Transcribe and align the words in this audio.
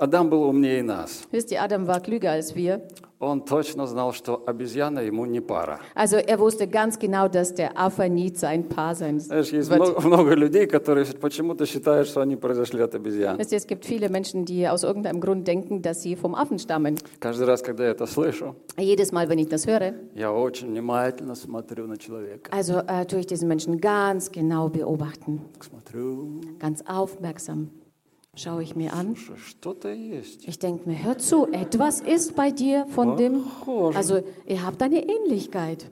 Адам 0.00 0.28
был 0.28 0.42
умнее 0.42 0.82
нас. 0.82 1.22
Wisst 1.32 1.50
ihr, 1.52 1.62
Adam 1.62 1.86
war 1.86 2.00
klüger 2.00 2.32
als 2.32 2.54
wir. 2.54 2.82
Он 3.18 3.40
точно 3.46 3.86
знал, 3.86 4.12
что 4.12 4.42
обезьяна 4.46 4.98
ему 5.00 5.24
не 5.24 5.40
пара. 5.40 5.80
Also 5.94 6.16
er 6.18 6.38
wusste 6.38 6.66
ganz 6.68 6.98
genau, 6.98 7.28
dass 7.28 7.54
der 7.54 7.78
Affe 7.78 8.10
nie 8.10 8.30
sein 8.34 8.68
Paar 8.68 8.94
sein 8.94 9.18
Знаешь, 9.20 9.52
есть 9.52 9.70
wird. 9.70 9.80
много, 9.80 10.02
много 10.06 10.34
людей, 10.34 10.66
которые 10.66 11.06
почему-то 11.06 11.64
считают, 11.64 12.08
что 12.08 12.20
они 12.20 12.36
произошли 12.36 12.82
от 12.82 12.94
обезьян. 12.94 13.38
Wisst 13.38 13.52
ihr, 13.52 13.56
es 13.56 13.66
gibt 13.66 13.86
viele 13.86 14.10
Menschen, 14.10 14.44
die 14.44 14.68
aus 14.68 14.82
irgendeinem 14.82 15.20
Grund 15.20 15.48
denken, 15.48 15.80
dass 15.80 16.02
sie 16.02 16.14
vom 16.14 16.34
Affen 16.34 16.58
stammen. 16.58 16.98
Каждый 17.18 17.46
раз, 17.46 17.62
когда 17.62 17.84
я 17.84 17.92
это 17.92 18.04
слышу, 18.06 18.54
Jedes 18.76 19.12
Mal, 19.12 19.30
wenn 19.30 19.38
ich 19.38 19.48
das 19.48 19.66
höre, 19.66 19.94
я 20.14 20.30
очень 20.30 20.68
внимательно 20.68 21.34
смотрю 21.34 21.86
на 21.86 21.96
человека. 21.96 22.50
also 22.52 22.80
äh, 22.86 23.06
tue 23.06 23.20
ich 23.20 23.26
diesen 23.26 23.48
Menschen 23.48 23.80
ganz 23.80 24.30
genau 24.30 24.68
beobachten, 24.68 25.40
Смотрю, 25.60 26.42
ganz 26.58 26.82
aufmerksam 26.86 27.70
schaue 28.37 28.63
ich 28.63 28.75
mir 28.75 28.93
an. 28.93 29.15
Ich 30.45 30.59
denke 30.59 30.89
mir, 30.89 31.03
hör 31.03 31.17
zu, 31.17 31.47
etwas 31.51 31.99
ist 31.99 32.35
bei 32.35 32.51
dir 32.51 32.85
von 32.87 33.17
dem, 33.17 33.43
also 33.93 34.21
ihr 34.45 34.65
habt 34.65 34.81
eine 34.81 35.03
Ähnlichkeit. 35.07 35.91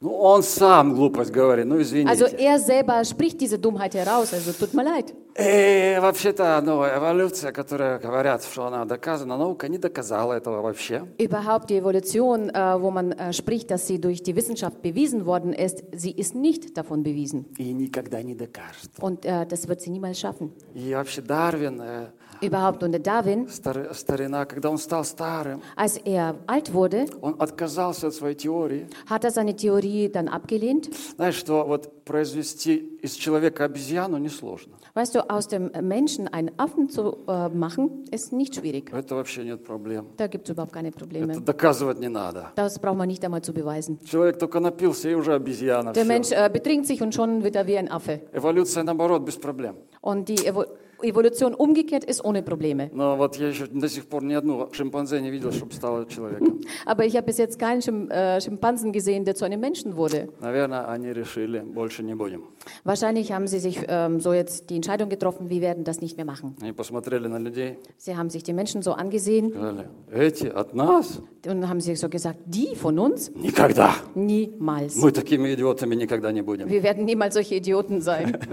Ну, 0.00 0.14
он 0.14 0.44
сам 0.44 0.94
глупость 0.94 1.32
говорит, 1.32 1.66
ну, 1.66 1.80
извините. 1.82 2.08
Also 2.12 2.26
er 2.26 2.60
selber 2.60 3.04
spricht 3.04 3.40
diese 3.40 3.58
Dummheit 3.58 3.96
heraus, 3.96 4.32
also 4.32 4.52
tut 4.52 4.72
mir 4.72 4.84
leid. 4.84 5.12
И 5.36 5.98
вообще-то, 6.00 6.60
ну, 6.64 6.84
эволюция, 6.84 7.50
которая 7.50 7.98
говорят, 7.98 8.44
что 8.44 8.66
она 8.66 8.84
доказана, 8.84 9.36
наука 9.36 9.66
не 9.66 9.76
доказала 9.76 10.34
этого 10.34 10.62
вообще. 10.62 11.04
Überhaupt 11.18 11.70
die 11.70 11.78
Evolution, 11.78 12.48
äh, 12.50 12.80
wo 12.80 12.92
man 12.92 13.10
äh, 13.10 13.32
spricht, 13.32 13.72
dass 13.72 13.88
sie 13.88 14.00
durch 14.00 14.22
die 14.22 14.36
Wissenschaft 14.36 14.82
bewiesen 14.82 15.26
worden 15.26 15.52
ist, 15.52 15.82
sie 15.92 16.12
ist 16.12 16.36
nicht 16.36 16.76
davon 16.76 17.02
bewiesen. 17.02 17.46
И 17.58 17.72
никогда 17.72 18.22
не 18.22 18.36
докажет. 18.36 18.90
Und 19.00 19.24
äh, 19.24 19.46
das 19.46 19.66
wird 19.66 19.80
sie 19.80 19.90
niemals 19.90 20.20
schaffen. 20.20 20.52
И 20.76 20.94
вообще 20.94 21.22
Дарвин, 21.22 21.80
э, 21.80 22.06
Überhaupt. 22.41 22.83
Und 22.83 22.91
der 22.91 22.99
Darwin, 22.99 23.47
стар- 23.47 23.93
старина, 23.93 24.43
когда 24.45 24.69
он 24.69 24.77
стал 24.77 25.05
старым, 25.05 25.61
als 25.77 25.95
er 25.97 26.35
alt 26.45 26.73
wurde, 26.73 27.05
он 27.21 27.35
отказался 27.39 28.07
от 28.07 28.13
своей 28.15 28.35
теории. 28.35 28.87
hat 29.07 29.23
er 29.23 29.31
seine 29.31 29.55
Theorie 29.55 30.09
dann 30.09 30.27
abgelehnt. 30.27 30.89
Знаешь, 31.15 31.35
что 31.35 31.63
вот 31.65 32.03
произвести 32.03 32.75
из 33.01 33.13
человека 33.13 33.63
обезьяну 33.65 34.17
несложно. 34.17 34.73
Weißt 34.93 35.15
du, 35.15 35.21
aus 35.29 35.47
dem 35.47 35.71
Menschen 35.81 36.27
einen 36.27 36.51
Affen 36.57 36.89
zu 36.89 37.17
äh, 37.27 37.47
machen, 37.49 38.03
ist 38.11 38.33
nicht 38.33 38.55
schwierig. 38.55 38.91
Это 38.91 39.15
вообще 39.15 39.43
нет 39.45 39.63
проблем. 39.63 40.07
Da 40.17 40.27
gibt 40.27 40.47
es 40.49 40.53
überhaupt 40.53 40.73
keine 40.73 40.89
Это 40.89 40.99
Probleme. 40.99 41.39
доказывать 41.39 41.99
не 41.99 42.09
надо. 42.09 42.51
Das 42.55 42.77
braucht 42.79 42.97
man 42.97 43.07
nicht 43.07 43.23
einmal 43.23 43.41
zu 43.41 43.53
beweisen. 43.53 43.99
Человек 44.03 44.37
только 44.37 44.59
напился 44.59 45.09
и 45.09 45.13
уже 45.15 45.33
обезьяна. 45.33 45.93
Der 45.93 46.03
всё. 46.03 46.07
Mensch 46.07 46.31
äh, 46.31 46.49
betrinkt 46.51 46.87
sich 46.87 47.01
und 47.01 47.13
schon 47.15 47.41
wird 47.43 47.55
er 47.55 47.65
wie 47.67 47.77
ein 47.77 47.89
Affe. 47.89 48.19
Эволюция 48.33 48.83
наоборот 48.83 49.23
без 49.23 49.37
проблем. 49.37 49.75
Und 50.01 50.29
die 50.29 50.45
Evo 50.45 50.65
Evolution 51.03 51.53
umgekehrt 51.53 52.05
ist 52.05 52.23
ohne 52.23 52.41
Probleme. 52.41 52.89
Но 52.93 53.17
вот 53.17 53.35
я 53.35 53.49
еще 53.49 53.67
до 53.67 53.89
сих 53.89 54.05
пор 54.07 54.23
ни 54.23 54.33
одну 54.33 54.69
шимпанзе 54.71 55.19
не 55.21 55.31
видел, 55.31 55.51
чтобы 55.51 55.73
стала 55.73 56.05
человеком. 56.07 56.61
Aber 56.85 57.05
ich 57.05 57.15
habe 57.17 57.25
bis 57.25 57.37
jetzt 57.37 57.59
keinen 57.59 57.81
Schim 57.81 58.09
äh, 58.09 58.39
Schimpansen 58.39 58.91
gesehen, 58.91 59.25
der 59.25 59.35
zu 59.35 59.45
einem 59.45 59.59
Menschen 59.59 59.97
wurde. 59.97 60.29
Наверное, 60.39 60.87
они 60.87 61.11
решили, 61.11 61.59
больше 61.59 62.03
не 62.03 62.15
будем. 62.15 62.43
Wahrscheinlich 62.85 63.31
haben 63.33 63.47
sie 63.47 63.59
sich 63.59 63.79
ähm, 63.87 64.19
so 64.21 64.33
jetzt 64.33 64.69
die 64.69 64.75
Entscheidung 64.77 65.09
getroffen, 65.09 65.49
wir 65.49 65.61
werden 65.61 65.83
das 65.83 65.99
nicht 65.99 66.15
mehr 66.15 66.25
machen. 66.25 66.55
Они 66.61 66.71
посмотрели 66.71 67.27
на 67.27 67.37
людей, 67.37 67.77
Sie 67.97 68.15
haben 68.15 68.29
sich 68.29 68.43
die 68.43 68.53
Menschen 68.53 68.81
so 68.81 68.93
angesehen 68.93 69.51
сказали, 69.51 69.89
эти 70.11 70.47
от 70.47 70.73
нас? 70.73 71.21
und 71.45 71.67
haben 71.67 71.81
sich 71.81 71.99
so 71.99 72.07
gesagt, 72.07 72.39
die 72.45 72.75
von 72.75 72.97
uns? 72.97 73.29
Никогда. 73.35 73.95
Niemals. 74.15 74.95
Мы 74.95 75.11
такими 75.11 75.53
идиотами 75.53 75.95
никогда 75.95 76.31
не 76.31 76.41
будем. 76.41 76.69
Wir 76.69 76.83
werden 76.83 77.03
niemals 77.05 77.33
solche 77.33 77.55
Idioten 77.55 78.01
sein. 78.01 78.37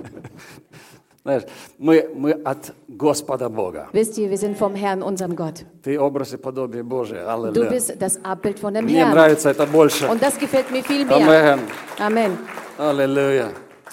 Знаешь, 1.25 1.43
мы, 1.79 2.11
мы 2.15 2.33
от 2.33 2.73
Господа 2.89 3.51
Бога. 3.51 3.89
Wisst 3.93 4.17
ihr, 4.17 4.31
wir 4.31 4.39
sind 4.39 4.57
vom 4.57 4.75
Herrn, 4.75 5.03
unserem 5.03 5.37
Gott. 5.37 5.67
Ты 5.83 5.99
образ 6.01 6.33
и 6.33 6.39
подобие 6.39 6.83
Божие. 6.83 7.23
Du 7.25 7.29
Аллилуйя. 7.31 7.71
bist 7.71 8.01
das 8.01 8.25
Abbild 8.25 8.59
von 8.59 8.73
dem 8.73 8.87
Мне 8.87 9.01
Herrn. 9.05 9.13
нравится 9.13 9.51
это 9.51 9.67
больше. 9.67 10.07
Und 10.09 10.23
das 10.23 10.39
gefällt 10.39 10.71
mir 10.71 10.83
viel 10.83 11.05
mehr. 11.05 11.17
Амен. 11.19 11.61
Amen. 11.99 12.39
Аллилуйя. 12.79 13.53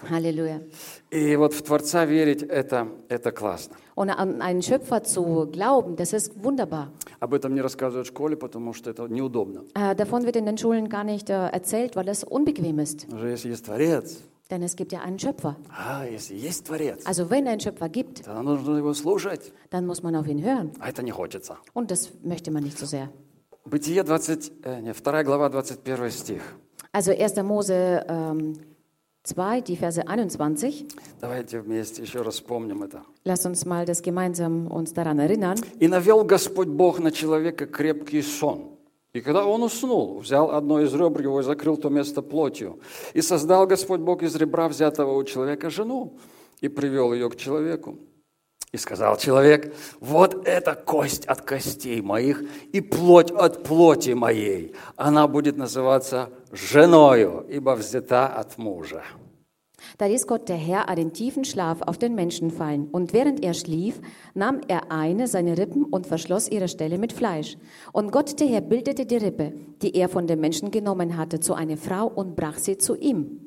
Halleluja. 0.09 0.61
И 1.09 1.35
вот 1.37 1.53
в 1.53 1.61
Творца 1.63 2.05
верить, 2.05 2.43
это, 2.43 2.87
это 3.09 3.31
классно. 3.31 3.75
Und 3.95 4.09
an 4.09 4.41
einen 4.41 4.61
Schöpfer 4.61 5.03
zu 5.03 5.47
glauben, 5.51 5.95
das 5.95 6.13
ist 6.13 6.31
wunderbar. 6.43 6.89
Об 7.19 7.33
этом 7.33 7.55
не 7.55 7.61
рассказывают 7.61 8.07
в 8.07 8.11
школе, 8.11 8.35
потому 8.35 8.73
что 8.73 8.89
это 8.89 9.07
неудобно. 9.07 9.63
Äh, 9.73 9.95
davon 9.95 10.23
wird 10.25 10.35
in 10.35 10.45
den 10.45 10.57
Schulen 10.57 10.87
gar 10.89 11.03
nicht 11.03 11.29
äh, 11.29 11.47
erzählt, 11.47 11.95
weil 11.95 12.05
das 12.05 12.23
unbequem 12.23 12.79
ist. 12.79 13.07
Уже 13.11 13.29
если 13.29 13.49
есть 13.49 13.65
Творец, 13.65 14.19
Denn 14.51 14.63
es 14.63 14.75
gibt 14.77 14.93
ja 14.93 15.01
einen 15.01 15.19
Schöpfer. 15.19 15.57
а 15.69 16.05
если 16.05 16.35
есть 16.35 16.65
Творец, 16.65 17.05
Also 17.05 17.29
wenn 17.29 17.47
ein 17.47 17.59
Schöpfer 17.59 17.89
gibt, 17.89 18.23
тогда 18.23 18.41
нужно 18.41 18.77
его 18.77 18.93
слушать. 18.93 19.51
dann 19.69 19.85
muss 19.85 20.01
man 20.03 20.15
auf 20.15 20.27
ihn 20.27 20.41
hören. 20.43 20.71
А 20.79 20.89
это 20.89 21.03
не 21.03 21.11
хочется. 21.11 21.57
Und 21.73 21.91
das 21.91 22.11
möchte 22.23 22.49
man 22.51 22.63
nicht 22.63 22.77
so 22.77 22.85
sehr. 22.85 23.09
Бытие 23.65 24.03
20, 24.05 24.51
э, 24.63 24.79
не, 24.81 24.93
2 24.93 25.23
глава, 25.23 25.49
21 25.49 26.13
стих. 26.13 26.41
Also 26.93 27.11
1. 27.11 27.43
Mose 27.43 28.05
ähm, 28.07 28.53
2, 29.23 29.59
die 29.59 29.75
Verse 29.75 30.07
21. 30.07 30.85
Давайте 31.19 31.59
вместе 31.59 32.01
еще 32.01 32.21
раз 32.21 32.35
вспомним 32.35 32.83
это. 32.83 33.01
Lass 33.25 33.45
uns 33.45 33.65
mal 33.65 33.85
das 33.85 34.01
gemeinsam 34.01 34.67
uns 34.67 34.93
daran 34.93 35.19
erinnern. 35.19 35.57
«И 35.81 35.89
навел 35.89 36.23
Господь 36.23 36.69
Бог 36.69 36.99
на 36.99 37.11
человека 37.11 37.65
крепкий 37.65 38.21
сон. 38.21 38.77
И 39.12 39.20
когда 39.20 39.44
он 39.44 39.62
уснул, 39.62 40.20
взял 40.20 40.52
одно 40.52 40.80
из 40.80 40.94
ребр 40.94 41.20
его 41.20 41.40
и 41.40 41.42
закрыл 41.42 41.76
то 41.76 41.90
место 41.90 42.22
плотью. 42.22 42.80
И 43.12 43.20
создал 43.20 43.66
Господь 43.66 44.00
Бог 44.00 44.22
из 44.22 44.34
ребра 44.36 44.68
взятого 44.68 45.12
у 45.16 45.24
человека 45.24 45.68
жену 45.68 46.18
и 46.60 46.68
привел 46.68 47.12
ее 47.12 47.28
к 47.28 47.36
человеку. 47.36 47.98
И 48.72 48.78
сказал 48.78 49.18
человек, 49.18 49.74
вот 50.00 50.48
это 50.48 50.74
кость 50.74 51.26
от 51.26 51.42
костей 51.42 52.00
моих 52.00 52.42
и 52.72 52.80
плоть 52.80 53.30
от 53.30 53.64
плоти 53.64 54.14
моей. 54.14 54.74
Она 54.96 55.28
будет 55.28 55.58
называться 55.58 56.30
женою, 56.50 57.44
ибо 57.50 57.74
взята 57.74 58.28
от 58.28 58.56
мужа. 58.56 59.04
Da 59.98 60.06
ließ 60.06 60.26
Gott 60.26 60.48
der 60.48 60.56
Herr 60.56 60.88
einen 60.88 61.12
tiefen 61.12 61.44
Schlaf 61.44 61.82
auf 61.82 61.98
den 61.98 62.14
Menschen 62.14 62.50
fallen. 62.50 62.88
Und 62.90 63.12
während 63.12 63.42
er 63.42 63.54
schlief, 63.54 64.00
nahm 64.34 64.60
er 64.68 64.90
eine 64.90 65.26
seiner 65.26 65.58
Rippen 65.58 65.84
und 65.84 66.06
verschloss 66.06 66.48
ihre 66.48 66.68
Stelle 66.68 66.98
mit 66.98 67.12
Fleisch. 67.12 67.56
Und 67.92 68.12
Gott 68.12 68.38
der 68.40 68.46
Herr 68.46 68.60
bildete 68.60 69.06
die 69.06 69.16
Rippe, 69.16 69.52
die 69.82 69.94
er 69.94 70.08
von 70.08 70.26
dem 70.26 70.40
Menschen 70.40 70.70
genommen 70.70 71.16
hatte, 71.16 71.40
zu 71.40 71.54
einer 71.54 71.76
Frau 71.76 72.06
und 72.06 72.36
brach 72.36 72.58
sie 72.58 72.78
zu 72.78 72.96
ihm. 72.96 73.41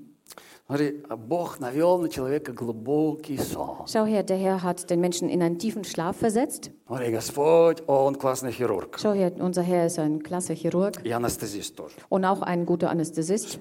Schau 3.86 4.06
her, 4.06 4.24
der 4.24 4.38
Herr 4.38 4.64
hat 4.64 4.90
den 4.90 5.00
Menschen 5.00 5.30
in 5.30 5.44
einen 5.44 5.59
tiefen 5.59 5.84
Schlaf 5.84 6.16
versetzt. 6.18 6.72
Schau 8.98 9.14
her, 9.14 9.31
unser 9.40 9.62
Herr 9.62 9.86
ist 9.86 10.00
ein 10.00 10.24
klasse 10.24 10.53
Chirurg. 10.53 11.00
Und 12.09 12.26
auch 12.26 12.42
ein 12.42 12.66
guter 12.66 12.90
Anästhesist. 12.90 13.59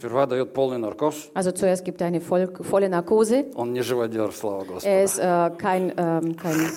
Also 1.35 1.53
zuerst 1.53 1.85
gibt 1.85 2.01
er 2.01 2.07
eine 2.07 2.23
volle 2.23 2.89
Narkose. 2.89 3.45
Er 4.87 5.05
ist 5.05 5.19
äh, 5.19 5.51
kein, 5.59 5.93
ähm, 5.99 6.37
kein, 6.37 6.71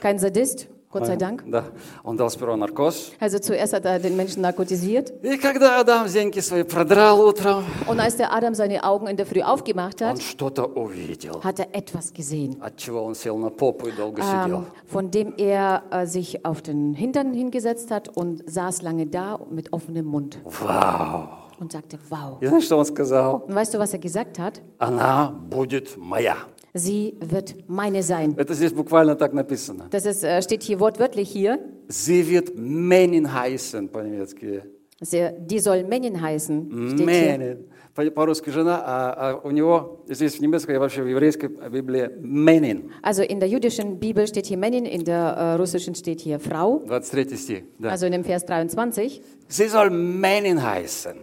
kein 0.00 0.18
Sadist. 0.18 0.68
Gott 0.91 1.07
sei 1.07 1.15
Dank. 1.17 1.43
Да. 1.47 1.63
Он 2.03 2.15
дал 2.17 2.29
сперва 2.29 2.55
наркоз. 2.55 3.13
Also 3.19 3.39
zuerst 3.39 3.73
hat 3.73 3.83
er 3.85 3.97
den 3.97 4.15
Menschen 4.15 4.41
narkotisiert. 4.43 5.11
И 5.23 5.37
когда 5.37 5.79
Адам 5.79 6.07
зеньки 6.07 6.39
свои 6.39 6.61
продрал 6.61 7.19
утром, 7.19 7.63
Und 7.87 7.99
als 7.99 8.15
der 8.15 8.31
Adam 8.31 8.53
seine 8.53 8.83
Augen 8.83 9.07
in 9.07 9.17
der 9.17 9.25
Früh 9.25 9.41
aufgemacht 9.41 10.03
он 10.03 10.09
hat, 10.09 10.21
что-то 10.21 10.65
увидел, 10.67 11.41
hat 11.43 11.57
er 11.59 11.73
etwas 11.73 12.13
gesehen, 12.13 12.57
от 12.61 12.77
чего 12.77 13.03
он 13.03 13.15
сел 13.15 13.39
на 13.39 13.49
попу 13.49 13.87
и 13.87 13.91
долго 13.91 14.21
сидел. 14.21 14.57
ähm, 14.59 14.65
von 14.85 15.09
dem 15.09 15.33
er 15.37 15.81
äh, 15.89 16.05
sich 16.05 16.45
auf 16.45 16.61
den 16.61 16.93
Hintern 16.93 17.33
hingesetzt 17.33 17.89
hat 17.89 18.15
und 18.15 18.43
saß 18.47 18.83
lange 18.83 19.07
da 19.07 19.39
mit 19.49 19.73
offenem 19.73 20.05
Mund 20.05 20.37
Вау! 20.45 21.27
und 21.59 21.71
sagte, 21.71 21.97
wow. 22.09 22.37
И 22.39 22.45
знаешь, 22.45 22.65
что 22.65 22.77
он 22.77 22.85
сказал? 22.85 23.41
Und 23.47 23.55
weißt 23.55 23.73
du, 23.73 23.79
was 23.79 23.93
er 23.93 23.99
gesagt 23.99 24.37
hat? 24.37 24.61
Она 24.77 25.33
будет 25.49 25.97
моя. 25.97 26.35
Sie 26.77 27.15
wird 27.19 27.55
meine 27.67 28.01
sein. 28.03 28.35
Это 28.37 28.53
здесь 28.53 28.73
буквально 28.73 29.15
так 29.15 29.33
написано. 29.33 29.87
Das 29.91 30.05
ist, 30.05 30.23
äh, 30.23 30.41
steht 30.41 30.63
hier 30.63 30.79
wortwörtlich 30.79 31.29
hier. 31.29 31.59
Sie 31.87 32.27
wird 32.29 32.57
Менин 32.57 33.31
heißen 33.33 33.89
по-немецки. 33.89 34.63
Sie, 35.01 35.29
die 35.39 35.59
soll 35.59 35.83
Männin 35.83 36.19
heißen. 36.21 36.89
Steht 36.95 36.97
hier. 36.99 37.05
Менин. 37.05 37.57
По- 37.93 38.09
По-русски 38.09 38.49
жена, 38.49 38.81
а, 38.83 39.13
а 39.13 39.41
у 39.47 39.51
него 39.51 40.03
здесь 40.07 40.35
в 40.37 40.39
немецкой 40.39 40.75
и 40.75 40.77
вообще 40.79 41.03
в 41.03 41.07
еврейской 41.07 41.47
Библии 41.69 42.09
Менин. 42.19 42.89
Also 43.03 43.21
in 43.21 43.39
der 43.39 43.47
jüdischen 43.49 43.99
Bibel 43.99 44.25
steht 44.25 44.47
hier 44.47 44.57
Männin, 44.57 44.85
in 44.85 45.03
der 45.03 45.35
äh, 45.37 45.53
russischen 45.57 45.93
steht 45.93 46.21
hier 46.21 46.39
Frau. 46.39 46.81
23 46.87 47.39
стих. 47.39 47.63
Да. 47.77 47.89
Also 47.89 48.07
in 48.07 48.13
dem 48.13 48.23
Vers 48.23 48.45
23. 48.45 49.21
Sie 49.47 49.67
soll 49.67 49.91
Менин 49.91 50.63
heißen. 50.63 51.13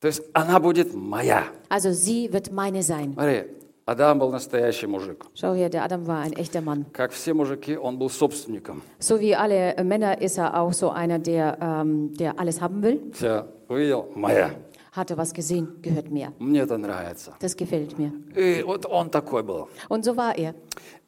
То 0.00 0.06
есть 0.08 0.22
она 0.32 0.58
будет 0.58 0.94
моя. 0.94 1.44
Also 1.68 1.92
sie 1.92 2.32
wird 2.32 2.50
meine 2.50 2.82
sein. 2.82 3.12
Смотри, 3.12 3.42
Адам 3.86 4.20
был 4.20 4.30
настоящий 4.30 4.86
мужик. 4.86 5.24
Schau 5.34 5.52
hier, 5.54 5.68
der 5.68 5.82
Adam 5.84 6.06
war 6.06 6.20
ein 6.20 6.32
echter 6.34 6.60
Mann. 6.60 6.86
Как 6.92 7.10
все 7.12 7.34
мужики, 7.34 7.76
он 7.76 7.98
был 7.98 8.08
собственником. 8.08 8.82
So 9.00 9.18
wie 9.18 9.34
alle 9.34 9.74
äh, 9.76 9.82
Männer 9.82 10.20
ist 10.20 10.38
er 10.38 10.60
auch 10.60 10.72
so 10.72 10.90
einer, 10.90 11.18
der, 11.18 11.58
ähm, 11.60 12.14
der 12.14 12.38
alles 12.38 12.60
haben 12.60 12.82
will. 12.82 13.00
Все, 13.12 13.46
увидел, 13.68 14.06
моя. 14.14 14.50
Hat 14.92 15.10
er 15.10 15.16
was 15.18 15.32
gesehen? 15.32 15.68
Gehört 15.82 16.10
mir. 16.10 16.32
Мне 16.38 16.60
это 16.60 16.76
нравится. 16.76 17.34
Das 17.40 17.56
gefällt 17.56 17.98
mir. 17.98 18.12
И 18.36 18.62
вот 18.64 18.86
он 18.86 19.08
такой 19.10 19.42
был. 19.42 19.68
Und 19.88 20.04
so 20.04 20.16
war 20.16 20.36
er. 20.36 20.54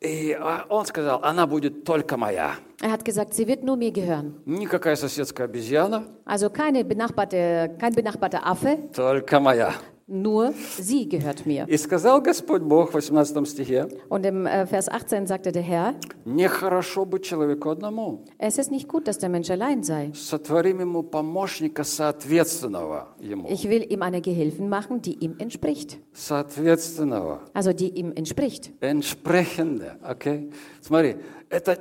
И 0.01 0.33
а, 0.33 0.67
он 0.69 0.85
сказал, 0.87 1.21
она 1.23 1.47
будет 1.47 1.85
только 1.85 2.17
моя. 2.17 2.55
Er 2.81 2.91
hat 2.91 3.05
gesagt, 3.05 3.35
sie 3.35 3.47
wird 3.47 3.63
nur 3.63 3.77
mir 3.77 3.93
gehören. 3.93 4.41
Никакая 4.45 4.97
соседская 4.97 5.47
обезьяна, 5.47 6.05
Also 6.25 6.51
keine 6.51 6.85
benachbarte, 6.85 7.77
kein 7.79 7.93
benachbarter 7.93 8.45
Affe, 8.45 8.79
только 8.95 9.39
моя. 9.41 9.73
nur 10.07 10.53
sie 10.79 11.09
gehört 11.09 11.47
mir. 11.47 11.67
И 11.69 11.77
сказал 11.79 12.21
Господь 12.21 12.63
Бог 12.63 12.93
в 12.93 12.97
18 12.97 13.47
стихе, 13.49 13.89
Und 14.09 14.27
im 14.27 14.47
äh, 14.47 14.67
Vers 14.67 14.89
18 14.89 15.27
sagte 15.27 15.53
der 15.53 15.63
Herr, 15.63 15.95
нехорошо 16.25 17.05
быть 17.05 17.25
человеку 17.25 17.71
одному. 17.71 18.25
es 18.39 18.59
ist 18.59 18.71
nicht 18.71 18.89
gut, 18.89 19.07
dass 19.09 19.19
der 19.19 19.29
Mensch 19.31 19.51
allein 19.51 19.83
sei. 19.83 20.11
Сотворим 20.15 20.81
ему 20.81 21.03
помощника, 21.03 21.85
соответственного 21.85 23.09
ему. 23.21 23.49
Ich 23.49 23.69
will 23.69 23.83
ihm 23.91 24.03
eine 24.03 24.21
Gehilfen 24.21 24.69
machen, 24.69 25.01
die 25.01 25.15
ihm 25.15 25.37
entspricht. 25.39 25.99
Соответственного. 26.13 27.41
Also 27.55 27.73
die 27.73 27.89
ihm 27.89 28.13
entspricht. 28.15 28.71
Entsprechende. 28.81 29.97
Okay? 30.07 30.51
Смотри, 30.81 31.17
это 31.49 31.79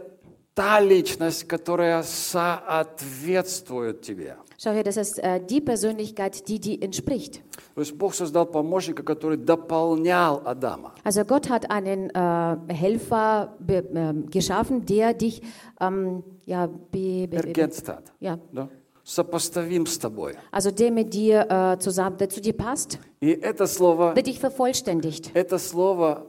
та 0.54 0.80
личность, 0.80 1.46
которая 1.48 2.04
соответствует 2.04 4.02
тебе. 4.02 4.36
Schau 4.58 4.72
her, 4.72 4.84
das 4.84 4.98
ist 4.98 5.18
äh, 5.20 5.40
die 5.44 5.62
Persönlichkeit, 5.62 6.48
die 6.48 6.60
die 6.60 6.82
entspricht. 6.82 7.42
То 7.76 7.82
есть 7.82 7.96
Бог 7.98 8.14
создал 8.14 8.46
помощника, 8.46 9.02
который 9.04 9.38
дополнял 9.38 10.42
Адама. 10.46 10.94
Also 11.04 11.24
Gott 11.26 11.50
hat 11.50 11.70
einen 11.72 12.10
äh, 12.10 12.74
Helfer 12.74 13.56
be, 13.60 13.84
ähm, 13.94 14.30
geschaffen, 14.30 14.86
der 14.86 15.14
dich 15.14 15.42
ähm, 15.80 16.24
ja, 16.46 16.68
be, 16.68 17.28
be, 17.28 17.28
be, 17.28 17.38
Ergänzt 17.38 17.88
hat. 17.90 18.12
ja, 18.20 18.38
Да? 18.52 18.68
Сопоставим 19.04 19.88
с 19.88 19.98
тобой. 19.98 20.36
also 20.52 20.70
der 20.70 20.92
mit 20.92 21.12
dir 21.14 21.48
äh, 21.50 21.80
zusammen, 21.80 22.18
der 22.18 22.30
zu 22.30 22.40
dir 22.40 22.54
passt, 22.54 23.00
И 23.20 23.32
это 23.32 23.66
слово, 23.66 24.14
der 24.14 24.24
dich 24.24 24.40
vervollständigt. 24.40 25.32
это 25.34 25.58
слово 25.58 26.28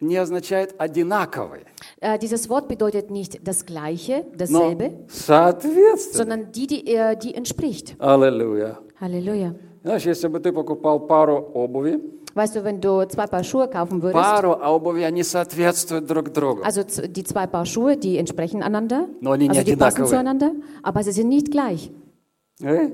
не 0.00 0.16
означает 0.16 0.74
одинаковый, 0.78 1.64
Äh, 2.00 2.18
dieses 2.18 2.48
Wort 2.50 2.68
bedeutet 2.68 3.10
nicht 3.10 3.46
das 3.46 3.64
Gleiche, 3.64 4.26
но 4.32 4.36
dasselbe, 4.38 4.92
соответственно. 5.08 6.16
sondern 6.18 6.52
die, 6.52 6.66
die, 6.66 6.86
äh, 6.94 7.16
die 7.16 7.34
entspricht. 7.34 7.96
Аллилуйя. 7.98 8.78
Halleluja. 9.00 9.54
Знаешь, 9.82 10.04
если 10.06 10.28
бы 10.28 10.40
ты 10.40 10.52
покупал 10.52 11.06
пару 11.06 11.36
обуви, 11.54 12.00
Weißt 12.34 12.56
du, 12.56 12.64
wenn 12.64 12.80
du 12.80 13.06
zwei 13.06 13.26
Paar 13.28 13.44
Schuhe 13.44 13.68
kaufen 13.68 14.02
würdest, 14.02 14.14
пару 14.20 14.52
обуви, 14.54 15.02
они 15.02 15.22
соответствуют 15.22 16.06
друг 16.06 16.32
другу. 16.32 16.62
also 16.64 16.82
z- 16.82 17.06
die 17.08 17.22
zwei 17.22 17.46
Paar 17.46 17.64
Schuhe, 17.64 17.96
die 17.96 18.18
entsprechen 18.18 18.60
einander, 18.62 19.06
Но 19.20 19.30
они 19.30 19.46
не 19.48 19.58
also 19.58 19.62
die 19.64 19.76
passen 19.76 20.02
одинаковые. 20.02 20.08
zueinander, 20.08 20.52
aber 20.82 21.04
sie 21.04 21.12
sind 21.12 21.28
nicht 21.28 21.50
gleich. 21.52 21.92
Э? 22.60 22.90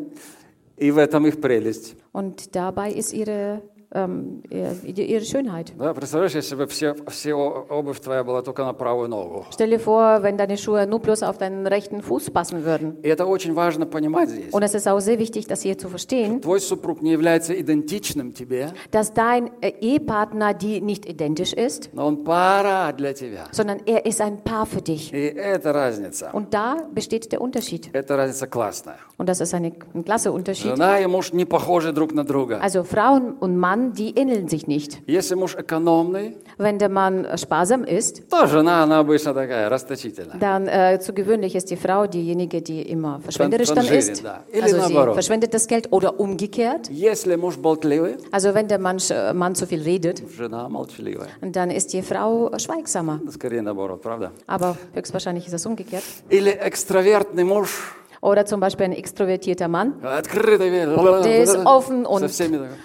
И 0.76 0.90
в 0.90 0.98
этом 0.98 1.26
их 1.26 1.40
прелесть. 1.40 1.96
Und 2.12 2.54
dabei 2.54 2.90
ist 2.92 3.12
ihre, 3.14 3.62
ähm, 3.94 4.42
ihre, 4.50 5.02
ihre 5.02 5.24
Schönheit. 5.24 5.72
Да, 5.76 5.92
представляешь, 5.94 6.32
если 6.36 6.54
бы 6.54 6.68
все, 6.68 6.94
все 7.08 7.34
о- 7.34 7.66
обувь 7.70 7.98
твоя 7.98 8.22
была 8.22 8.40
только 8.40 8.62
на 8.64 8.72
правую 8.72 9.08
ногу. 9.08 9.46
Stell 9.50 9.68
dir 9.68 9.80
vor, 9.80 10.22
wenn 10.22 10.36
deine 10.36 10.56
Schuhe 10.56 10.86
nur 10.86 11.00
bloß 11.00 11.24
auf 11.24 11.38
deinen 11.38 11.66
rechten 11.66 12.00
Fuß 12.00 12.30
passen 12.30 12.64
würden. 12.64 12.98
И 13.02 13.08
это 13.08 13.26
очень 13.26 13.52
важно 13.52 13.86
понимать 13.86 14.28
здесь. 14.28 14.52
Und 14.54 14.62
es 14.62 14.74
ist 14.74 14.86
auch 14.86 15.00
sehr 15.00 15.18
wichtig, 15.18 15.48
das 15.48 15.62
hier 15.62 15.76
zu 15.76 15.88
verstehen, 15.88 16.40
Твой 16.40 16.60
супруг 16.60 17.02
не 17.02 17.10
является 17.10 17.52
идентичным 17.60 18.32
тебе, 18.32 18.72
dass 18.92 19.12
dein 19.12 19.50
äh, 19.60 19.70
Ehepartner 19.80 20.54
die 20.54 20.80
nicht 20.80 21.04
identisch 21.06 21.52
ist, 21.52 21.90
но 21.92 22.06
он 22.06 22.22
пара 22.22 22.92
для 22.96 23.12
тебя. 23.12 23.48
sondern 23.50 23.80
er 23.86 24.06
ist 24.06 24.20
ein 24.20 24.38
Paar 24.44 24.66
für 24.66 24.82
dich. 24.82 25.12
И 25.12 25.16
это 25.34 25.72
разница. 25.74 26.30
Und 26.32 26.54
da 26.54 26.76
besteht 26.92 27.32
der 27.32 27.40
Unterschied. 27.40 27.90
Это 27.92 28.16
разница 28.16 28.46
классная. 28.46 28.98
Und 29.18 29.28
das 29.28 29.40
ist 29.40 29.52
eine, 29.52 29.72
ein 29.94 30.04
klasse 30.04 30.30
Unterschied. 30.30 30.76
Жена 30.76 31.00
и 31.00 31.06
муж 31.06 31.32
не 31.32 31.44
похожи 31.44 31.92
друг 31.92 32.12
на 32.12 32.22
друга. 32.24 32.60
Also 32.62 32.84
Frauen 32.84 33.34
und 33.40 33.56
Mann, 33.58 33.80
die 33.94 34.16
ähneln 34.16 34.48
sich 34.48 34.66
nicht. 34.66 35.00
Если 35.06 35.34
муж 35.36 35.54
экономный, 35.56 36.36
Wenn 36.58 36.78
der 36.78 36.88
Mann 36.88 37.26
sparsam 37.36 37.84
ist, 37.84 38.22
то 38.30 38.46
жена, 38.46 38.82
она 38.82 38.98
обычно 39.00 39.32
такая, 39.34 39.68
расточительная. 39.70 40.38
dann 40.38 40.66
äh, 40.68 40.98
zu 41.00 41.12
gewöhnlich 41.14 41.54
ist 41.54 41.70
die 41.70 41.76
Frau 41.76 42.06
diejenige, 42.06 42.60
die 42.62 42.82
immer 42.82 43.20
verschwenderisch 43.20 43.68
dann 43.68 43.84
Tangiert, 43.86 44.08
ist. 44.08 44.24
да. 44.24 44.42
Или 44.52 44.62
Also 44.62 44.76
sie 44.76 44.80
наоборот. 44.94 45.14
verschwendet 45.14 45.54
das 45.54 45.66
Geld 45.66 45.88
oder 45.92 46.18
umgekehrt. 46.20 46.90
Если 46.90 47.36
муж 47.36 47.56
болтливый, 47.58 48.16
Also 48.30 48.54
wenn 48.54 48.68
der 48.68 48.78
Mann, 48.78 48.98
äh, 49.10 49.32
Mann 49.32 49.54
zu 49.54 49.66
viel 49.66 49.82
redet, 49.82 50.22
жена 50.36 50.68
молчаливая. 50.68 51.28
dann 51.40 51.70
ist 51.70 51.92
die 51.92 52.02
Frau 52.02 52.50
schweigsamer. 52.58 53.20
Скорее 53.30 53.62
наоборот, 53.62 54.02
правда? 54.02 54.32
Aber 54.46 54.76
höchstwahrscheinlich 54.94 55.46
ist 55.46 55.54
es 55.54 55.64
umgekehrt. 55.66 56.02
Или 56.28 56.50
экстравертный 56.50 57.44
муж, 57.44 57.94
oder 58.25 58.45
zum 58.47 58.59
Beispiel 58.59 58.87
ein 58.87 58.93
extrovertierter 58.93 59.67
Mann, 59.67 60.01
der 60.01 61.43
ist 61.43 61.55
offen 61.63 62.07
und, 62.07 62.23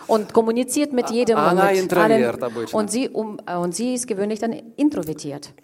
und 0.07 0.33
kommuniziert 0.35 0.93
mit 0.93 1.09
jedem. 1.09 1.39
Mit 1.39 1.93
allen. 1.97 2.31
Und, 2.73 2.91
sie, 2.91 3.09
um, 3.09 3.39
und 3.39 3.75
sie 3.75 3.95
ist 3.95 4.07
gewöhnlich 4.07 4.39
dann 4.39 4.53
introvertiert. 4.77 5.55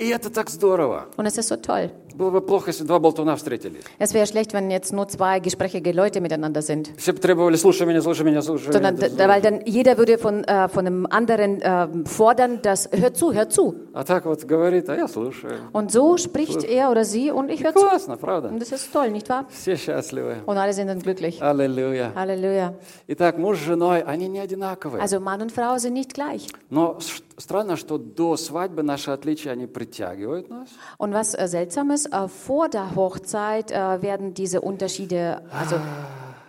Und 1.18 1.26
es 1.26 1.36
ist 1.36 1.48
so 1.48 1.56
toll. 1.56 1.90
Было 2.15 2.29
бы 2.29 2.41
плохо, 2.41 2.69
если 2.71 2.83
два 2.83 2.99
болтуна 2.99 3.35
встретились. 3.37 3.83
Es 3.97 4.13
wäre 4.13 4.25
schlecht, 4.27 4.53
wenn 4.53 4.69
jetzt 4.69 4.91
nur 4.93 5.07
zwei 5.07 5.39
gesprächige 5.39 5.91
Leute 5.93 6.19
miteinander 6.21 6.61
sind. 6.61 6.91
Все 6.97 7.13
бы 7.13 7.19
требовали, 7.19 7.55
слушай 7.55 7.87
меня, 7.87 8.01
слушай 8.01 8.23
меня, 8.23 8.41
слушай 8.41 8.71
Sondern, 8.73 8.95
меня. 8.95 9.09
da, 9.09 9.27
weil 9.29 9.41
dann 9.41 9.61
jeder 9.65 9.97
würde 9.97 10.17
von, 10.17 10.43
äh, 10.43 10.67
von 10.67 10.85
einem 10.85 11.05
anderen 11.09 11.61
äh, 11.61 11.87
fordern, 12.05 12.61
dass 12.61 12.89
hör 12.91 13.13
zu, 13.13 13.33
hör 13.33 13.49
zu. 13.49 13.75
А 13.93 14.03
так 14.03 14.25
вот 14.25 14.43
говорит, 14.43 14.89
а 14.89 14.95
я 14.97 15.07
слушаю. 15.07 15.53
Und 15.71 15.91
so 15.91 16.17
spricht 16.17 16.63
er 16.65 16.91
oder 16.91 17.05
sie 17.05 17.31
und 17.31 17.49
ich 17.49 17.63
höre 17.63 17.73
zu. 17.73 17.79
Классно, 17.87 18.17
правда? 18.17 18.49
Und 18.49 18.59
das 18.61 18.71
ist 18.73 18.91
toll, 18.91 19.09
nicht 19.09 19.29
wahr? 19.29 19.45
Все 19.49 19.77
счастливы. 19.77 20.37
Und 20.45 20.57
alle 20.57 20.73
sind 20.73 20.87
dann 20.87 20.99
glücklich. 20.99 21.41
Аллилуйя. 21.41 22.11
Halleluja. 22.13 22.73
Итак, 23.07 23.37
муж 23.37 23.57
с 23.57 23.61
женой, 23.61 24.01
они 24.03 24.27
не 24.27 24.39
одинаковые. 24.39 25.01
Also 25.01 25.19
Mann 25.21 25.41
und 25.41 25.51
Frau 25.53 25.77
sind 25.77 25.93
nicht 25.93 26.13
gleich. 26.13 26.47
Но 26.69 26.99
с- 26.99 27.23
странно, 27.37 27.77
что 27.77 27.97
до 27.97 28.35
свадьбы 28.37 28.83
наши 28.83 29.11
отличия, 29.11 29.53
они 29.53 29.65
притягивают 29.65 30.49
нас. 30.49 30.69
Und 30.97 31.13
was 31.13 31.33
äh, 31.33 31.47
seltsam 31.47 31.91
ist, 31.91 32.04
äh, 32.04 32.04
vor 32.28 32.68
der 32.68 32.94
Hochzeit 32.94 33.70
äh, 33.70 34.02
werden 34.02 34.34
diese 34.34 34.60
Unterschiede, 34.60 35.40
also 35.52 35.76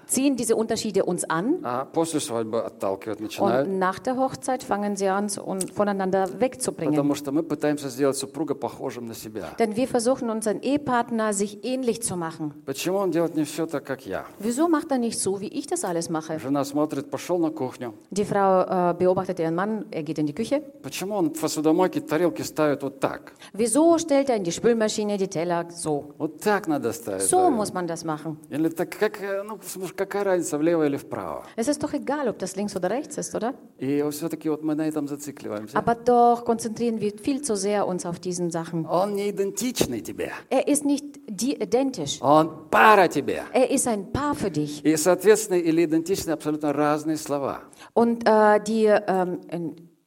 ziehen 0.06 0.36
diese 0.36 0.56
Unterschiede 0.56 1.04
uns 1.04 1.24
an. 1.24 1.60
А 1.62 1.84
после 1.84 2.20
свадьбы 2.20 2.62
отталкивать 2.62 3.20
начинают. 3.20 3.68
Und 3.68 3.78
nach 3.78 3.98
der 3.98 4.16
Hochzeit 4.16 4.62
fangen 4.62 4.96
sie 4.96 5.08
an, 5.08 5.28
uns 5.44 5.70
voneinander 5.70 6.28
wegzubringen. 6.40 6.94
Потому 6.94 7.14
что 7.14 7.32
мы 7.32 7.42
пытаемся 7.42 7.88
сделать 7.88 8.16
супруга 8.16 8.54
похожим 8.54 9.06
на 9.06 9.14
себя. 9.14 9.48
Denn 9.58 9.76
wir 9.76 9.88
versuchen, 9.88 10.30
unseren 10.30 10.60
Ehepartner 10.60 11.32
sich 11.32 11.64
ähnlich 11.64 12.02
zu 12.02 12.16
machen. 12.16 12.52
Почему 12.66 12.98
он 12.98 13.10
делает 13.10 13.34
не 13.34 13.44
все 13.44 13.66
так, 13.66 13.84
как 13.84 14.06
я? 14.06 14.24
Wieso 14.38 14.68
macht 14.68 14.90
er 14.90 14.98
nicht 14.98 15.18
so, 15.18 15.40
wie 15.40 15.48
ich 15.48 15.66
das 15.66 15.84
alles 15.84 16.10
mache? 16.10 16.38
Жена 16.38 16.64
смотрит, 16.64 17.10
пошел 17.10 17.38
на 17.38 17.50
кухню. 17.50 17.94
Die 18.10 18.24
Frau 18.24 18.90
äh, 18.90 18.94
beobachtet 18.94 19.38
ihren 19.38 19.54
Mann, 19.54 19.86
er 19.90 20.02
geht 20.02 20.18
in 20.18 20.26
die 20.26 20.34
Küche. 20.34 20.62
Почему 20.82 21.16
он 21.16 21.30
в 21.30 21.40
посудомойке 21.40 22.00
тарелки 22.00 22.42
ставит 22.42 22.82
вот 22.82 23.00
так? 23.00 23.32
Wieso 23.52 23.98
stellt 23.98 24.28
er 24.28 24.36
in 24.36 24.44
die 24.44 24.52
Spülmaschine 24.52 25.16
die 25.16 25.28
Teller 25.28 25.66
so? 25.70 26.14
Вот 26.18 26.40
так 26.40 26.68
надо 26.68 26.92
ставить. 26.92 27.22
So 27.22 27.36
тарелки. 27.38 27.56
muss 27.56 27.72
man 27.72 27.86
das 27.86 28.04
machen. 28.04 28.36
Или 28.50 28.68
так, 28.68 28.90
как, 28.90 29.20
э, 29.20 29.42
ну, 29.42 29.58
слушай, 29.62 29.94
какая 29.96 30.24
разница, 30.24 30.58
влево 30.58 30.86
или 30.86 30.96
вправо? 30.96 31.44
Es 31.56 31.68
ist 31.68 31.82
doch 31.82 31.92
egal, 31.94 32.28
ob 32.28 32.38
das 32.38 32.56
links 32.56 32.74
oder 32.76 32.90
rechts 32.90 33.18
ist, 33.18 33.34
oder? 33.34 33.54
И 33.78 34.02
все-таки 34.10 34.48
вот 34.48 34.62
мы 34.62 34.74
на 34.74 34.86
этом 34.86 35.08
зацикливаемся. 35.08 35.76
Aber 35.78 35.94
doch 35.94 36.44
konzentrieren 36.44 37.00
wir 37.00 37.12
viel 37.18 37.42
zu 37.42 37.56
sehr 37.56 37.86
uns 37.86 38.06
auf 38.06 38.20
diesen 38.20 38.50
Sachen. 38.50 38.86
Он 38.86 39.14
не 39.14 39.30
идентичный 39.30 40.00
тебе. 40.00 40.30
Er 40.50 40.68
ist 40.68 40.84
nicht 40.84 41.04
dir 41.28 41.60
identisch. 41.60 42.20
Он 42.22 42.68
пара 42.70 43.08
тебе. 43.08 43.42
Er 43.52 43.70
ist 43.70 43.86
ein 43.88 44.12
Paar 44.12 44.34
für 44.34 44.50
dich. 44.50 44.84
И 44.84 44.96
соответственные 44.96 45.62
или 45.62 45.84
идентичные 45.84 46.34
абсолютно 46.34 46.72
разные 46.72 47.16
слова. 47.16 47.62
Und 47.94 48.26
äh, 48.26 48.60
die, 48.60 48.86
ähm, 48.86 49.40
äh, 49.48 49.58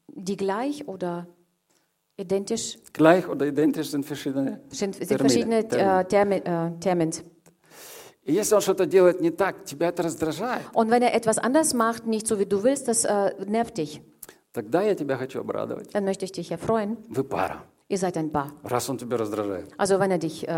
die 0.08 0.38
gleich 0.38 0.88
oder 0.88 1.28
identisch 2.18 2.78
Gleich 2.94 3.28
oder 3.28 3.46
identisch 3.46 3.90
sind 3.90 4.06
verschiedene 4.06 4.62
sind, 4.70 4.96
sind 4.96 5.08
Termine, 5.08 5.20
verschiedene 5.20 5.68
Termine. 5.68 6.00
äh, 6.00 6.06
Termi 6.06 6.36
äh, 6.36 6.80
Termins. 6.80 7.24
И 8.30 8.34
если 8.34 8.56
он 8.56 8.62
что-то 8.62 8.86
делает 8.86 9.22
не 9.22 9.30
так, 9.32 9.66
тебя 9.66 9.90
это 9.90 10.04
раздражает, 10.04 10.64
Und 10.74 10.90
wenn 10.90 11.02
er 11.04 11.14
etwas 11.14 11.38
anders 11.38 11.74
macht, 11.74 12.06
nicht 12.08 12.28
so 12.28 12.40
wie 12.40 12.46
du 12.46 12.64
willst, 12.64 12.88
das 12.88 13.06
äh, 13.06 13.34
nervt 13.46 13.78
dich. 13.78 14.02
тогда 14.54 14.82
я 14.82 14.96
тебя 14.96 15.18
хочу 15.18 15.40
обрадовать. 15.42 15.92
Dann 15.94 16.06
möchte 16.06 16.26
ich 16.26 16.32
dich 16.32 16.50
erfreuen. 16.52 16.98
Вы 17.10 17.24
пара, 17.24 17.64
Ihr 17.88 18.00
seid 18.00 18.18
ein 18.18 18.32
Paar. 18.32 18.52
раз 18.64 18.90
он 18.90 18.98
тебя 18.98 19.16
раздражает. 19.18 19.68
Also 19.78 20.00
wenn 20.00 20.10
er 20.10 20.18
dich 20.18 20.48
äh, 20.48 20.52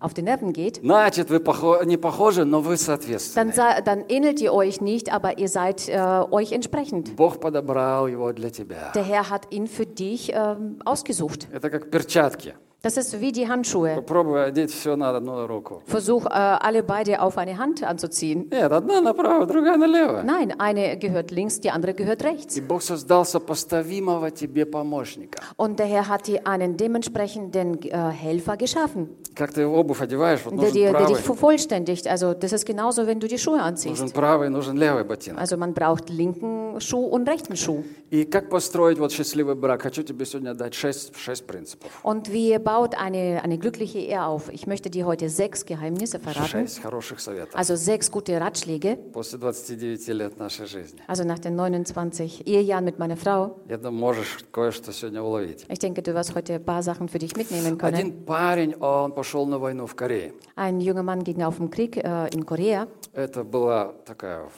auf 0.00 0.14
die 0.14 0.22
Nerven 0.22 0.54
geht, 0.54 0.80
Значит, 0.80 1.28
вы 1.28 1.36
похо- 1.40 1.84
не 1.84 1.98
похожи, 1.98 2.46
но 2.46 2.62
вы 2.62 2.76
dann, 2.76 2.78
соответственны. 2.78 3.52
sa- 3.52 3.82
dann 3.82 4.04
ähnelt 4.08 4.40
ihr 4.40 4.54
euch 4.54 4.80
nicht, 4.80 5.12
aber 5.12 5.36
ihr 5.38 5.48
seid 5.48 5.86
äh, 5.90 5.98
euch 6.30 6.50
entsprechend. 6.52 7.14
Бог 7.16 7.40
подобрал 7.40 8.08
его 8.08 8.32
для 8.32 8.48
тебя. 8.48 8.90
Der 8.94 9.02
Herr 9.02 9.28
hat 9.28 9.52
ihn 9.52 9.66
für 9.66 9.84
dich 9.84 10.32
ähm, 10.34 10.78
ausgesucht. 10.86 11.46
Это 11.52 11.68
как 11.68 11.90
перчатки. 11.90 12.54
Das 12.86 12.96
ist 12.96 13.20
wie 13.20 13.30
die 13.30 13.48
Handschuhe. 13.48 13.94
Попробуй 13.94 14.44
одеть 14.44 14.72
все 14.72 14.96
на 14.96 15.16
одну 15.16 15.46
руку. 15.46 15.82
Versuch 15.86 16.26
äh, 16.26 16.30
alle 16.30 16.82
beide 16.82 17.22
auf 17.22 17.38
eine 17.38 17.56
Hand 17.56 17.84
anzuziehen. 17.84 18.48
Нет, 18.50 18.72
одна 18.72 19.00
направо, 19.00 19.46
другая 19.46 19.76
налево. 19.76 20.22
Nein, 20.24 20.52
eine 20.58 20.96
gehört 20.98 21.30
links, 21.30 21.60
die 21.60 21.70
andere 21.70 21.94
gehört 21.94 22.24
rechts. 22.24 22.56
И 22.56 22.60
Бог 22.60 22.82
создал 22.82 23.24
сопоставимого 23.24 24.32
тебе 24.32 24.66
помощника. 24.66 25.40
Und 25.56 25.78
der 25.78 25.86
Herr 25.86 26.08
hat 26.08 26.26
dir 26.26 26.44
einen 26.44 26.76
dementsprechenden 26.76 27.80
äh, 27.84 28.10
Helfer 28.10 28.56
geschaffen, 28.56 29.10
Как 29.34 29.52
ты 29.52 29.64
обувь 29.64 30.02
одеваешь, 30.02 30.40
вот 30.44 30.54
der, 30.54 30.60
нужен 30.60 30.74
dir, 30.74 30.90
der 30.90 31.06
dich 31.06 31.06
правый, 31.06 31.22
vervollständigt. 31.22 32.08
Also 32.08 32.34
das 32.34 32.52
ist 32.52 32.66
genauso, 32.66 33.06
wenn 33.06 33.20
du 33.20 33.28
die 33.28 33.38
Schuhe 33.38 33.62
anziehst. 33.62 34.00
нужен 34.00 34.10
правый, 34.12 34.50
нужен 34.50 34.76
левый 34.76 35.04
ботинок. 35.04 35.40
Also 35.40 35.56
man 35.56 35.72
braucht 35.72 36.10
linken 36.10 36.80
Schuh 36.80 37.06
und 37.06 37.28
rechten 37.28 37.54
Schuh. 37.56 37.84
И 38.10 38.24
как 38.24 38.50
построить 38.50 38.98
вот 38.98 39.12
счастливый 39.12 39.54
брак? 39.54 39.82
Хочу 39.82 40.02
тебе 40.02 40.26
сегодня 40.26 40.52
дать 40.54 40.74
шесть, 40.74 41.16
шесть 41.16 41.46
принципов. 41.46 41.90
Und 42.02 42.30
wie 42.30 42.58
baut 42.76 42.94
eine, 42.94 43.42
eine 43.42 43.58
glückliche 43.58 43.98
Ehe 43.98 44.24
auf? 44.24 44.52
Ich 44.52 44.66
möchte 44.66 44.90
dir 44.90 45.06
heute 45.06 45.28
sechs 45.28 45.64
Geheimnisse 45.64 46.18
verraten. 46.18 46.48
Шесть 46.48 46.80
хороших 46.80 47.20
советов. 47.20 47.54
Also 47.54 47.76
sechs 47.76 48.10
gute 48.10 48.40
Ratschläge. 48.40 48.96
После 49.12 49.38
29 49.38 50.08
лет 50.08 50.38
нашей 50.38 50.66
жизни. 50.66 51.00
Also 51.06 51.24
nach 51.24 51.38
den 51.38 51.56
29 51.56 52.46
Ehejahren 52.46 52.84
mit 52.84 52.98
meiner 52.98 53.16
Frau. 53.16 53.60
Я 53.68 53.76
думаю, 53.78 53.92
можешь 53.92 54.38
кое-что 54.52 54.92
сегодня 54.92 55.22
уловить. 55.22 55.66
Ich 55.68 55.78
denke, 55.78 56.02
du 56.02 56.14
wirst 56.14 56.34
heute 56.34 56.54
ein 56.54 56.64
paar 56.64 56.82
Sachen 56.82 57.08
für 57.08 57.18
dich 57.18 57.36
mitnehmen 57.36 57.78
können. 57.78 57.94
Один 57.94 58.24
парень, 58.24 58.74
он 58.80 59.12
пошел 59.12 59.46
на 59.46 59.58
войну 59.58 59.86
в 59.86 59.94
Корее. 59.94 60.32
Ein 60.56 60.80
junger 60.80 61.02
Mann 61.02 61.24
ging 61.24 61.42
auf 61.42 61.58
den 61.58 61.70
Krieg 61.70 61.96
äh, 61.96 62.28
in 62.34 62.44
Korea. 62.44 62.88
Это 63.12 63.44
была 63.44 63.92
такая 64.04 64.48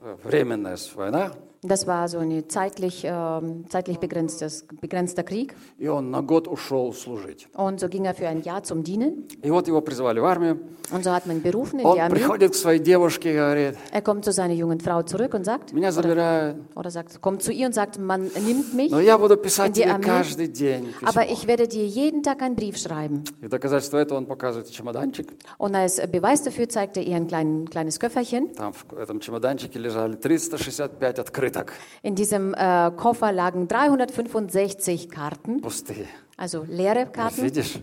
э, 0.00 0.16
временная 0.24 0.76
война. 0.94 1.32
Das 1.62 1.86
war 1.88 2.06
so 2.08 2.18
ein 2.18 2.48
zeitlich, 2.48 3.02
ähm, 3.04 3.64
zeitlich 3.68 3.98
begrenztes, 3.98 4.66
begrenzter 4.80 5.24
Krieg. 5.24 5.54
И 5.78 5.88
он 5.88 6.10
на 6.12 6.22
год 6.22 6.46
ушел 6.46 6.92
служить. 6.92 7.48
Und 7.54 7.80
so 7.80 7.88
ging 7.88 8.04
er 8.04 8.14
für 8.14 8.28
ein 8.28 8.42
Jahr 8.42 8.62
zum 8.62 8.84
Dienen. 8.84 9.26
И 9.42 9.50
вот 9.50 9.66
его 9.66 9.80
призвали 9.80 10.20
в 10.20 10.24
армию. 10.24 10.60
Und 10.92 11.02
so 11.02 11.10
hat 11.10 11.26
man 11.26 11.38
ihn 11.38 11.42
berufen 11.42 11.80
in 11.80 11.86
Он 11.86 11.96
die 11.96 12.00
Armee. 12.02 12.14
приходит 12.20 12.52
к 12.52 12.54
своей 12.54 12.78
девушке 12.78 13.32
и 13.32 13.34
говорит, 13.36 13.76
Er 13.90 14.02
kommt 14.02 14.24
zu 14.24 14.30
seiner 14.32 14.54
jungen 14.54 14.78
Frau 14.78 15.02
zurück 15.02 15.34
und 15.34 15.44
sagt, 15.44 15.72
меня 15.72 15.90
забирают, 15.90 16.58
oder 16.76 16.90
sagt, 16.92 17.20
kommt 17.20 17.42
zu 17.42 17.50
ihr 17.50 17.66
und 17.66 17.72
sagt, 17.74 17.98
man 17.98 18.30
nimmt 18.46 18.72
mich, 18.74 18.92
но 18.92 19.00
я 19.00 19.18
буду 19.18 19.36
писать 19.36 19.70
in 19.70 19.72
die 19.74 19.80
тебе 19.82 19.92
Armee, 19.92 20.04
каждый 20.04 20.46
день 20.46 20.94
aber 21.02 21.22
письмо. 21.22 21.32
ich 21.32 21.46
werde 21.48 21.66
dir 21.66 21.84
jeden 21.86 22.22
Tag 22.22 22.42
einen 22.42 22.54
Brief 22.54 22.76
schreiben. 22.76 23.24
И 23.42 23.46
в 23.46 23.48
доказательство 23.48 23.96
этого 23.98 24.18
он 24.18 24.26
показывает 24.26 24.70
чемоданчик. 24.70 25.26
Und 25.58 25.74
als 25.74 25.96
Beweis 26.06 26.42
dafür 26.44 26.68
zeigt 26.68 26.96
er 26.96 27.02
ihr 27.02 27.16
ein 27.16 27.26
klein, 27.26 27.68
kleines 27.68 27.98
Köfferchen. 27.98 28.52
Там 28.54 28.72
в 28.72 28.96
этом 28.96 29.18
чемоданчике 29.18 29.80
лежали 29.80 30.14
365 30.14 31.32
открыток 31.50 31.72
In 32.02 32.14
diesem 32.14 32.54
äh, 32.54 32.90
Koffer 32.96 33.32
lagen 33.32 33.66
365 33.68 35.08
Karten, 35.10 35.60
пустые. 35.60 36.06
also 36.36 36.64
leere 36.68 37.06
Вот 37.06 37.12
Karten. 37.14 37.42
видишь, 37.42 37.78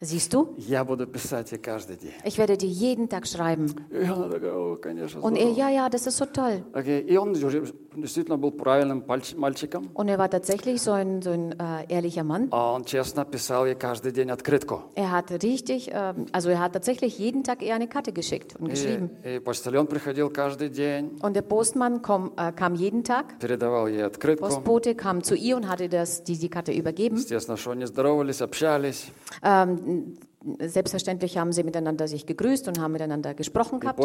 Siehst 0.00 0.34
du? 0.34 0.54
я 0.58 0.84
буду 0.84 1.06
писать 1.06 1.50
ей 1.52 1.58
каждый 1.58 1.96
день. 1.96 2.12
Ich 2.24 2.36
werde 2.36 2.58
dir 2.58 2.68
jeden 2.68 3.08
Tag 3.08 3.26
schreiben. 3.26 3.74
И 3.90 4.04
она 4.04 4.28
такая, 4.28 4.52
о, 4.52 4.76
конечно, 4.76 5.20
Und 5.22 5.36
er, 5.36 5.46
здорово». 5.52 5.58
ja, 5.58 5.68
ja, 5.70 5.88
das 5.88 6.06
ist 6.06 6.18
so 6.18 6.26
toll. 6.26 6.62
Окей, 6.74 7.00
И 7.08 7.16
он 7.16 7.30
уже 7.30 7.72
действительно 7.98 8.36
был 8.36 8.50
правильным 8.50 9.02
пальч- 9.02 9.36
мальчиком. 9.36 9.88
Und 9.94 10.08
er 10.08 10.18
war 10.18 10.28
tatsächlich 10.28 10.82
so 10.82 10.92
ein, 10.92 11.22
so 11.22 11.30
ein 11.30 11.52
äh, 11.58 11.84
ehrlicher 11.88 12.24
Mann. 12.24 12.48
А 12.50 12.72
Он 12.74 12.84
честно 12.84 13.24
писал 13.24 13.66
ей 13.66 13.74
каждый 13.74 14.12
день 14.12 14.30
открытку. 14.30 14.82
Er 14.96 15.10
hat 15.12 15.30
richtig, 15.42 15.90
ähm, 15.92 16.26
also 16.32 16.48
er 16.50 16.58
hat 16.60 16.72
tatsächlich 16.72 17.18
jeden 17.18 17.44
Tag 17.44 17.62
ihr 17.62 17.74
eine 17.74 17.86
Karte 17.88 18.12
geschickt 18.12 18.56
und 18.58 18.68
geschrieben. 18.68 19.10
И, 19.24 19.36
и 19.36 19.38
почтальон 19.40 19.86
приходил 19.86 20.30
каждый 20.30 20.70
день, 20.70 21.18
Und 21.22 21.34
der 21.34 21.42
Postmann 21.42 22.02
komm, 22.02 22.32
äh, 22.36 22.52
kam 22.52 22.74
jeden 22.74 23.04
Tag. 23.04 23.38
передавал 23.38 23.86
ей 23.88 24.04
открытку. 24.04 24.44
Postbote 24.46 24.94
kam 24.94 25.22
zu 25.22 25.34
ihr 25.34 25.56
und 25.56 25.68
hatte 25.68 25.88
das, 25.88 26.24
die, 26.24 26.36
die 26.36 26.48
Karte 26.48 26.72
übergeben. 26.72 27.16
Естественно, 27.16 27.56
что 27.56 27.70
они 27.70 27.86
здоровались, 27.86 28.42
общались. 28.42 29.12
Ähm, 29.42 30.16
selbstverständlich 30.59 31.37
haben 31.37 31.51
sie 31.51 31.63
miteinander 31.63 32.07
sich 32.07 32.25
gegrüßt 32.25 32.67
und 32.67 32.79
haben 32.79 32.93
miteinander 32.93 33.33
gesprochen 33.33 33.79
gehabt. 33.79 33.99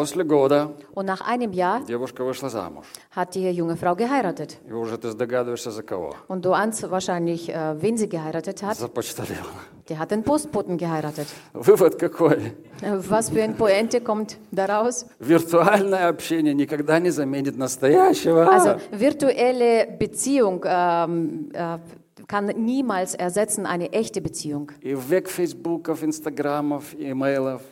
und 0.93 1.05
nach 1.05 1.21
einem 1.21 1.53
Jahr 1.53 1.81
hat 3.11 3.35
die 3.35 3.49
junge 3.51 3.77
Frau 3.77 3.95
geheiratet. 3.95 4.59
Und 6.27 6.43
du 6.45 6.51
ahnst 6.53 6.89
wahrscheinlich, 6.91 7.49
äh, 7.49 7.81
wen 7.81 7.97
sie 7.97 8.09
geheiratet 8.09 8.63
hat. 8.63 8.75
Die 9.87 9.97
hat 9.97 10.11
den 10.11 10.23
Postboten 10.23 10.77
geheiratet. 10.77 11.27
Äh, 12.81 12.97
was 13.09 13.29
für 13.29 13.41
ein 13.43 13.55
Poente 13.55 14.01
kommt 14.01 14.37
daraus? 14.51 15.05
Also 18.49 18.75
virtuelle 18.91 19.87
Beziehung 19.97 20.65
ähm, 20.67 21.49
äh, 21.53 21.77
kann 22.26 22.46
niemals 22.46 23.14
ersetzen 23.14 23.66
eine 23.66 23.92
echte 23.92 24.20
Beziehung. 24.20 24.72
И 24.80 24.94
в 24.94 25.10
век 25.10 25.28
фейсбуков, 25.28 26.02
инстаграмов, 26.02 26.94
имейлов. 26.94 27.62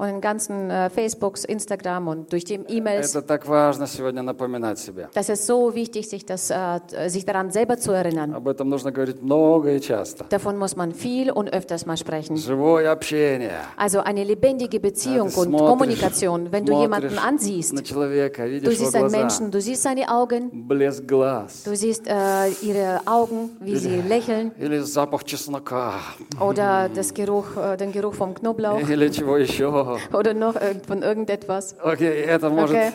Und 0.00 0.10
in 0.10 0.20
ganzen 0.20 0.68
äh, 0.70 0.90
Facebooks, 0.90 1.46
Instagram 1.46 2.08
und 2.08 2.30
durch 2.30 2.44
die 2.44 2.56
E-Mails. 2.68 3.14
Это 3.16 3.22
так 3.22 3.46
важно 3.48 3.86
сегодня 3.86 4.20
напоминать 4.22 4.78
себе. 4.78 5.08
Das 5.14 5.30
ist 5.30 5.46
so 5.46 5.74
wichtig, 5.74 6.10
sich, 6.10 6.26
das, 6.26 6.50
äh, 6.50 6.80
sich 7.08 7.24
daran 7.24 7.50
selber 7.50 7.78
zu 7.78 7.92
erinnern. 7.92 8.34
Об 8.34 8.46
этом 8.46 8.68
нужно 8.68 8.92
говорить 8.92 9.22
много 9.22 9.74
и 9.74 9.80
часто. 9.80 10.26
Davon 10.28 10.58
muss 10.58 10.76
man 10.76 10.92
viel 10.92 11.30
und 11.30 11.50
öfters 11.50 11.86
mal 11.86 11.96
sprechen. 11.96 12.36
Живое 12.36 12.92
общение. 12.92 13.52
Also 13.78 14.00
eine 14.00 14.22
lebendige 14.24 14.80
Beziehung 14.80 15.30
Ты 15.30 15.40
und 15.40 15.48
смотришь- 15.48 15.70
Kommunikation. 15.70 16.52
Wenn 16.52 16.66
du 16.66 16.78
jemanden 16.78 17.08
смотришь 17.08 17.26
ansiehst, 17.26 17.72
на 17.72 17.82
человека, 17.82 18.42
du 18.44 18.50
видишь 18.50 18.76
siehst 18.76 18.92
его 18.94 19.06
einen 19.06 19.08
глаза, 19.08 19.18
Menschen, 19.18 19.50
du 19.50 19.62
siehst 19.62 19.82
seine 19.82 20.10
Augen, 20.10 20.68
блеск 20.68 21.06
глаз, 21.06 21.62
du 21.64 21.74
siehst 21.74 22.06
äh, 22.06 22.50
ihre 22.60 23.00
Augen, 23.06 23.48
wie 23.60 23.76
sie 23.78 24.02
lächeln 24.02 24.52
или 24.60 24.78
запах 24.80 25.24
чеснока, 25.24 25.94
oder 26.38 26.90
das 26.94 27.14
Geruch, 27.14 27.56
äh, 27.56 27.78
den 27.78 27.92
Geruch 27.92 28.12
vom 28.12 28.34
Knoblauch 28.34 28.86
или 28.86 29.08
чего 29.10 29.38
еще. 29.38 29.86
oder 30.12 30.34
noch 30.34 30.56
äh, 30.56 30.74
von 30.86 31.02
irgendetwas. 31.02 31.76
Окей, 31.82 32.22
это 32.24 32.48
может, 32.50 32.76
Okay. 32.76 32.92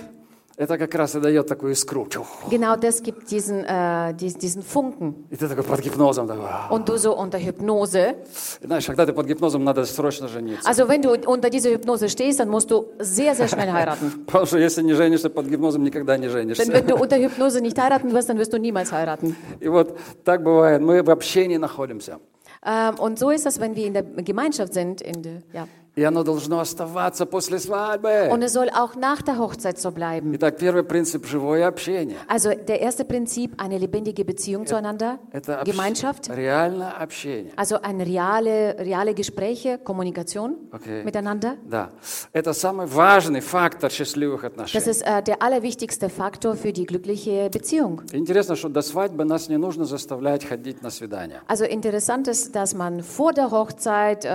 это 0.58 0.78
как 0.78 0.94
раз 0.96 1.16
и 1.16 1.20
дает 1.20 1.48
такую 1.48 1.72
искру. 1.74 2.06
Чух. 2.08 2.28
Genau 2.52 2.76
das 2.78 3.02
gibt 3.02 3.32
diesen, 3.32 3.64
äh, 3.66 4.14
dies- 4.14 4.38
diesen 4.38 4.62
Funken. 4.62 5.16
И 5.32 5.36
ты 5.36 5.48
такой 5.48 5.64
под 5.64 5.80
гипнозом. 5.82 6.28
Такой. 6.28 6.46
«А». 6.46 6.70
Und 6.72 6.88
du 6.88 6.98
so 6.98 7.18
unter 7.18 7.40
Hypnose. 7.40 8.16
Знаешь, 8.62 8.86
когда 8.86 9.06
ты 9.06 9.14
под 9.14 9.26
гипнозом, 9.26 9.64
надо 9.64 9.86
срочно 9.86 10.28
жениться. 10.28 10.68
Also 10.70 10.88
wenn 10.88 11.02
du 11.02 11.12
unter 11.28 11.50
dieser 11.50 11.72
Hypnose 11.72 12.10
stehst, 12.10 12.40
dann 12.40 12.50
musst 12.50 12.70
du 12.70 12.86
sehr, 13.00 13.34
sehr 13.34 13.48
schnell 13.48 13.72
heiraten. 13.72 14.26
Потому 14.28 14.46
что 14.46 14.58
если 14.60 14.84
не 14.84 14.94
женишься 14.94 15.30
под 15.30 15.48
гипнозом, 15.48 15.84
никогда 15.84 16.18
не 16.18 16.28
Denn 16.28 16.32
женишься. 16.32 16.72
wenn 16.72 16.86
du 16.88 16.96
unter 16.96 17.18
Hypnose 17.18 17.62
nicht 17.62 17.78
heiraten 17.80 18.14
wirst, 18.14 18.30
dann 18.30 18.38
wirst 18.38 18.54
du 18.54 18.58
niemals 18.60 18.92
heiraten. 18.92 19.36
И 19.60 19.68
вот 19.68 19.98
так 20.24 20.44
бывает. 20.44 20.82
Мы 20.82 21.02
в 21.04 21.10
общении 21.10 21.58
находимся. 21.58 22.20
Ähm, 22.64 22.94
und 23.00 23.18
so 23.18 23.32
ist 23.32 23.46
das, 23.48 23.60
wenn 23.60 23.76
wir 23.76 23.88
in 23.88 23.94
der 23.94 24.04
Gemeinschaft 24.04 24.74
sind. 24.76 25.02
In 25.02 25.24
der, 25.24 25.42
ja. 25.52 25.68
И 25.96 26.04
оно 26.04 26.24
должно 26.24 26.62
оставаться 26.62 27.26
после 27.26 27.60
свадьбы. 27.60 28.30
Und 28.32 28.42
es 28.44 28.54
soll 28.54 28.70
auch 28.70 28.96
nach 28.96 29.22
der 29.22 29.38
Hochzeit 29.38 29.78
so 29.78 29.92
bleiben. 29.92 30.34
Итак, 30.36 30.56
первый 30.58 30.84
принцип – 30.84 31.28
живое 31.28 31.68
общение. 31.68 32.16
Also 32.30 32.52
der 32.56 32.80
erste 32.80 33.04
Prinzip, 33.04 33.62
eine 33.62 33.78
lebendige 33.78 34.24
Beziehung 34.24 34.66
zueinander, 34.66 35.20
Это 35.34 35.60
общ- 35.60 35.66
Gemeinschaft. 35.66 36.30
реальное 36.30 36.92
общение. 36.98 37.52
Also 37.58 37.76
eine 37.82 38.06
reale, 38.06 38.78
reale 38.80 39.14
Gespräche, 39.14 39.80
Kommunikation 39.80 40.56
Okay. 40.72 41.04
miteinander. 41.04 41.58
Да. 41.70 41.90
Это 42.32 42.54
самый 42.54 42.86
важный 42.88 43.42
фактор 43.42 43.90
счастливых 43.92 44.44
Das 44.46 44.48
отношений. 44.48 44.86
ist 44.92 45.02
äh, 45.06 45.22
der 45.22 45.44
allerwichtigste 45.44 46.08
Faktor 46.08 46.56
für 46.56 46.72
die 46.72 46.86
glückliche 46.86 47.50
Beziehung. 47.50 48.02
Интересно, 48.14 48.56
что 48.56 48.70
до 48.70 48.82
свадьбы 48.82 49.26
нас 49.26 49.50
не 49.50 49.58
нужно 49.58 49.84
заставлять 49.84 50.46
ходить 50.46 50.82
на 50.82 50.90
свидания. 50.90 51.42
Also 51.50 51.66
interessant 51.66 52.30
ist, 52.30 52.56
dass 52.56 52.74
man 52.74 53.04
vor 53.04 53.34
der 53.34 53.52
Hochzeit, 53.52 54.24
äh, 54.24 54.30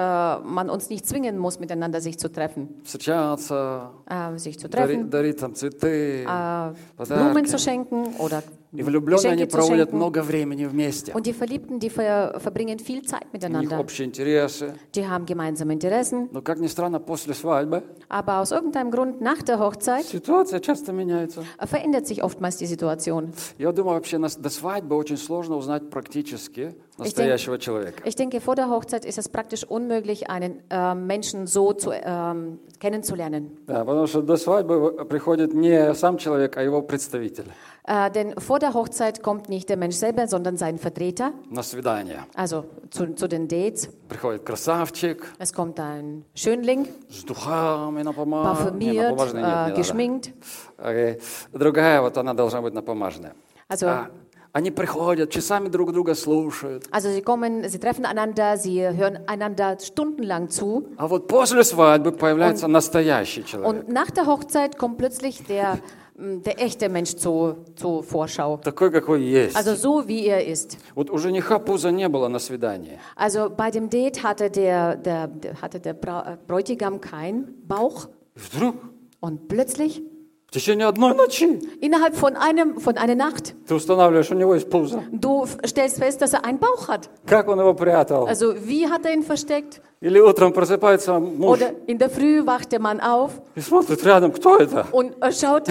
man 0.45 0.69
uns 0.69 0.91
nicht 0.91 1.07
zwingen 1.07 1.39
muss, 1.39 1.47
miteinander 1.61 2.01
sich 2.01 2.19
zu 2.19 2.31
treffen. 2.31 2.69
Встречаться, 2.85 3.91
Äh, 4.09 4.39
sich 4.39 4.59
zu 4.59 4.69
дари- 4.69 4.87
treffen, 4.95 5.11
дарить 5.11 5.39
там 5.41 5.55
цветы, 5.55 6.23
äh, 6.23 6.25
Blumen 6.27 6.75
zu 6.97 6.97
подарки. 6.97 7.59
schenken 7.59 8.07
oder 8.19 8.43
И 8.73 8.83
влюбленные 8.83 9.33
они 9.33 9.45
Geschenke 9.45 9.49
zu 9.51 9.57
проводят 9.57 9.89
schenken. 9.91 9.97
много 9.97 10.23
времени 10.23 10.67
вместе. 10.67 11.13
Und 11.15 11.25
die 11.27 11.33
Verliebten, 11.33 11.79
die 11.79 11.89
ver 11.89 12.39
verbringen 12.41 12.79
viel 12.79 13.03
Zeit 13.03 13.23
У 13.23 13.25
них 13.25 13.33
miteinander. 13.33 13.79
общие 13.81 14.07
интересы. 14.07 14.75
Die 14.95 15.07
haben 15.09 15.25
gemeinsame 15.25 15.73
Interessen. 15.73 16.29
Но, 16.33 16.43
как 16.43 16.59
ни 16.59 16.67
странно, 16.67 17.01
после 17.01 17.33
свадьбы 17.33 17.83
Aber 18.09 18.41
aus 18.41 18.53
irgendeinem 18.53 18.91
Grund 18.91 19.21
nach 19.23 19.43
der 19.43 19.59
Hochzeit 19.61 20.05
ситуация 20.05 20.61
часто 20.61 20.93
меняется. 20.93 21.43
äh, 21.59 21.67
verändert 21.67 22.07
sich 22.07 22.23
oftmals 22.23 22.59
die 22.59 22.67
Situation. 22.67 23.33
Я 23.59 23.73
думаю, 23.73 23.95
вообще 23.95 24.19
нас- 24.19 24.37
до 24.37 24.51
свадьбы 24.51 24.95
очень 24.97 25.17
сложно 25.17 25.57
узнать 25.57 25.89
практически 25.89 26.75
настоящего 26.99 27.59
человека. 27.59 28.03
Ich 28.05 28.15
denke, 28.17 28.41
vor 28.41 28.57
der 28.57 28.69
Hochzeit 28.69 29.05
ist 29.07 29.17
es 29.19 29.29
praktisch 29.29 29.65
unmöglich, 29.65 30.29
einen 30.29 30.61
äh, 30.71 30.95
Menschen 30.95 31.47
so 31.47 31.73
zu, 31.73 31.93
ähm, 31.93 32.59
kennenzulernen. 32.79 33.57
Да, 33.67 33.85
потому 33.85 34.07
что 34.07 34.21
до 34.23 34.37
свадьбы 34.37 35.05
приходит 35.09 35.55
не 35.55 35.95
сам 35.95 36.19
человек, 36.19 36.57
а 36.59 36.63
его 36.63 36.83
представитель 36.83 37.47
Äh, 37.89 38.11
denn 38.11 38.35
vor 38.41 38.59
der 38.59 38.75
Hochzeit 38.75 39.23
kommt 39.23 39.49
nicht 39.49 39.69
der 39.69 39.77
Mensch 39.77 39.95
selber, 39.95 40.27
sondern 40.27 40.57
sein 40.57 40.77
Vertreter, 40.79 41.31
на 41.51 41.63
свидание. 41.63 42.25
also 42.35 42.65
zu, 42.91 43.15
zu 43.15 43.29
den 43.29 43.47
Dates. 43.47 43.89
Приходит 44.09 44.45
красавчик 44.45 45.25
Es 45.39 45.53
kommt 45.53 45.79
ein 45.79 46.25
Schönling, 46.35 46.89
с 47.09 47.23
духами 47.23 48.03
напома- 48.03 48.43
не, 48.43 48.45
parfümiert, 48.45 49.11
напомаженный 49.11 49.43
нет, 49.43 49.49
не 49.49 49.53
äh, 49.53 49.69
надо. 49.69 49.75
geschminkt. 49.77 50.33
Окей. 50.79 51.21
Другая, 51.53 52.01
вот 52.03 52.19
она 52.19 52.35
должна 52.35 52.61
быть 52.61 52.75
напомаженная. 52.75 53.35
Also 53.69 53.87
А, 53.89 54.11
Они 54.53 54.71
приходят, 54.71 55.31
часами 55.31 55.69
друг 55.69 55.93
друга 55.93 56.15
слушают. 56.15 56.89
Also 56.91 57.11
sie 57.11 57.21
kommen, 57.23 57.69
sie 57.69 57.79
treffen 57.79 58.07
einander, 58.07 58.57
sie 58.57 58.81
hören 58.89 59.19
einander 59.29 59.77
stundenlang 59.81 60.49
zu. 60.49 60.87
А 60.97 61.07
вот 61.07 61.29
после 61.29 61.63
свадьбы 61.63 62.11
появляется 62.13 62.67
настоящий 62.67 63.45
человек. 63.45 63.69
Und 63.69 63.89
nach 63.93 64.11
der 64.11 64.27
Hochzeit 64.27 64.79
kommt 64.79 64.97
plötzlich 64.99 65.45
der, 65.47 65.75
mm, 65.75 65.81
der 66.21 66.61
echte 66.63 66.89
Mensch 66.89 67.15
zu, 67.15 67.57
zur 67.77 68.03
Vorschau. 68.03 68.57
Такой, 68.59 68.91
какой 68.91 69.23
есть. 69.23 69.57
Also 69.57 69.75
so, 69.75 70.09
wie 70.09 70.27
er 70.27 70.47
ist. 70.47 70.79
Вот 70.95 71.11
у 71.11 71.19
жениха 71.19 71.59
пуза 71.59 71.91
не 71.91 72.09
было 72.09 72.29
на 72.29 72.39
свидании. 72.39 72.99
Also 73.17 73.51
bei 73.51 73.71
dem 73.71 73.91
Date 73.91 74.23
hatte 74.23 74.51
der, 74.51 74.97
der, 74.97 75.27
der, 75.29 75.61
hatte 75.61 75.81
der 75.81 75.95
Bra 75.95 76.39
Bräutigam 76.47 77.01
keinen 77.01 77.55
Bauch. 77.67 78.09
И 78.35 78.39
вдруг, 78.39 78.77
Und 79.21 79.49
plötzlich, 79.49 80.03
в 80.52 80.54
течение 80.54 80.86
одной 80.88 81.16
ночи, 81.16 81.46
innerhalb 81.80 82.14
von, 82.14 82.36
einem, 82.36 82.78
von 82.78 82.98
einer 82.98 83.16
Nacht, 83.16 83.56
ты 83.70 83.74
устанавливаешь, 83.74 84.32
у 84.32 84.36
него 84.36 84.54
есть 84.54 84.70
пузо. 84.70 85.02
du 85.10 85.46
stellst 85.66 85.98
fest, 85.98 86.22
dass 86.22 86.34
er 86.34 86.44
einen 86.44 86.60
Bauch 86.60 86.90
hat. 86.90 87.10
Как 87.26 87.48
он 87.48 87.58
его 87.62 87.74
прятал? 87.74 88.28
Also 88.28 88.54
wie 88.68 88.86
hat 88.90 89.06
er 89.06 89.14
ihn 89.14 89.24
versteckt? 89.24 89.80
Или 90.02 90.20
утром 90.20 90.52
просыпается 90.52 91.20
муж 91.20 91.58
Oder 91.58 91.72
in 91.88 91.98
der 92.00 92.10
Früh 92.10 92.46
wacht 92.46 92.72
der 92.74 92.82
Mann 92.82 93.00
auf 93.00 93.32
и 93.56 93.62
смотрит 93.62 94.04
рядом, 94.04 94.34
кто 94.34 94.58
это? 94.58 94.88
und 94.92 95.14
er 95.22 95.32
schaut, 95.32 95.68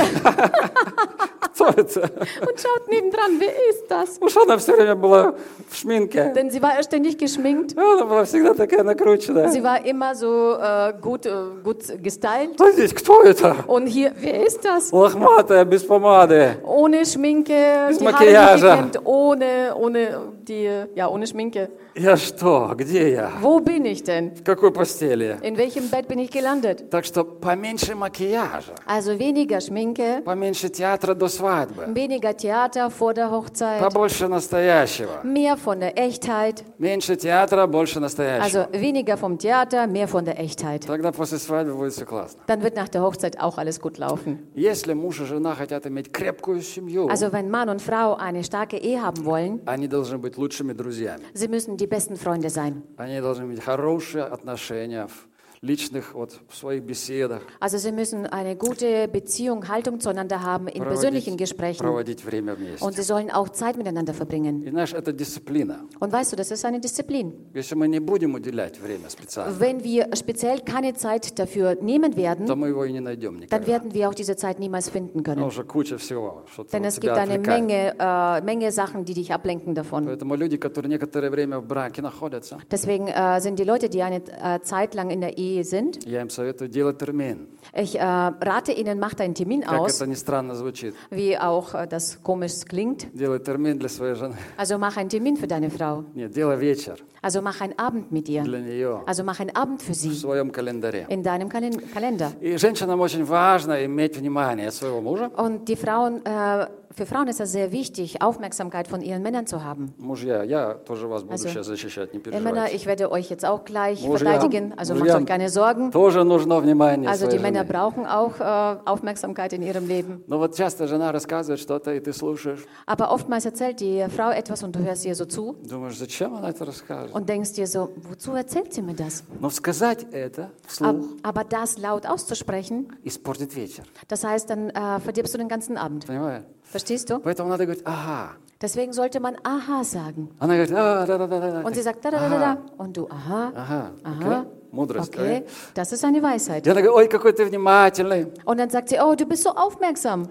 Кто 1.40 1.66
это? 1.66 2.08
und 2.40 2.58
schaut 2.60 2.88
nebendran, 2.88 3.38
wer 3.38 3.52
ist 3.68 3.84
das? 3.90 4.18
Что 4.30 4.42
она 4.44 4.56
все 4.56 4.72
время 4.76 4.94
была 4.94 5.34
в 5.68 5.76
шминке. 5.76 6.32
Denn 6.34 6.48
sie 6.50 6.62
war 6.62 6.80
ständig 6.82 7.18
geschminkt. 7.18 7.76
Она 7.76 8.06
была 8.06 8.24
всегда 8.24 8.54
такая 8.54 8.82
накрученная. 8.84 9.48
Sie 9.48 9.62
war 9.62 9.84
immer 9.84 10.14
so 10.14 10.54
äh, 10.58 10.94
gut, 11.02 11.26
äh, 11.26 11.32
gut 11.64 11.82
gestylt. 12.00 12.56
Здесь? 12.72 12.94
Кто 12.94 13.22
это? 13.22 13.56
Und 13.66 13.86
hier, 13.88 14.12
wer 14.20 14.46
ist 14.46 14.64
das? 14.64 14.69
Лохматая, 14.91 15.65
без 15.65 15.83
помады. 15.83 16.57
Ohne 16.63 17.05
Schminke, 17.05 17.87
Без 17.89 17.97
die 17.97 18.05
Haare 18.07 18.23
nicht 18.25 18.33
Makiage. 18.33 18.61
gekämmt, 18.61 18.99
ohne, 19.05 19.73
ohne 19.75 20.17
die, 20.47 20.69
ja, 20.95 21.07
ohne 21.07 21.25
Schminke. 21.27 21.69
Я 21.95 22.17
что? 22.17 22.71
Где 22.75 23.13
я? 23.13 23.31
Wo 23.41 23.59
bin 23.61 23.85
ich 23.85 24.03
denn? 24.03 24.35
В 24.35 24.43
какой 24.43 24.71
постели? 24.71 25.37
In 25.41 25.57
welchem 25.57 25.89
Bett 25.89 26.07
bin 26.09 26.19
ich 26.19 26.29
gelandet? 26.29 26.89
Так 26.91 27.05
что 27.05 27.23
поменьше 27.23 27.95
макияжа, 27.95 28.73
Also 28.85 29.17
weniger 29.17 29.61
Schminke, 29.61 30.21
поменьше 30.25 30.67
театра 30.69 31.13
до 31.15 31.29
свадьбы, 31.29 31.85
weniger 31.93 32.35
Theater 32.35 32.89
vor 32.89 33.13
der 33.13 33.31
Hochzeit, 33.31 33.79
побольше 33.79 34.27
настоящего. 34.27 35.21
mehr 35.23 35.55
von 35.55 35.79
der 35.79 35.97
Echtheit. 35.97 36.63
Меньше 36.77 37.15
театра, 37.15 37.65
больше 37.65 38.01
настоящего. 38.01 38.43
Also 38.43 38.67
weniger 38.73 39.15
vom 39.15 39.37
Theater, 39.37 39.87
mehr 39.87 40.09
von 40.09 40.25
der 40.25 40.37
Echtheit. 40.37 40.85
Тогда 40.85 41.13
после 41.13 41.37
свадьбы 41.37 41.75
будет 41.75 41.93
все 41.93 42.05
классно. 42.05 42.41
Dann 42.47 42.61
wird 42.61 42.75
nach 42.75 42.89
der 42.89 43.03
Hochzeit 43.03 43.39
auch 43.39 43.57
alles 43.57 43.79
gut 43.79 43.97
laufen. 43.97 44.39
Если 44.60 44.92
муж 44.92 45.20
и 45.20 45.24
жена 45.24 45.54
хотят 45.54 45.86
иметь 45.86 46.12
крепкую 46.12 46.60
семью, 46.60 47.08
Also 47.08 47.32
wenn 47.32 47.48
Mann 47.48 47.70
und 47.70 47.80
Frau 47.80 48.14
eine 48.16 48.44
starke 48.44 48.76
Ehe 48.76 49.00
haben 49.00 49.24
wollen, 49.24 49.60
они 49.64 49.88
должны 49.88 50.18
быть 50.18 50.36
лучшими 50.36 50.74
друзьями. 50.74 51.22
sie 51.32 51.48
müssen 51.48 51.78
die 51.78 51.86
besten 51.86 52.16
Freunde 52.16 52.50
sein. 52.50 52.82
Они 52.98 53.18
должны 53.22 53.44
иметь 53.44 53.62
хорошие 53.62 54.24
отношения 54.24 55.06
в 55.06 55.29
личных, 55.61 56.13
вот, 56.13 56.39
в 56.47 56.55
своих 56.55 56.83
беседах, 56.83 57.41
Also 57.59 57.77
sie 57.79 57.91
müssen 57.91 58.27
eine 58.27 58.55
gute 58.55 59.07
Beziehung, 59.07 59.67
Haltung 59.67 59.99
zueinander 59.99 60.43
haben 60.43 60.67
in 60.67 60.83
persönlichen 60.83 61.37
Gesprächen. 61.37 61.79
проводить 61.83 62.23
время 62.23 62.53
вместе. 62.55 62.85
Und 62.85 62.93
sie 62.95 63.01
sollen 63.01 63.31
auch 63.31 63.49
Zeit 63.49 63.75
miteinander 63.75 64.13
verbringen. 64.13 64.61
И 64.63 64.69
знаешь, 64.69 64.93
это 64.93 65.11
дисциплина. 65.11 65.79
Und 65.99 66.11
weißt 66.11 66.33
du, 66.33 66.35
das 66.35 66.51
ist 66.51 66.65
eine 66.65 66.79
Disziplin. 66.79 67.33
Если 67.55 67.73
мы 67.73 67.87
не 67.87 67.99
будем 67.99 68.35
уделять 68.35 68.79
время 68.79 69.09
специально, 69.09 69.57
Wenn 69.59 69.83
wir 69.83 70.09
speziell 70.15 70.59
keine 70.59 70.93
Zeit 70.93 71.39
dafür 71.39 71.75
nehmen 71.81 72.11
то 72.11 72.17
werden, 72.17 72.59
мы 72.59 72.67
его 72.67 72.85
и 72.85 72.91
не 72.91 72.99
найдем 72.99 73.39
dann 73.39 73.47
никогда. 73.47 73.65
werden 73.65 73.93
wir 73.93 74.09
auch 74.09 74.13
diese 74.13 74.35
Zeit 74.35 74.59
niemals 74.59 74.89
finden 74.89 75.23
Потому 75.23 75.47
können. 75.47 75.51
что 75.51 75.63
куча 75.63 75.97
всего, 75.97 76.43
что-то 76.53 76.69
Denn 76.73 76.83
вот 76.83 76.89
es 76.89 76.99
gibt 76.99 77.15
тебя 77.15 77.23
eine 77.23 77.39
отвлекает. 77.39 77.65
Menge, 77.65 77.95
äh, 77.97 78.41
Menge 78.41 78.71
Sachen, 78.71 79.03
die 79.05 79.15
dich 79.15 79.33
ablenken 79.33 79.73
davon. 79.73 80.05
Поэтому 80.05 80.35
люди, 80.35 80.57
которые 80.57 80.89
некоторое 80.89 81.31
время 81.31 81.59
в 81.59 81.65
браке 81.65 82.03
находятся, 82.03 82.59
Deswegen 82.69 83.07
äh, 83.07 83.39
sind 83.41 83.57
die 83.57 83.63
Leute, 83.63 83.89
die 83.89 84.03
eine 84.03 84.17
äh, 84.27 84.59
Zeit 84.61 84.93
lang 84.93 85.09
in 85.09 85.21
der 85.21 85.37
Ehe 85.39 85.48
sind, 85.63 86.05
я 86.05 86.21
им 86.21 86.29
советую 86.29 86.69
делать 86.69 86.97
термин. 86.97 87.47
ich 87.73 87.95
äh, 87.95 87.99
rate 88.01 88.71
ihnen, 88.71 88.99
macht 88.99 89.19
einen 89.21 89.33
Termin 89.33 89.61
Как 89.61 89.79
aus, 89.79 89.95
это 89.95 90.07
ни 90.07 90.15
странно 90.15 90.55
звучит. 90.55 90.93
wie 91.11 91.37
auch 91.37 91.73
äh, 91.73 91.87
das 91.87 92.19
komisch 92.23 92.65
klingt. 92.65 93.07
Делай 93.13 93.39
термин 93.39 93.77
для 93.79 93.89
своей 93.89 94.15
жены. 94.15 94.35
Also 94.57 94.77
mach 94.77 94.97
einen 94.97 95.09
Termin 95.09 95.37
für 95.37 95.47
deine 95.47 95.69
Frau. 95.69 96.03
Нет, 96.13 96.31
делай 96.33 96.57
вечер 96.57 96.97
Also 97.21 97.41
mach 97.41 97.61
einen 97.61 97.77
Abend 97.79 98.11
mit 98.11 98.29
ihr. 98.29 98.43
для 98.43 98.59
нее 98.59 99.01
Also 99.05 99.23
mach 99.23 99.39
einen 99.39 99.55
Abend 99.55 99.81
für 99.81 99.91
в 99.93 99.95
sie 99.95 100.13
своем 100.13 100.51
календаре. 100.51 101.05
in 101.09 101.23
deinem 101.23 101.49
Kalen 101.49 101.81
Kalender. 101.93 102.31
И 102.41 102.57
женщинам 102.57 102.99
очень 103.01 103.23
важно 103.25 103.85
иметь 103.85 104.17
внимание 104.17 104.71
своего 104.71 105.01
мужа. 105.01 105.29
Und 105.35 105.65
die 105.67 105.75
Frauen, 105.75 106.25
äh, 106.25 106.67
für 106.93 107.05
Frauen 107.05 107.27
ist 107.27 107.41
es 107.41 107.51
sehr 107.51 107.73
wichtig, 107.73 108.21
Aufmerksamkeit 108.21 108.87
von 108.87 109.01
ihren 109.01 109.21
Männern 109.21 109.45
zu 109.47 109.63
haben. 109.65 109.93
Мужья, 109.97 110.43
я 110.43 110.75
тоже 110.75 111.07
вас 111.07 111.23
буду 111.23 111.33
Also, 111.33 111.49
сейчас 111.49 111.65
защищать, 111.67 112.13
не 112.13 112.19
Ihr 112.19 112.31
Männer, 112.39 112.67
переживайте. 112.67 112.75
ich 112.77 112.85
werde 112.85 113.11
euch 113.11 113.29
jetzt 113.29 113.43
auch 113.45 113.65
gleich 113.65 114.01
Мужьям, 114.05 114.31
verteidigen, 114.31 114.73
also 114.77 114.93
macht 114.93 115.01
мужьям 115.03 115.23
euch 115.23 115.27
keine 115.27 115.49
Sorgen. 115.49 115.91
тоже 115.91 116.23
нужно 116.23 116.59
внимание 116.61 117.09
Also 117.09 117.25
die 117.25 117.31
своей 117.31 117.41
Männer 117.41 117.65
жены. 117.65 117.73
brauchen 117.73 118.05
auch 118.05 118.39
äh, 118.39 118.77
Aufmerksamkeit 118.85 119.51
in 119.53 119.61
ihrem 119.63 119.87
Leben. 119.87 120.23
Но 120.27 120.37
вот 120.37 120.55
часто 120.55 120.87
жена 120.87 121.11
рассказывает 121.11 121.59
что-то, 121.59 121.91
и 121.93 121.99
ты 121.99 122.13
слушаешь. 122.13 122.63
Aber 122.85 123.11
oftmals 123.11 123.45
erzählt 123.45 123.81
die 123.81 124.05
Frau 124.15 124.29
etwas 124.31 124.63
und 124.63 124.73
du 124.75 124.79
hörst 124.79 125.05
ihr 125.05 125.15
so 125.15 125.25
zu 125.25 125.57
Думаешь, 125.63 125.97
зачем 125.97 126.33
она 126.35 126.49
это 126.49 126.63
расскажет? 126.65 127.08
und 127.13 127.27
denkst 127.29 127.53
dir 127.53 127.67
so, 127.67 127.89
wozu 128.09 128.33
erzählt 128.33 128.73
sie 128.73 128.81
mir 128.81 128.93
das? 128.95 129.23
Но 129.39 129.49
сказать 129.49 130.05
это 130.11 130.43
Ab, 130.43 130.51
вслух 130.67 131.05
aber 131.23 131.43
das 131.43 131.77
laut 131.77 132.05
auszusprechen, 132.05 132.87
испортит 133.03 133.55
вечер. 133.55 133.83
das 134.07 134.23
heißt, 134.23 134.49
dann 134.49 134.69
äh, 134.69 134.99
verdirbst 134.99 135.33
du 135.33 135.37
den 135.37 135.47
ganzen 135.47 135.77
Abend. 135.77 136.05
Понимаешь? 136.07 136.43
Verstehst 136.63 137.09
du? 137.09 137.19
Поэтому 137.19 137.49
надо 137.49 137.65
говорить, 137.65 137.83
ага. 137.85 138.31
Deswegen 138.61 138.93
sollte 138.93 139.19
man 139.19 139.35
Aha 139.43 139.83
sagen. 139.83 140.29
Она 140.39 140.53
говорит, 140.55 140.71
а, 140.73 141.05
да-да-да. 141.05 141.61
Und 141.65 141.75
sie 141.75 141.81
sagt 141.81 142.03
da, 142.05 142.09
da, 142.11 142.19
da, 142.19 142.29
da, 142.29 142.39
da. 142.39 142.57
Und 142.77 142.95
du, 142.95 143.07
aha, 143.09 143.51
Ага. 143.53 143.91
aha. 144.03 144.39
окей. 144.39 144.51
Мудрость. 144.71 145.09
Okay, 145.13 145.37
окей. 145.37 145.47
das 145.73 145.91
ist 145.91 146.03
eine 146.05 146.21
Weisheit. 146.23 146.65
И 146.65 146.69
она 146.69 146.81
говорит, 146.81 146.95
ой, 146.95 147.07
какой 147.09 147.33
ты 147.33 147.45
внимательный. 147.45 148.27
Und 148.45 148.57
dann 148.57 148.69
sagt 148.69 148.89
sie, 148.89 148.97
oh, 148.99 149.13
du 149.15 149.25
bist 149.25 149.43
so 149.43 149.49
aufmerksam. 149.51 150.29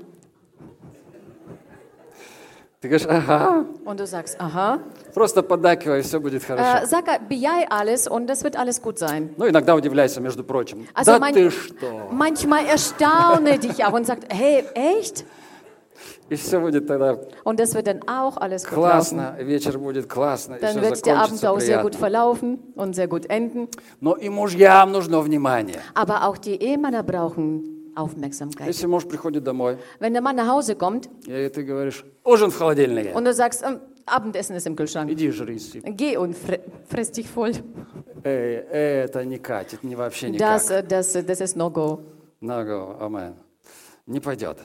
Ты 2.80 2.88
говоришь, 2.88 3.06
ага. 3.08 3.64
Und 3.86 3.98
du 3.98 4.06
sagst, 4.06 4.36
aha. 4.38 4.78
Просто 5.14 5.42
поддакивай, 5.42 6.02
все 6.02 6.20
будет 6.20 6.44
хорошо. 6.44 6.82
Äh, 6.82 6.86
sag, 6.86 7.28
bejai 7.28 7.64
alles 7.70 8.06
und 8.06 8.26
das 8.26 8.44
wird 8.44 8.56
alles 8.56 8.82
gut 8.82 8.98
sein. 8.98 9.30
Ну, 9.38 9.48
иногда 9.48 9.74
удивляйся, 9.74 10.20
между 10.20 10.44
прочим. 10.44 10.86
Also 10.94 11.12
да 11.12 11.18
mein- 11.18 11.32
ты 11.34 11.50
что? 11.50 12.08
Manchmal 12.12 12.66
erstaune 12.66 13.58
dich 13.58 13.82
auch 13.86 13.92
und 13.94 14.04
sagt, 14.06 14.30
hey, 14.30 14.64
echt? 14.74 15.24
И 16.28 16.36
все 16.36 16.58
будет 16.60 16.86
тогда 16.86 17.18
Und 17.44 17.58
das 17.60 17.74
wird 17.74 17.86
dann 17.86 18.00
auch 18.08 18.36
alles 18.38 18.64
gut 18.64 18.72
laufen. 18.76 19.18
классно, 19.18 19.36
вечер 19.40 19.78
будет 19.78 20.06
классно, 20.08 20.56
и 20.56 20.60
Dann 20.60 20.70
все 20.72 20.80
wird 20.82 21.06
der 21.06 21.16
Abend 21.16 21.38
закончится 21.38 21.50
auch 21.52 21.60
sehr 21.60 21.78
gut 21.82 21.92
приятно. 21.92 21.98
verlaufen 21.98 22.58
und 22.76 22.94
sehr 22.94 23.08
gut 23.08 23.26
enden. 23.30 23.68
Но 24.00 24.14
и 24.14 24.28
мужьям 24.28 24.92
нужно 24.92 25.20
внимание. 25.20 25.80
Aber 25.94 26.24
auch 26.28 26.36
die 26.36 26.60
Ehemänner 26.60 27.02
brauchen 27.02 27.77
Aufmerksamkeit. 27.95 28.67
Если 28.67 28.87
муж 28.87 29.05
приходит 29.07 29.43
домой, 29.43 29.77
Wenn 29.99 30.13
der 30.13 30.21
Mann 30.21 30.35
nach 30.35 30.47
Hause 30.47 30.75
kommt 30.75 31.09
и 31.27 31.49
ты 31.49 31.63
говоришь, 31.63 32.05
ужин 32.23 32.51
в 32.51 32.57
холодильнике, 32.57 33.13
und 33.13 33.25
du 33.25 33.33
sagst, 33.33 33.63
ähm, 33.63 33.79
Abendessen 34.05 34.55
ist 34.55 34.65
im 34.65 34.75
Kühlschrank, 34.75 35.09
иди 35.11 35.31
жри, 35.31 35.57
geh 35.95 36.17
und 36.17 36.35
fre 36.35 36.59
friss 36.87 37.11
dich 37.11 37.27
voll. 37.29 37.53
Эй, 38.23 38.55
это 38.71 39.23
не 39.23 39.37
катит, 39.37 39.83
не 39.83 39.95
вообще 39.95 40.27
Das, 40.29 40.69
никак. 40.69 40.71
äh, 40.71 40.83
das, 40.87 41.15
äh, 41.15 41.23
das 41.23 41.41
ist 41.41 41.55
No-Go. 41.55 42.01
Наго, 42.41 42.97
амен. 42.99 43.35
Не 44.05 44.19
пойдет. 44.19 44.57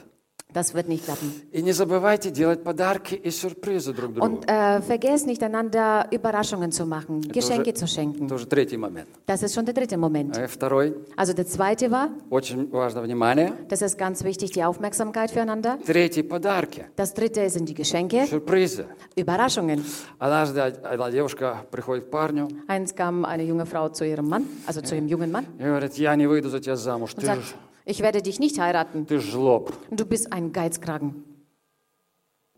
Das 0.54 0.74
wird 0.74 0.88
nicht 0.88 1.04
klappen. 1.04 1.30
И 1.52 1.62
не 1.62 1.70
забывайте 1.70 2.32
делать 2.32 2.64
подарки 2.64 3.14
и 3.14 3.30
сюрпризы 3.30 3.92
друг 3.92 4.14
другу. 4.14 4.26
Und 4.26 4.50
äh, 4.50 4.82
vergesst 4.82 5.24
nicht, 5.28 5.40
einander 5.44 6.08
Überraschungen 6.10 6.72
zu 6.72 6.86
machen, 6.86 7.20
Geschenke 7.20 7.72
zu 7.72 7.86
schenken. 7.86 8.26
Это 8.26 8.34
уже 8.34 8.46
третий 8.46 8.76
момент. 8.76 9.06
Das 9.26 9.44
ist 9.44 9.54
schon 9.54 9.64
der 9.64 9.74
dritte 9.74 9.96
Moment. 9.96 10.36
А 10.36 10.48
второй, 10.48 10.96
Also 11.16 11.34
der 11.34 11.46
zweite 11.46 11.92
war, 11.92 12.08
очень 12.30 12.68
важно 12.68 13.00
внимание. 13.02 13.52
das 13.68 13.80
ist 13.80 13.96
ganz 13.96 14.24
wichtig, 14.24 14.50
die 14.50 14.64
Aufmerksamkeit 14.64 15.30
füreinander. 15.30 15.78
Третий, 15.86 16.24
подарки, 16.24 16.84
Das 16.96 17.14
dritte 17.14 17.48
sind 17.48 17.68
die 17.68 17.74
Geschenke, 17.74 18.26
сюрпризы. 18.26 18.86
Überraschungen. 19.14 19.84
Однажды 20.18 20.60
одна 20.62 21.12
девушка 21.12 21.64
приходит 21.70 22.06
к 22.06 22.10
парню 22.10 22.48
Eins 22.66 22.96
kam 22.96 23.24
eine 23.24 23.44
junge 23.44 23.66
Frau 23.66 23.88
zu 23.90 24.04
ihrem 24.04 24.28
Mann, 24.28 24.46
also 24.66 24.80
zu 24.80 24.96
ihrem 24.96 25.06
jungen 25.06 25.30
Mann, 25.30 25.44
и 25.60 25.62
говорит, 25.62 25.94
я 25.94 26.16
не 26.16 26.26
выйду 26.26 26.48
за 26.48 26.58
тебя 26.58 26.74
замуж, 26.74 27.14
und 27.14 27.20
ты 27.20 27.26
sagt, 27.26 27.42
ж, 27.44 27.54
ich 27.84 28.00
werde 28.00 28.22
dich 28.22 28.38
nicht 28.40 28.58
heiraten. 28.58 29.06
ты 29.06 29.18
ж 29.20 29.32
жлоб. 29.32 29.72
Du 29.90 30.04
bist 30.04 30.32
ein 30.32 30.52
Geizkragen. 30.52 31.24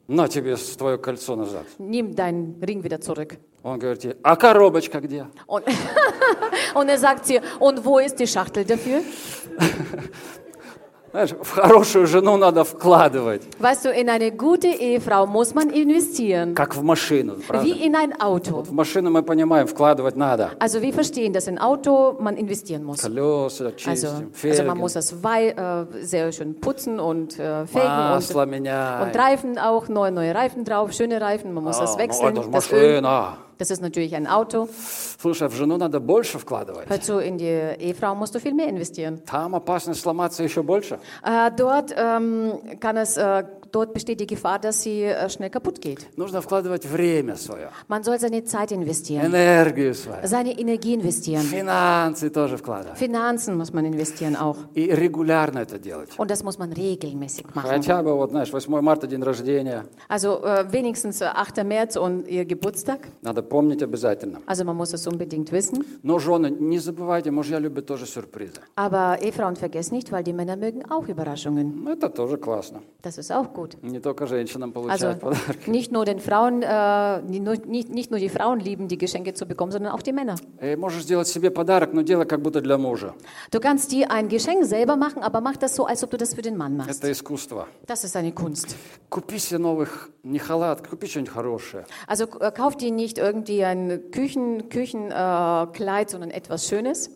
На 0.09 0.29
тебе 0.29 0.57
с- 0.57 0.77
твое 0.77 0.99
кольцо 0.99 1.37
назад. 1.37 1.64
Nimm 1.79 2.14
deinen 2.14 2.61
Ring 2.62 2.83
wieder 2.83 3.01
zurück. 3.01 3.38
Он 3.62 3.79
говорит 3.79 4.05
ей, 4.05 4.16
а 4.23 4.35
коробочка 4.37 5.01
где? 5.01 5.27
Und, 5.47 5.64
und 6.75 6.88
er 6.88 6.99
sagt 6.99 7.27
sie, 7.27 7.40
und 7.61 7.85
wo 7.85 7.99
ist 8.01 8.18
die 8.18 8.27
Schachtel 8.27 8.64
dafür? 8.64 9.01
Знаешь, 11.16 11.29
в 11.42 11.51
хорошую 11.51 12.07
жену 12.07 12.38
надо 12.38 12.64
вкладывать, 12.64 13.42
Weißt 13.61 13.85
du, 13.85 13.90
in 13.90 14.09
eine 14.09 14.33
gute 14.33 14.68
Ehefrau 14.68 15.27
muss 15.27 15.53
man 15.55 15.68
investieren. 15.68 16.55
как 16.55 16.75
в 16.75 16.83
машину, 16.83 17.35
правда? 17.47 17.66
Wie 17.66 17.85
in 17.85 17.95
ein 17.95 18.18
Auto. 18.18 18.62
В 18.64 18.73
машину 18.73 19.11
мы 19.11 19.23
понимаем, 19.23 19.66
вкладывать 19.66 20.16
надо. 20.16 20.53
Also 20.59 20.81
wir 20.81 20.95
verstehen, 20.95 21.35
dass 21.35 21.49
ein 21.49 21.59
Auto 21.59 22.16
man 22.18 22.38
investieren 22.38 22.83
muss. 22.85 23.03
Колеса 23.03 23.66
Also, 23.66 23.71
чистим, 23.77 23.90
also 23.90 24.09
man 24.09 24.33
фельги, 24.33 24.79
muss 24.79 24.92
das 24.95 25.23
Wei 25.23 25.51
äh, 25.51 25.85
sehr 26.03 26.33
schön 26.33 26.59
putzen 26.59 26.99
und 26.99 27.38
äh, 27.38 27.66
fegen 27.66 27.85
масло 27.87 28.45
und, 28.45 28.51
меняем. 28.51 29.03
und 29.03 29.14
Reifen 29.14 29.59
auch, 29.59 29.88
neue, 29.88 30.12
neue 30.12 30.35
Reifen 30.35 30.64
drauf, 30.64 30.92
schöne 30.95 31.21
Reifen, 31.21 31.53
man 31.53 31.64
muss 31.64 31.77
А, 31.77 31.83
das 31.83 31.92
ну, 31.92 31.99
wechseln. 31.99 32.29
это 32.38 32.42
же 32.42 32.49
Das, 32.49 32.73
Öl, 32.73 33.03
машина. 33.03 33.37
das 33.59 33.71
ist 33.71 33.81
natürlich 33.81 34.14
ein 34.14 34.27
Auto. 34.27 34.68
Слушай, 35.21 35.49
в 35.49 35.55
жену 35.55 35.77
надо 35.77 36.01
больше 36.01 36.38
вкладывать. 36.38 36.88
Hör 36.88 37.01
zu, 37.01 37.18
in 37.18 37.38
die 37.38 37.77
Ehefrau 37.79 38.14
musst 38.14 38.35
du 38.35 38.40
viel 38.40 38.55
mehr 38.55 38.68
investieren. 38.68 39.23
Там 39.25 39.55
опасность 39.55 40.01
сломаться 40.01 40.42
еще 40.42 40.62
больше. 40.62 40.99
Äh, 41.23 41.51
dort, 41.57 41.95
ähm, 41.97 42.59
kann 42.81 42.97
es, 42.97 43.16
äh, 43.16 43.45
dort 43.71 43.92
besteht 43.95 44.21
die 44.21 44.27
Gefahr, 44.27 44.59
dass 44.59 44.83
sie 44.83 45.03
äh, 45.05 45.29
schnell 45.29 45.51
kaputt 45.51 45.81
geht. 45.81 46.07
Нужно 46.16 46.40
вкладывать 46.42 46.85
время 46.85 47.37
свое, 47.37 47.71
Man 47.88 48.03
soll 48.05 48.18
seine 48.18 48.45
Zeit 48.45 48.73
investieren, 48.73 49.27
энергию 49.27 49.95
свою, 49.95 50.27
seine 50.27 50.59
Energie 50.59 50.95
investieren. 50.95 51.42
финансы 51.42 52.31
тоже 52.31 52.57
вкладывать. 52.57 52.99
Finanzen 52.99 53.57
muss 53.57 53.73
man 53.73 53.85
investieren 53.87 54.37
auch. 54.37 54.57
И 54.75 54.90
регулярно 54.90 55.61
это 55.61 55.79
делать. 55.79 56.11
Und 56.18 56.31
das 56.31 56.42
muss 56.42 56.59
man 56.59 56.73
regelmäßig 56.73 57.55
machen. 57.55 57.71
Хотя 57.71 58.03
бы, 58.03 58.14
вот, 58.14 58.31
знаешь, 58.31 58.53
8 58.53 58.68
марта 58.83 59.07
день 59.07 59.23
рождения. 59.23 59.85
Also 60.09 60.45
äh, 60.45 60.64
wenigstens 60.71 61.21
äh, 61.21 61.27
8. 61.27 61.64
März 61.64 61.97
und 61.97 62.29
ihr 62.29 62.45
Geburtstag. 62.45 63.09
Надо 63.23 63.42
помнить 63.42 63.83
обязательно. 63.83 64.40
Also 64.47 64.64
man 64.64 64.77
muss 64.77 64.92
es 64.92 65.07
unbedingt 65.07 65.51
wissen. 65.53 65.85
Но, 66.03 66.18
жены, 66.18 66.51
не 66.51 66.79
забывайте, 66.79 67.31
мужья 67.31 67.59
любят 67.59 67.87
тоже 67.87 68.07
сюрпризы. 68.07 68.61
Aber 68.77 69.18
Ehefrauen 69.23 69.57
vergesst 69.57 69.92
nicht, 69.92 70.12
weil 70.12 70.23
die 70.23 70.33
Männer 70.33 70.57
mögen 70.57 70.83
auch 70.90 71.09
Überraschungen. 71.09 71.87
Это 71.88 72.09
тоже 72.11 72.37
классно. 72.37 72.83
Das 73.03 73.18
ist 73.18 73.33
auch 73.33 73.53
gut. 73.58 73.78
also, 74.89 75.08
Nicht 75.67 75.91
nur 75.91 76.06
den 76.06 76.20
Frauen, 76.20 76.62
äh, 76.62 77.22
nicht, 77.22 77.89
nicht 77.89 78.12
nur 78.12 78.20
die 78.20 78.30
Frauen 78.30 78.60
lieben, 78.60 78.88
die 78.88 78.98
Geschenke 78.98 79.34
zu 79.34 79.46
bekommen, 79.46 79.72
sondern 79.72 79.91
auch 79.91 80.02
die 80.02 80.13
Männer. 80.13 80.36
Du 83.52 83.60
kannst 83.60 83.91
dir 83.91 84.12
ein 84.12 84.30
Geschenk 84.30 84.63
selber 84.65 84.96
machen, 84.96 85.24
aber 85.24 85.41
mach 85.41 85.58
das 85.58 85.76
so, 85.76 85.86
als 85.86 86.04
ob 86.04 86.12
du 86.12 86.17
das 86.17 86.36
für 86.36 86.41
den 86.41 86.56
Mann 86.56 86.78
machst. 86.78 86.89
Das 87.88 88.04
ist 88.04 88.15
eine 88.15 88.32
Kunst. 88.32 88.76
Also 92.06 92.26
äh, 92.39 92.52
kauf 92.52 92.76
dir 92.76 92.91
nicht 92.91 93.17
irgendwie 93.17 93.63
ein 93.63 94.12
Küchen, 94.12 94.70
Küchenkleid, 94.70 96.08
äh, 96.08 96.12
sondern 96.12 96.30
etwas 96.32 96.67
Schönes. 96.67 97.10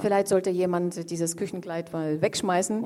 Vielleicht 0.00 0.28
sollte 0.28 0.50
jemand 0.50 1.10
dieses 1.10 1.36
Küchenkleid 1.36 1.92
mal 1.92 2.20
wegschmeißen. 2.20 2.82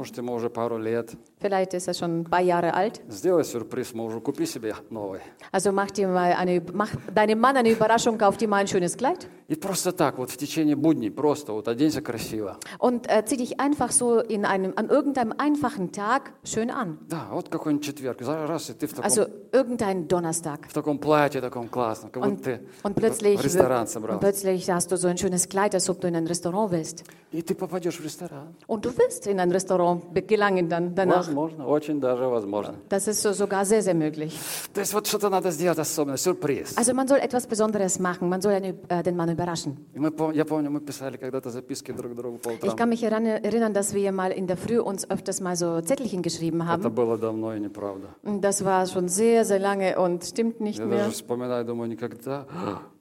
Vielleicht 1.41 1.72
ему 1.72 1.72
уже 1.72 1.72
пару 1.72 1.72
лет. 1.72 1.72
Vielleicht 1.72 1.74
ist 1.74 1.88
er 1.88 1.94
schon 1.94 2.22
ein 2.22 2.24
paar 2.26 2.42
Jahre 2.42 2.74
alt. 2.74 3.02
Сделай 3.10 3.44
сюрприз 3.44 3.94
мужу, 3.94 4.22
купи 4.22 4.46
себе 4.46 4.76
новый. 4.90 5.22
Also 5.52 5.72
mach 5.72 5.92
dir 5.92 6.08
mal 6.08 6.34
eine, 6.34 6.62
mach 6.74 6.90
deinem 7.14 7.40
Mann 7.40 7.58
eine 7.58 7.72
Überraschung, 7.72 8.18
kauf 8.18 8.38
dir 8.38 8.48
mal 8.48 8.58
ein 8.58 8.68
schönes 8.68 8.98
Kleid 8.98 9.28
И 9.48 9.56
просто 9.56 9.94
так, 9.94 10.18
вот 10.18 10.30
в 10.30 10.36
течение 10.38 10.76
будней, 10.76 11.10
просто 11.10 11.54
вот 11.54 11.68
оденься 11.70 12.02
красиво. 12.02 12.58
und 12.80 13.08
äh, 13.10 13.24
zieh 13.26 13.38
dich 13.38 13.60
einfach 13.62 13.92
so 13.92 14.20
in 14.20 14.44
einem, 14.46 14.74
an 14.76 14.90
irgendeinem 14.90 15.34
einfachen 15.38 15.92
Tag 15.94 16.34
schön 16.44 16.70
an. 16.70 16.98
Да, 17.08 17.28
вот 17.32 17.48
какой-нибудь 17.50 17.86
четверг. 17.86 18.22
За- 18.22 18.46
Раз, 18.46 18.70
и 18.70 18.74
ты 18.74 18.88
в 18.88 18.94
таком, 18.94 19.06
Also 19.06 19.28
irgendein 19.54 20.08
Donnerstag. 20.08 20.68
в 20.68 20.74
таком 20.74 21.00
платье 21.00 21.40
таком 21.40 21.70
классном, 21.70 22.12
как 22.12 22.24
будто 22.24 22.36
Und, 22.36 22.44
ты 22.44 22.60
und, 22.84 22.92
в 22.92 22.96
plötzlich, 22.96 23.42
ресторан 23.42 23.84
und 23.84 23.90
собрался. 23.90 24.20
plötzlich 24.20 24.70
hast 24.70 24.92
du 24.92 24.98
so 24.98 25.08
ein 25.08 25.18
schönes 25.18 25.48
Kleid, 25.48 25.74
als 25.76 25.90
ob 25.90 26.02
du 26.02 26.08
in 26.10 26.16
ein 26.18 26.28
Restaurant 26.28 26.72
willst. 26.72 27.04
И 27.32 27.42
ты 27.42 27.56
попадешь 27.56 28.00
в 28.00 28.04
ресторан. 28.04 28.54
Und 28.68 28.84
du 28.86 28.90
willst 28.98 29.28
in 29.28 29.40
ein 29.40 29.52
Restaurant 29.52 30.14
be- 30.14 30.22
gelangen 30.24 30.68
dann 30.70 30.94
danach. 30.94 31.26
Возможно, 31.28 31.61
очень 31.62 32.00
даже 32.00 32.28
возможно. 32.28 32.76
Das 32.90 33.08
ist 33.08 33.22
so, 33.22 33.32
sogar 33.34 33.66
sehr, 33.66 33.82
sehr 33.82 33.94
möglich. 33.96 34.34
То 34.74 34.82
есть 34.82 34.94
вот 34.94 35.08
что-то 35.08 35.30
надо 35.30 35.52
сделать 35.52 35.80
особенно, 35.80 36.18
сюрприз. 36.18 36.76
Also 36.78 36.94
man 36.94 37.08
soll 37.08 37.20
etwas 37.20 37.48
Besonderes 37.48 38.00
machen, 38.00 38.30
man 38.30 38.42
soll 38.42 38.54
eine, 38.54 38.76
äh, 38.90 39.04
den 39.04 39.16
Mann 39.16 39.30
überraschen. 39.30 39.78
И 39.94 40.00
мы, 40.00 40.10
пом- 40.10 40.34
я 40.36 40.46
помню, 40.46 40.70
мы 40.70 40.80
писали 40.82 41.18
когда-то 41.18 41.50
записки 41.50 41.92
друг 41.92 42.16
другу 42.16 42.38
по 42.38 42.50
Ich 42.50 42.58
утрам. 42.64 42.76
kann 42.76 42.90
mich 42.90 43.02
heran 43.04 43.26
erinnern, 43.26 43.74
dass 43.74 43.94
wir 43.94 44.12
mal 44.12 44.32
in 44.32 44.48
der 44.48 44.58
Früh 44.58 44.80
uns 44.80 45.10
öfters 45.10 45.40
mal 45.42 45.56
so 45.56 45.82
Zettelchen 45.82 46.22
geschrieben 46.22 46.62
Это 46.62 46.68
haben. 46.90 46.94
было 46.96 47.18
давно 47.18 47.54
и 47.56 47.60
неправда. 47.60 48.08
Und 48.24 48.42
Das 48.42 48.64
war 48.64 48.86
schon 48.88 49.08
sehr, 49.10 49.46
sehr 49.46 49.60
lange 49.60 49.98
und 50.00 50.24
stimmt 50.24 50.60
nicht 50.62 50.80
Я 50.80 50.86
mehr. 50.86 50.98
даже 51.00 51.12
вспоминаю, 51.12 51.66
думаю, 51.66 51.90
никогда 51.90 52.46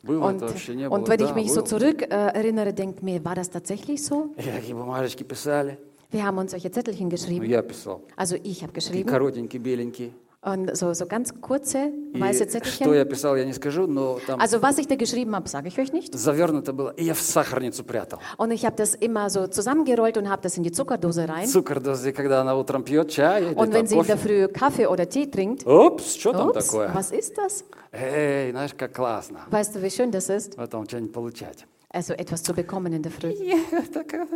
было 0.02 0.24
Und, 0.28 0.36
это 0.42 0.46
вообще 0.48 0.74
не 0.74 0.88
было. 0.88 0.94
und 0.98 1.08
wenn 1.08 1.20
ich 1.20 1.28
Да, 1.30 1.34
mich 1.34 1.52
so 1.52 1.60
было. 1.62 1.66
zurück 1.66 2.02
äh, 2.02 2.06
erinnere, 2.08 2.72
denke 2.72 3.04
mir, 3.04 3.24
war 3.24 3.34
das 3.34 3.50
tatsächlich 3.50 4.04
so? 4.04 4.30
И 4.36 4.42
такие 4.42 4.74
бумажечки 4.74 5.22
писали. 5.24 5.78
Wir 6.10 6.24
haben 6.24 6.38
uns 6.38 6.52
solche 6.52 6.70
Zettelchen 6.70 7.06
Ну, 7.08 7.10
geschrieben. 7.10 7.44
я 7.46 7.62
писал. 7.62 8.02
Also 8.16 8.36
ich 8.42 8.62
habe 8.62 8.72
И 8.72 8.74
geschrieben. 8.74 9.08
коротенькие, 9.08 9.60
беленькие. 9.60 10.10
Und 10.42 10.76
so, 10.76 10.92
so 10.94 11.06
ganz 11.06 11.32
kurze 11.40 11.90
И 12.14 12.20
weiße 12.20 12.44
что 12.44 12.60
Zettelchen. 12.60 12.94
я 12.94 13.04
писал, 13.04 13.34
я 13.36 13.44
не 13.44 13.52
скажу, 13.52 13.88
но 13.88 14.20
там 14.24 14.38
Also 14.40 14.62
was 14.62 14.78
ich 14.78 14.86
da 14.86 14.94
geschrieben 14.94 15.34
habe, 15.34 15.48
sage 15.48 15.66
ich 15.66 15.76
euch 15.78 15.92
nicht. 15.92 16.14
завернуто 16.16 16.72
было. 16.72 16.90
И 16.96 17.02
я 17.04 17.14
в 17.14 17.20
сахарницу 17.20 17.82
прятал. 17.82 18.20
Und 18.38 18.52
ich 18.52 18.64
habe 18.64 18.76
das 18.76 18.94
immer 18.94 19.28
so 19.28 19.48
zusammengerollt 19.48 20.16
und 20.18 20.28
habe 20.30 20.42
das 20.42 20.56
in 20.56 20.62
die 20.62 20.70
Zuckerdose 20.70 21.28
rein. 21.28 21.46
Цукор, 21.48 21.80
когда 22.14 22.42
она 22.42 22.54
утром 22.56 22.84
пьет 22.84 23.10
чай 23.10 23.42
или 23.42 23.54
Und 23.54 23.72
wenn 23.72 23.86
там 23.86 23.86
sie 23.88 23.96
in 23.98 24.06
der 24.06 24.16
кофе. 24.16 24.28
Früh 24.28 24.48
Kaffee 24.52 24.86
oder 24.86 25.08
Tee 25.08 25.26
trinkt, 25.28 25.66
Упс, 25.66 26.14
что 26.14 26.32
там 26.32 26.50
ups, 26.50 26.64
такое? 26.66 26.94
was 26.94 27.10
ist 27.10 27.36
das? 27.36 27.64
Эй, 27.92 28.52
знаешь, 28.52 28.74
как 28.76 28.92
классно. 28.94 29.40
Weißt 29.50 29.74
du, 29.74 29.82
wie 29.82 29.90
schön 29.90 30.12
das 30.12 30.28
ist? 30.28 30.54
Потом 30.56 30.86
что-нибудь 30.86 31.12
получать. 31.12 31.66
Also 31.90 32.12
etwas 32.12 32.44
zu 32.44 32.54
bekommen 32.54 32.92
in 32.92 33.02
der 33.02 33.10
Früh. 33.10 33.30
Я 33.32 33.58
такая, 33.92 34.28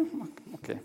Окей, 0.55 0.77
молчу. 0.77 0.81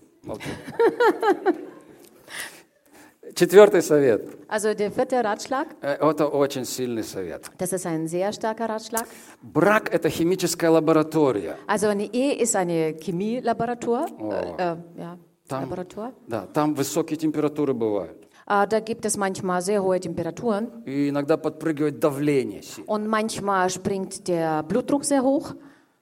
Четвертый 3.35 3.81
совет. 3.83 4.23
Also 4.49 4.75
der 4.75 4.91
vierte 4.91 5.23
Ratschlag, 5.23 5.69
Э, 5.83 5.95
Это 6.01 6.27
очень 6.29 6.65
сильный 6.65 7.05
совет. 7.05 7.47
das 7.59 7.73
ist 7.73 7.87
ein 7.87 8.09
sehr 8.09 8.33
starker 8.33 8.69
Ratschlag. 8.69 9.07
Брак– 9.43 9.89
это 9.95 10.09
химическая 10.11 10.71
лаборатория. 10.71 11.57
Also 11.69 11.89
eine 11.89 12.07
Ehe 12.13 12.35
ist 12.43 12.57
eine 12.57 12.95
Chemielaboratur. 12.99 14.07
Oh. 14.19 14.33
Äh, 14.33 14.73
äh, 14.73 14.77
ja, 14.99 15.19
Там- 15.49 15.65
Laborator. 15.71 16.13
Да, 16.27 16.47
там 16.53 16.75
высокие 16.75 17.17
температуры 17.19 17.73
бывают. 17.73 18.27
Äh, 18.47 18.67
da 18.67 18.81
gibt 18.81 19.05
es 19.05 19.17
manchmal 19.17 19.63
sehr 19.63 19.81
hohe 19.83 20.01
Temperaturen 20.01 20.83
И 20.87 21.09
иногда 21.11 21.37
подпрыгивает 21.37 22.01
давление. 22.01 22.63
und 22.87 23.07
manchmal 23.07 23.71
springt 23.71 24.27
der 24.27 24.65
Blutdruck 24.65 25.05
sehr 25.05 25.23
hoch. 25.23 25.55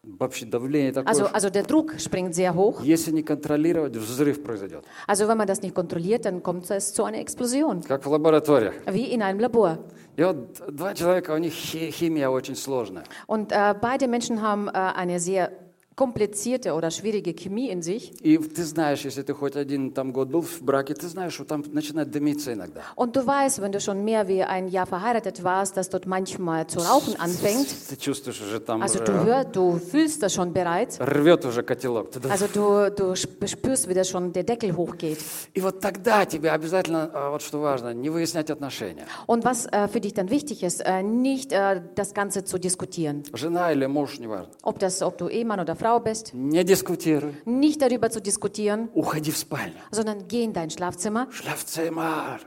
Вообще 0.08 0.46
давление 0.46 0.92
такое. 0.92 1.14
Also, 1.14 1.28
что 1.30 1.34
also 1.36 1.50
der 1.50 1.64
Druck 1.64 1.94
springt 1.98 2.36
sehr 2.36 2.54
hoch. 2.54 2.82
Если 2.84 3.12
не 3.12 3.24
контролировать, 3.24 3.96
взрыв 3.96 4.44
произойдет. 4.44 4.84
Also 5.08 5.30
wenn 5.30 5.38
man 5.38 5.48
das 5.48 5.62
nicht 5.62 5.74
kontrolliert, 5.74 6.26
dann 6.26 6.44
kommt 6.44 6.70
es 6.70 6.94
zu 6.94 7.06
einer 7.06 7.20
Explosion, 7.20 7.80
Как 7.88 8.06
в 8.06 8.10
лабораториях. 8.12 8.74
wie 8.92 9.06
in 9.14 9.22
einem 9.22 9.40
Labor. 9.40 9.78
И 10.18 10.24
вот 10.24 10.60
два 10.76 10.94
человека, 10.94 11.32
у 11.32 11.38
них 11.38 11.54
хи- 11.54 11.90
химия 11.92 12.30
очень 12.30 12.56
сложная. 12.58 13.04
Und 13.28 13.54
äh, 13.54 13.74
beide 13.80 14.10
Menschen 14.10 14.42
haben 14.42 14.68
äh, 14.68 14.72
eine 14.74 15.22
sehr 15.22 15.52
komplizierte 15.98 16.74
oder 16.74 16.90
schwierige 16.90 17.34
Chemie 17.36 17.70
in 17.70 17.84
sich. 17.84 18.12
И 18.24 18.38
ты 18.40 18.64
знаешь, 18.64 19.06
если 19.06 19.22
ты 19.22 19.36
хоть 19.36 19.56
один 19.56 19.92
там 19.92 20.12
год 20.12 20.28
был 20.30 20.42
в 20.42 20.60
браке, 20.64 20.96
ты 20.96 21.08
знаешь, 21.08 21.34
что 21.36 21.46
там 21.46 21.64
начинает 21.72 22.10
дымиться 22.10 22.52
иногда. 22.52 22.82
Und 22.96 23.16
du 23.16 23.24
weißt, 23.24 23.62
wenn 23.62 23.72
du 23.72 23.80
schon 23.80 24.04
mehr 24.04 24.28
wie 24.28 24.42
ein 24.44 24.68
Jahr 24.70 24.88
verheiratet 24.88 25.44
warst, 25.44 25.78
dass 25.78 25.90
dort 25.90 26.08
manchmal 26.08 26.66
zu 26.66 26.80
rauchen 26.80 27.16
anfängt. 27.20 27.68
Ты 27.90 27.96
чувствуешь 27.98 28.42
уже 28.42 28.60
там 28.60 28.82
Also 28.82 28.96
уже 29.04 29.06
du 29.06 29.24
hörst, 29.24 29.56
du 29.56 29.78
fühlst 29.78 30.24
das 30.24 30.34
schon 30.34 30.52
bereits. 30.52 30.98
рвет 31.00 31.46
уже 31.46 31.62
котелок. 31.62 32.10
Ты- 32.10 32.28
Also 32.28 32.48
du, 32.48 32.90
du 32.90 33.12
sp- 33.14 33.46
spürst, 33.48 33.88
wie 33.88 33.94
das 33.94 34.10
schon 34.10 34.34
der 34.34 34.44
Deckel 34.44 34.76
hochgeht. 34.76 35.20
И 35.54 35.62
вот 35.62 35.80
тогда 35.80 36.26
тебе 36.26 36.50
обязательно, 36.50 37.12
а, 37.14 37.30
вот 37.30 37.44
что 37.44 37.60
важно, 37.60 37.94
не 37.94 38.10
выяснять 38.10 38.50
отношения. 38.50 39.06
Und 39.28 39.44
was 39.46 39.68
äh, 39.68 39.88
für 39.88 40.00
dich 40.02 40.16
dann 40.16 40.32
wichtig 40.32 40.64
ist, 40.64 40.82
äh, 40.84 41.04
nicht 41.04 41.52
äh, 41.52 41.82
das 41.94 42.16
Ganze 42.16 42.44
zu 42.44 42.58
diskutieren. 42.58 43.22
Жена 43.32 43.72
или 43.72 43.86
муж, 43.86 44.18
неважно. 44.18 44.50
Ob, 44.64 44.80
das, 44.80 45.04
ob 45.04 45.20
du 45.20 45.28
Ehemann 45.30 45.60
oder 45.60 45.76
Frau 45.84 45.87
bist, 46.04 46.34
Не 46.34 46.64
дискутируй. 46.64 47.34
nicht 47.46 47.82
darüber 47.82 48.10
zu 48.10 48.20
diskutieren, 48.22 48.90
Уходи 48.94 49.32
в 49.32 49.38
спальню. 49.38 49.80
sondern 49.92 50.28
geh 50.28 50.44
in 50.44 50.54
dein 50.54 50.70
Schlafzimmer. 50.70 51.28
Шляфцемар. 51.32 52.42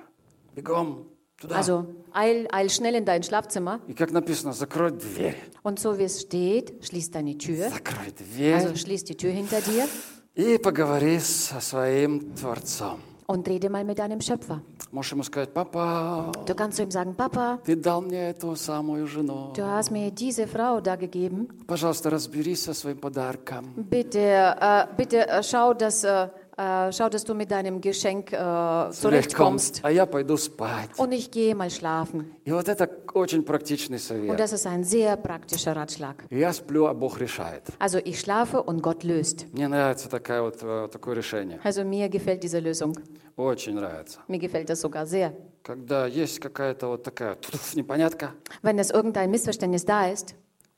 Бегом 0.55 1.07
туда. 1.40 1.57
Also 1.57 1.87
eil, 2.12 2.49
eil 2.53 2.68
schnell 2.70 2.94
in 2.94 3.05
dein 3.05 3.22
Schlafzimmer. 3.22 3.81
И 3.88 3.94
как 3.94 4.11
написано, 4.12 4.53
закрой 4.53 4.90
дверь. 4.92 5.37
Und 5.62 5.79
so 5.79 5.99
wie 5.99 6.05
es 6.05 6.20
steht, 6.22 6.85
schließ 6.85 7.11
deine 7.11 7.37
Tür. 7.38 7.68
Закрой 7.70 8.12
дверь. 8.18 8.55
Also 8.55 8.75
schließ 8.77 9.05
die 9.05 9.16
Tür 9.16 9.31
hinter 9.33 9.61
dir 9.61 9.87
И 10.35 10.59
поговори 10.59 11.18
со 11.18 11.61
своим 11.61 12.35
Творцом. 12.35 13.01
und 13.31 13.49
rede 13.49 13.68
mal 13.68 13.85
mit 13.85 13.99
deinem 13.99 14.20
Schöpfer. 14.20 14.61
Можешь 14.92 15.12
ему 15.12 15.22
сказать, 15.25 15.53
папа, 15.53 16.31
Du 16.46 16.55
kannst 16.55 16.77
zu 16.77 16.85
ihm 16.85 16.90
sagen, 16.92 17.14
Papa, 17.14 17.59
ты 17.64 17.75
дал 17.75 18.01
мне 18.01 18.31
эту 18.31 18.55
самую 18.57 19.07
жену. 19.07 19.53
du 19.55 19.64
hast 19.64 19.90
mir 19.90 20.11
diese 20.12 20.46
Frau 20.46 20.81
da 20.81 20.94
gegeben. 20.96 21.49
Пожалуйста, 21.66 22.09
разберись 22.11 22.62
со 22.62 22.72
своим 22.75 22.99
подарком. 22.99 23.64
Bitte, 23.77 24.18
äh, 24.61 24.87
bitte 24.96 25.29
äh, 25.29 25.42
schau, 25.42 25.75
dass, 25.75 26.05
äh, 26.05 26.29
äh, 26.61 26.92
schau, 26.92 27.09
dass 27.09 27.25
du 27.25 27.35
mit 27.35 27.51
deinem 27.51 27.81
Geschenk 27.81 28.33
äh, 28.33 28.37
zurechtkommst, 28.37 29.01
zurechtkommst. 29.03 29.81
а 29.83 29.90
я 29.90 30.07
пойду 30.07 30.37
спать. 30.37 30.90
Und 30.96 31.12
ich 31.12 31.31
gehe 31.31 31.55
mal 31.55 31.70
schlafen. 31.70 32.33
И 32.44 32.53
вот 32.53 32.68
это 32.68 32.88
очень 33.14 33.42
практичный 33.44 33.96
Und 33.96 34.03
совет. 34.03 34.38
das 34.38 34.53
ist 34.53 34.66
ein 34.66 34.85
sehr 34.85 35.16
praktischer 35.16 35.75
Ratschlag. 35.77 36.25
Я 36.31 36.53
сплю, 36.53 36.87
а 36.87 36.94
Бог 36.94 37.18
решает. 37.18 37.62
Also 37.79 37.99
ich 37.99 38.20
schlafe 38.20 38.62
und 38.62 38.83
Gott 38.83 39.05
löst. 39.05 39.46
Мне 39.53 39.68
нравится 39.68 40.09
такая 40.09 40.42
вот, 40.42 40.59
э, 40.62 40.88
такое 40.90 41.14
решение. 41.16 41.59
Also 41.64 41.85
mir 41.85 42.09
gefällt 42.09 42.42
diese 42.42 42.61
Lösung. 42.61 42.94
Очень 43.37 43.75
нравится. 43.75 44.20
Mir 44.29 44.38
gefällt 44.38 44.68
das 44.70 44.81
sogar 44.81 45.05
sehr. 45.07 45.33
Когда 45.62 46.07
есть 46.07 46.38
какая-то 46.40 46.87
вот 46.88 47.03
такая 47.03 47.35
туф, 47.35 47.75
непонятка, 47.75 48.31
Wenn 48.62 48.79
es 48.79 48.90
irgendein 48.90 49.31
Missverständnis 49.31 49.85
da 49.85 50.07
ist, 50.07 50.35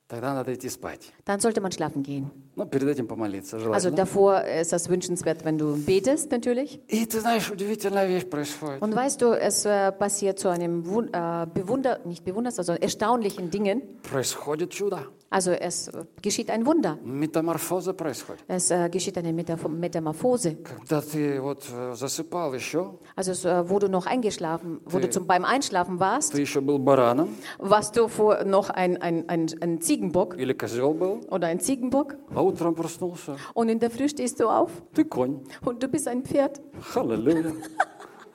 тогда 0.08 0.32
надо 0.34 0.54
идти 0.54 0.68
спать. 0.68 1.12
dann 1.26 1.38
sollte 1.40 1.60
man 1.60 1.70
schlafen 1.72 2.02
gehen. 2.02 2.30
Ну, 2.56 2.64
перед 2.66 2.88
этим 2.88 3.06
помолиться, 3.06 3.56
Also 3.56 3.66
желательно. 3.90 3.96
davor 3.96 4.42
ist 4.42 4.72
das 4.72 4.88
wünschenswert, 4.88 5.44
wenn 5.44 5.58
du 5.58 5.76
betest 5.76 6.30
natürlich. 6.32 6.80
И 6.88 7.04
ты 7.06 7.20
знаешь, 7.20 7.50
удивительная 7.50 8.06
вещь 8.08 8.24
происходит. 8.28 8.82
Und 8.82 8.94
weißt 8.96 9.20
du, 9.22 9.32
es 9.32 9.64
äh, 9.64 9.92
passiert 9.92 10.38
zu 10.38 10.48
einem 10.48 10.86
Wun 10.86 11.08
äh, 11.12 11.46
Bewunder, 11.52 12.00
nicht 12.04 12.24
Bewunder, 12.24 12.50
sondern 12.50 12.78
erstaunlichen 12.82 13.50
Dingen. 13.50 13.82
Происходит 14.02 14.70
чудо. 14.70 15.00
Also 15.32 15.50
es 15.50 15.88
äh, 15.88 16.04
geschieht 16.22 16.50
ein 16.50 16.64
Wunder. 16.64 16.98
Метаморфоза 17.04 17.92
происходит. 17.92 18.42
Es 18.48 18.70
äh, 18.70 18.88
geschieht 18.88 19.18
eine 19.18 19.32
Metaph 19.32 19.68
Metamorphose. 19.68 20.56
Когда 20.56 21.02
ты 21.02 21.40
вот 21.40 21.64
э, 21.70 21.94
засыпал 21.94 22.54
еще, 22.54 22.94
Also 23.14 23.32
es, 23.32 23.44
äh, 23.44 23.68
wo 23.68 23.78
du 23.78 23.88
noch 23.88 24.06
eingeschlafen, 24.06 24.80
wo 24.86 24.98
du 24.98 25.10
zum, 25.10 25.26
beim 25.26 25.44
Einschlafen 25.44 26.00
warst, 26.00 26.32
ты 26.32 26.40
еще 26.40 26.60
был 26.60 26.78
бараном 26.78 27.28
warst 27.58 27.96
du 27.96 28.08
vor 28.08 28.44
noch 28.44 28.70
ein, 28.70 28.96
ein, 29.02 29.28
ein, 29.28 29.46
ein 29.60 29.80
Ziegenbock 29.80 30.38
или 30.38 30.54
козел 30.54 30.94
был, 30.94 31.20
oder 31.30 31.48
ein 31.48 31.60
Ziegenbock 31.60 32.16
а 32.34 32.40
утром 32.40 32.74
проснулся, 32.74 33.36
und 33.54 33.68
in 33.68 33.78
der 33.78 33.90
Früh 33.90 34.08
stehst 34.08 34.40
du 34.40 34.48
auf 34.48 34.70
ты 34.94 35.04
конь. 35.04 35.40
und 35.64 35.82
du 35.82 35.88
bist 35.88 36.08
ein 36.08 36.22
Pferd. 36.22 36.60
Халлелуя. 36.80 37.52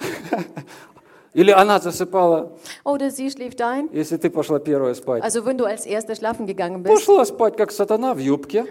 Или 1.33 1.49
она 1.51 1.79
засыпала, 1.79 2.51
Oder 2.83 3.09
sie 3.09 3.29
schläft 3.31 3.59
ein. 3.62 3.89
если 3.91 4.17
ты 4.17 4.29
пошла 4.29 4.59
первая 4.59 4.93
спать. 4.93 5.23
Also 5.23 5.43
wenn 5.45 5.57
du 5.57 5.65
als 5.65 5.86
Erster 5.86 6.15
schlafen 6.15 6.45
gegangen 6.45 6.83
bist, 6.83 6.93
Пошла 6.93 7.25
спать, 7.25 7.57
как 7.57 7.71
сатана 7.71 8.13
в 8.13 8.19
юбке, 8.19 8.65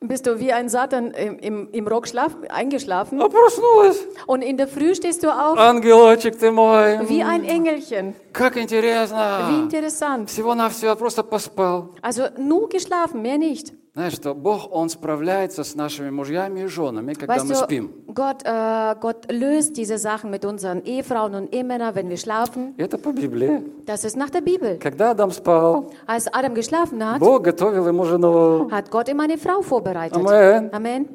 bist 0.00 0.26
du 0.26 0.38
wie 0.38 0.52
ein 0.52 0.68
Satan 0.68 1.10
im, 1.12 1.38
im, 1.38 1.68
im 1.72 1.88
Rock 1.88 2.06
schlaf, 2.06 2.32
eingeschlafen 2.48 3.20
а 3.20 3.28
проснулась. 3.28 3.98
und 4.26 4.42
in 4.42 4.56
der 4.56 4.68
Früh 4.68 4.94
stehst 4.94 5.22
du 5.24 5.30
auf 5.30 5.58
Ангелочек 5.58 6.38
ты 6.38 6.52
мой. 6.52 7.00
wie 7.08 7.22
ein 7.22 7.44
Engelchen. 7.44 8.14
Как 8.32 8.54
Wie 8.56 8.60
интересно. 8.60 9.48
interessant. 9.50 10.28
Всего-навсего 10.30 10.94
просто 10.96 11.24
поспал. 11.24 11.90
Also 12.02 12.28
nur 12.38 12.68
geschlafen, 12.68 13.22
mehr 13.22 13.38
nicht. 13.38 13.72
Знаешь, 13.94 14.12
что 14.12 14.34
Бог, 14.34 14.68
Он 14.72 14.90
справляется 14.90 15.64
с 15.64 15.74
нашими 15.74 16.10
мужьями 16.10 16.60
и 16.60 16.66
женами, 16.66 17.14
когда 17.14 17.36
Weißt 17.36 17.46
мы 17.48 17.54
спим. 17.54 17.92
du, 18.06 18.12
Gott, 18.12 18.42
äh, 18.44 18.94
Gott 19.00 19.32
löst 19.32 19.76
diese 19.78 19.96
Sachen 19.96 20.30
mit 20.30 20.44
unseren 20.44 20.82
Ehefrauen 20.84 21.34
und 21.34 21.52
Ehemännern, 21.54 21.94
wenn 21.94 22.10
wir 22.10 22.18
schlafen. 22.18 22.74
Это 22.76 22.98
по 22.98 23.12
Библии. 23.12 23.62
Das 23.86 24.04
ist 24.04 24.16
nach 24.16 24.28
der 24.28 24.42
Bibel. 24.42 24.78
Когда 24.78 25.12
Адам 25.12 25.30
спал, 25.30 25.90
Als 26.06 26.26
Adam 26.30 26.54
geschlafen 26.54 27.02
hat, 27.02 27.20
Бог 27.20 27.42
готовил 27.44 27.86
ему 27.88 28.04
жену. 28.04 28.68
hat 28.70 28.90
Gott 28.90 29.08
ihm 29.08 29.18
eine 29.20 29.38
Frau 29.38 29.62
vorbereitet. 29.62 30.18
Amen. 30.18 30.70
Amen. 30.74 31.08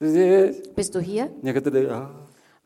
Здесь. 0.00 0.62
Bist 0.74 0.94
du 0.94 1.00
hier? 1.00 1.30
Некоторые, 1.42 1.90
а, 1.90 2.10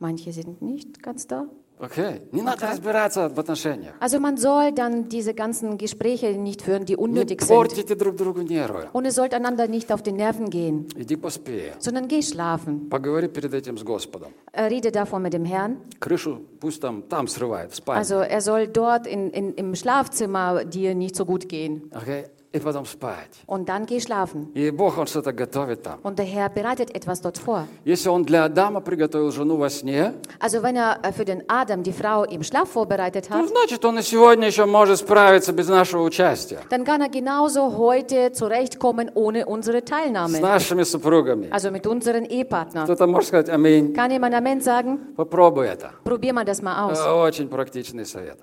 Manche 0.00 0.32
sind 0.32 0.60
nicht 0.60 1.00
ganz 1.02 1.26
da. 1.26 1.46
окей. 1.78 2.22
Не 2.32 2.42
надо 2.42 2.66
разбираться 2.66 3.28
в 3.28 3.38
отношениях. 3.38 3.94
Also 4.00 4.18
man 4.20 4.36
soll 4.36 4.72
dann 4.72 5.08
diese 5.08 5.34
ganzen 5.34 5.76
Gespräche 5.76 6.28
nicht 6.38 6.62
führen, 6.62 6.84
die 6.86 6.94
Не 6.94 6.98
unnötig 7.02 7.42
sind. 7.42 7.48
портите 7.56 7.94
друг 7.94 8.16
другу 8.16 8.40
нервы. 8.42 8.88
Und 8.92 9.04
es 9.06 9.14
sollte 9.16 9.36
einander 9.36 9.66
nicht 9.68 9.92
auf 9.92 10.02
die 10.02 10.12
Nerven 10.12 10.48
gehen, 10.50 10.86
Иди 10.96 11.16
поспи. 11.16 11.72
sondern 11.78 12.08
geh 12.08 12.22
schlafen. 12.22 12.88
Поговори 12.88 13.28
перед 13.28 13.52
этим 13.54 13.76
с 13.76 13.82
Господом. 13.84 14.32
Äh, 14.52 14.64
Rede 14.68 14.90
davon 14.92 15.20
mit 15.22 15.32
dem 15.34 15.44
Herrn. 15.44 15.76
Крышу 16.00 16.40
пусть 16.60 16.80
там, 16.80 17.02
там 17.02 17.26
срывает, 17.28 17.72
в 17.72 17.76
спальне. 17.76 18.00
Also 18.00 18.20
er 18.20 18.40
soll 18.40 18.66
dort 18.68 19.06
in, 19.06 19.30
in, 19.30 19.52
im 19.54 19.74
Schlafzimmer 19.74 20.64
dir 20.64 20.94
nicht 20.94 21.16
so 21.16 21.24
gut 21.26 21.48
gehen. 21.48 21.90
Окей? 21.92 22.26
И 22.51 22.57
потом 22.57 22.83
спать. 22.87 23.29
Und 23.45 23.69
dann 23.69 23.85
geh 23.85 23.99
schlafen. 23.99 24.51
И 24.55 24.71
Бог, 24.71 24.97
Он 24.97 25.05
что-то 25.05 25.31
готовит 25.33 25.83
там. 25.83 25.99
Und 26.01 26.17
der 26.17 26.25
Herr 26.25 26.49
bereitet 26.49 26.89
etwas 26.95 27.21
dort 27.21 27.37
vor. 27.37 27.67
Если 27.85 28.09
Он 28.09 28.23
для 28.23 28.45
Адама 28.45 28.81
приготовил 28.81 29.31
жену 29.31 29.55
во 29.57 29.69
сне, 29.69 30.13
Also 30.39 30.63
wenn 30.63 30.75
er 30.75 30.97
äh, 31.03 31.11
für 31.11 31.25
den 31.25 31.43
Adam 31.47 31.83
die 31.83 31.93
Frau 31.93 32.23
im 32.23 32.41
Schlaf 32.41 32.69
vorbereitet 32.69 33.27
то 33.27 33.35
hat, 33.35 33.47
значит, 33.49 33.85
Он 33.85 33.99
и 33.99 34.01
сегодня 34.01 34.47
еще 34.47 34.65
может 34.65 34.97
справиться 34.97 35.53
без 35.53 35.67
нашего 35.67 36.01
участия. 36.01 36.61
dann 36.71 36.83
kann 36.85 37.01
er 37.01 37.09
genauso 37.09 37.77
heute 37.77 38.31
zurechtkommen 38.31 39.11
ohne 39.13 39.45
unsere 39.45 39.81
С 39.81 39.85
Teilnahme. 39.85 40.39
нашими 40.39 40.81
супругами. 40.81 41.49
Also 41.51 41.69
mit 41.69 41.85
unseren 41.85 42.25
Ehepartnern. 42.25 42.85
Кто-то 42.85 43.05
может 43.05 43.27
сказать 43.27 43.49
«Аминь». 43.49 43.93
Kann 43.93 44.09
jemand 44.09 44.33
Amen 44.33 44.59
sagen? 44.61 45.13
Попробуй 45.15 45.67
это. 45.67 45.91
Probier 46.03 46.33
mal 46.33 46.45
das 46.45 46.63
mal 46.63 46.89
aus. 46.89 46.97
Э, 46.99 47.11
Очень 47.11 47.47
практичный 47.47 48.07
совет. 48.07 48.39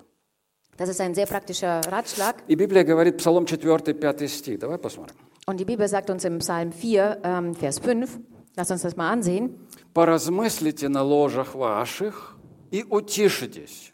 Das 0.77 0.89
ist 0.89 0.99
ein 1.01 1.13
sehr 1.13 1.25
praktischer 1.27 1.82
Ratschlag. 1.88 2.43
И 2.47 2.56
Библия 2.56 2.84
говорит, 2.84 3.17
Псалом 3.17 3.45
4, 3.45 3.60
5 3.60 4.27
стих. 4.32 4.60
Давай 4.60 4.77
посмотрим. 4.77 5.15
Und 5.45 5.60
die 5.60 5.65
Bibel 5.65 5.88
sagt 5.88 6.10
uns 6.10 6.23
im 6.23 6.39
Psalm 6.39 6.71
4, 6.71 7.19
ähm, 7.23 7.54
Vers 7.56 7.80
5, 7.80 8.19
lass 8.56 8.71
uns 8.71 8.82
das 8.84 8.95
mal 8.95 9.10
ansehen. 9.12 9.58
«Поразмыслите 9.93 10.88
на 10.88 11.04
ложах 11.04 11.54
ваших 11.56 12.38
и 12.71 12.84
утишитесь». 12.84 13.91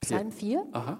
Psalm 0.00 0.30
4. 0.32 0.64
Ага. 0.72 0.98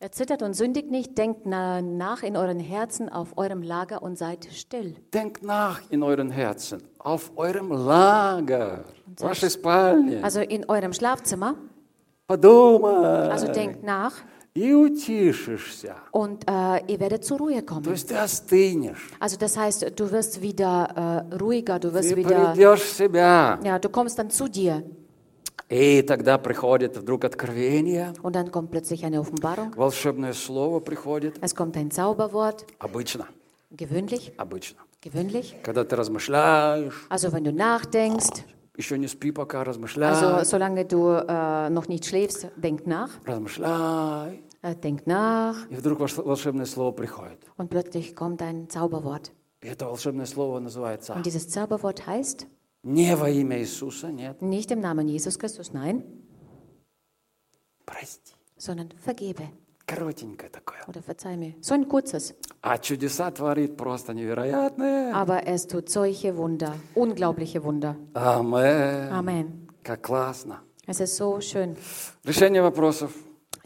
Erzittert 0.00 0.42
und 0.42 0.54
sündigt 0.54 0.90
nicht, 0.90 1.16
denkt 1.16 1.46
na- 1.46 1.80
nach 1.80 2.22
in 2.22 2.36
euren 2.36 2.58
Herzen 2.60 3.08
auf 3.08 3.38
eurem 3.38 3.62
Lager 3.62 4.02
und 4.02 4.18
seid 4.18 4.46
still. 4.52 4.94
Denkt 5.14 5.42
nach 5.42 5.80
in 5.90 6.02
euren 6.02 6.30
Herzen, 6.30 6.82
auf 6.98 7.32
eurem 7.36 7.70
Lager, 7.72 8.84
в 9.06 9.22
вашей 9.22 9.48
спальне. 9.50 10.22
Also 10.22 10.40
in 10.40 10.68
eurem 10.68 10.92
Schlafzimmer. 10.92 11.54
Подумай. 12.28 13.30
Also 13.30 13.48
denkt 13.52 13.82
nach 13.82 14.12
И 14.56 14.72
утишишься. 14.72 15.96
und 16.12 16.44
äh, 16.48 16.80
ihr 16.86 17.00
werdet 17.00 17.24
zur 17.24 17.38
Ruhe 17.38 17.60
То 17.60 17.74
kommen. 17.74 17.90
есть 17.90 18.08
ты 18.08 18.14
остынешь. 18.16 19.10
Also 19.18 19.36
das 19.36 19.56
heißt, 19.56 19.92
du 19.98 20.10
wirst 20.12 20.40
wieder 20.40 21.26
äh, 21.32 21.36
ruhiger, 21.36 21.78
du 21.80 21.92
wirst 21.92 22.10
Ты 22.10 22.16
wieder, 22.16 22.52
придешь 22.52 22.80
в 22.82 22.96
себя. 22.96 23.58
ja, 23.64 23.78
du 23.78 23.88
kommst 23.88 24.18
dann 24.18 24.30
zu 24.30 24.48
dir. 24.48 24.82
И 25.70 26.02
тогда 26.02 26.38
приходит 26.38 26.96
вдруг 26.96 27.24
откровение, 27.24 28.12
Und 28.22 28.36
dann 28.36 28.50
kommt 28.52 28.70
plötzlich 28.70 29.04
eine 29.04 29.18
Offenbarung. 29.20 29.72
волшебное 29.76 30.34
слово 30.34 30.78
приходит. 30.80 31.34
Es 31.40 31.54
kommt 31.54 31.76
ein 31.76 31.90
Zauberwort, 31.90 32.64
Обычно, 32.78 33.26
gewöhnlich, 33.72 34.32
обычно. 34.36 34.78
gewöhnlich. 35.02 35.56
Когда 35.64 35.82
ты 35.84 35.96
размышляешь, 35.96 37.06
Also 37.08 37.32
wenn 37.32 37.42
du 37.44 37.52
nachdenkst, 37.52 38.44
еще 38.78 38.98
не 38.98 39.06
спи 39.08 39.30
пока, 39.30 39.60
also 39.62 39.70
размышляй, 39.70 40.44
solange 40.44 40.84
du 40.84 41.10
äh, 41.10 41.68
noch 41.70 41.88
nicht 41.88 42.04
schläfst, 42.06 42.48
denk 42.56 42.86
nach, 42.86 43.10
размышляй. 43.24 44.42
äh, 44.62 44.74
denk 44.76 45.06
nach 45.06 45.56
И 45.70 45.74
вдруг 45.76 46.00
волш- 46.00 46.22
волшебное 46.24 46.66
слово 46.66 46.92
приходит. 46.92 47.38
und 47.56 47.68
plötzlich 47.70 48.14
kommt 48.16 48.42
ein 48.42 48.68
Zauberwort. 48.68 49.30
И 49.62 49.66
это 49.68 49.86
волшебное 49.86 50.26
слово 50.26 50.58
называется 50.60 51.14
Und 51.14 51.24
dieses 51.24 51.48
Zauberwort 51.48 52.06
heißt, 52.06 52.46
не 52.82 53.14
во 53.16 53.30
имя 53.30 53.58
Иисуса, 53.60 54.10
нет, 54.12 54.42
nicht 54.42 54.70
im 54.70 54.80
Namen 54.80 55.08
Jesus 55.08 55.38
Christus, 55.38 55.72
nein, 55.72 56.02
прости. 57.86 58.34
sondern 58.56 58.90
vergebe 58.98 59.48
Коротенькое 59.89 60.49
такое. 60.51 60.77
oder 60.87 61.01
verzeih 61.01 61.35
mir. 61.37 61.53
So 61.61 61.73
ein 61.73 61.87
kurzes. 61.87 62.35
А 62.61 62.77
чудеса 62.77 63.31
творит 63.31 63.75
просто 63.77 64.13
невероятные. 64.13 65.11
Aber 65.13 65.47
es 65.47 65.65
tut 65.67 65.89
solche 65.89 66.37
Wunder, 66.37 66.73
unglaubliche 66.95 67.63
Wunder. 67.63 67.95
Амен. 68.13 69.11
Amen. 69.11 69.67
Как 69.83 70.01
классно. 70.03 70.59
Es 70.85 70.99
ist 70.99 71.15
so 71.17 71.39
schön. 71.41 71.75
Решение 72.23 72.61
вопросов, 72.61 73.11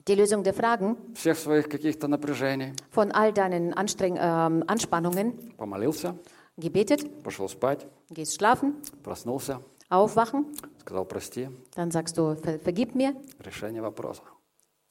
Die 0.08 0.16
Lösung 0.16 0.44
der 0.44 0.54
Fragen 0.54 0.98
всех 1.16 1.38
своих 1.38 1.70
каких-то 1.70 2.08
напряжений. 2.08 2.74
von 2.92 3.12
all 3.12 3.32
deinen 3.34 3.74
Anstreng 3.74 4.18
ähm, 4.20 4.64
Anspannungen, 4.68 5.54
Помолился, 5.58 6.16
gebetet, 6.58 7.24
пошел 7.24 7.48
спать, 7.50 7.88
gehst 8.10 8.36
schlafen, 8.38 8.76
проснулся, 9.04 9.62
aufwachen, 9.90 10.46
сказал 10.82 11.06
прости. 11.06 11.50
dann 11.76 11.90
sagst 11.92 12.18
du, 12.18 12.36
ver 12.36 12.60
vergib 12.60 12.96
mir, 12.96 13.16
Решение 13.40 13.82
вопроса. 13.82 14.24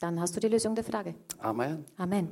dann 0.01 0.19
hast 0.19 0.35
du 0.35 0.39
die 0.39 0.47
Lösung 0.49 0.75
der 0.75 0.83
Frage. 0.83 1.15
Амен. 1.39 1.85
Amen. 1.97 2.27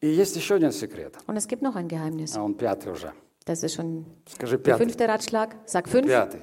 И 0.00 0.06
есть 0.08 0.36
еще 0.36 0.54
один 0.54 0.70
секрет. 0.72 1.16
Und 1.26 1.36
es 1.36 1.46
gibt 1.48 1.62
noch 1.62 1.74
ein 1.76 1.88
Geheimnis. 1.88 2.36
А 2.36 2.42
он 2.42 2.54
пятый 2.54 2.92
уже. 2.92 3.12
Das 3.46 3.62
ist 3.62 3.74
schon 3.74 4.04
Скажи 4.28 4.56
der 4.58 4.62
пятый. 4.74 4.78
fünfte 4.84 5.08
Ratschlag. 5.08 5.56
Sag 5.66 5.88
fünf, 5.88 6.06
Пятый. 6.06 6.40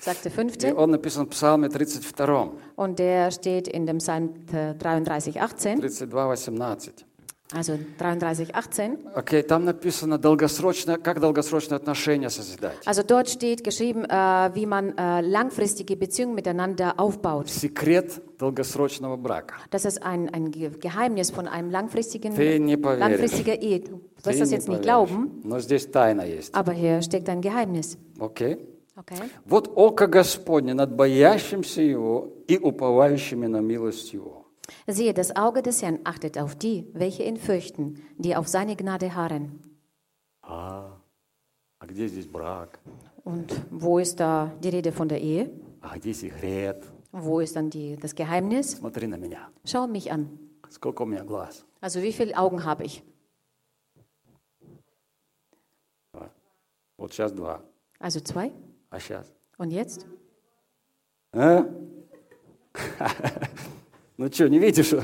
sagt 0.00 0.24
der 0.24 0.32
И 0.32 0.34
fünfte. 0.34 0.74
он 0.74 0.90
написан 0.90 1.26
в 1.26 1.30
Псалме 1.30 1.68
32, 1.68 2.52
Und 2.76 2.98
der 2.98 3.30
steht 3.30 3.68
in 3.68 3.86
dem 3.86 3.98
Psalm 3.98 4.34
äh, 4.52 4.74
33, 4.74 5.40
18. 5.40 5.80
32, 5.80 6.60
18. 6.60 6.94
Also 7.50 7.78
33, 7.98 8.52
18. 8.54 8.98
Окей, 9.14 9.40
там 9.42 9.64
написано, 9.64 10.18
долгосрочное, 10.18 10.98
как 10.98 11.18
долгосрочные 11.18 11.76
отношения 11.76 12.28
созидать. 12.28 12.76
Also 12.84 13.02
dort 13.02 13.30
steht 13.30 13.64
geschrieben, 13.64 14.04
äh, 14.04 14.50
wie 14.54 14.66
man 14.66 14.92
äh, 14.98 15.22
langfristige 15.22 15.96
Beziehungen 15.96 16.34
miteinander 16.34 17.00
aufbaut. 17.00 17.48
Секрет 17.48 18.20
долгосрочного 18.38 19.16
брака. 19.16 19.54
Das 19.70 19.86
ist 19.86 20.02
ein, 20.02 20.28
ein 20.28 20.50
Ge- 20.50 20.72
Geheimnis 20.78 21.30
von 21.30 21.48
einem 21.48 21.70
langfristigen, 21.70 22.34
Ты 22.34 22.58
не 22.58 22.76
поверишь. 22.76 23.00
langfristiger 23.18 23.54
Ehe. 23.62 23.80
Du 23.80 23.96
Ты 24.22 24.26
wirst 24.26 24.40
das 24.42 24.48
не 24.50 24.54
jetzt 24.56 24.68
nicht 24.68 24.82
поверишь. 24.82 24.84
glauben, 24.84 25.40
Но 25.42 25.58
здесь 25.58 25.86
тайна 25.86 26.26
есть. 26.26 26.54
aber 26.54 26.72
hier 26.74 27.00
steckt 27.00 27.30
ein 27.30 27.40
Geheimnis. 27.40 27.96
Окей? 28.20 28.58
Okay? 28.94 29.30
Вот 29.46 29.72
око 29.74 30.06
Господне 30.06 30.74
над 30.74 30.94
боящимся 30.94 31.80
Его 31.80 32.28
и 32.46 32.58
уповающими 32.58 33.46
на 33.46 33.60
милость 33.62 34.12
Его. 34.12 34.41
Siehe, 34.86 35.14
das 35.14 35.34
Auge 35.34 35.62
des 35.62 35.82
Herrn 35.82 36.00
achtet 36.04 36.38
auf 36.38 36.54
die, 36.54 36.88
welche 36.92 37.22
ihn 37.24 37.36
fürchten, 37.36 38.02
die 38.18 38.36
auf 38.36 38.48
seine 38.48 38.76
Gnade 38.76 39.14
harren. 39.14 39.60
А, 40.42 41.00
а 41.78 41.86
где 41.86 42.08
здесь 42.08 42.26
брак? 42.26 42.78
Und 43.24 43.52
wo 43.70 43.98
ist 43.98 44.20
da 44.20 44.52
die 44.62 44.70
Rede 44.70 44.92
von 44.92 45.08
der 45.08 45.20
Ehe? 45.20 45.50
А 45.80 45.96
где 45.96 46.12
секрет? 46.12 46.82
Wo 47.12 47.40
ist 47.40 47.56
dann 47.56 47.70
die, 47.70 47.96
das 47.96 48.14
Geheimnis? 48.14 48.72
Смотри 48.72 49.06
на 49.06 49.16
меня. 49.16 49.50
Schau 49.64 49.86
mich 49.86 50.10
an. 50.12 50.38
Сколько 50.70 51.02
у 51.02 51.06
меня 51.06 51.24
глаз? 51.24 51.64
Also 51.80 52.02
wie 52.02 52.12
viele 52.12 52.36
Augen 52.36 52.64
habe 52.64 52.84
ich? 52.84 53.02
Два. 56.12 56.30
Вот 56.96 57.12
сейчас 57.12 57.32
два. 57.32 57.62
Also 57.98 58.20
zwei. 58.20 58.52
А 58.90 59.00
сейчас? 59.00 59.32
Und 59.56 59.70
jetzt? 59.70 60.06
А? 61.32 61.64
Ну 64.17 64.27
что, 64.31 64.47
не 64.49 64.59
видишь? 64.59 64.95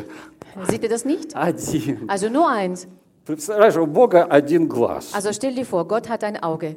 Seht 0.68 0.84
ihr 0.84 0.90
das 0.90 1.06
nicht? 1.06 1.36
Один. 1.36 2.10
Also 2.10 2.30
nur 2.30 2.48
eins. 2.50 2.88
Представляешь, 3.26 3.78
у 3.78 3.86
Бога 3.86 4.26
один 4.26 4.68
глаз. 4.68 5.14
Also 5.14 5.32
stell 5.34 5.54
dir 5.54 5.66
vor, 5.66 5.88
Gott 5.88 6.10
hat 6.10 6.24
ein 6.24 6.38
Auge. 6.42 6.76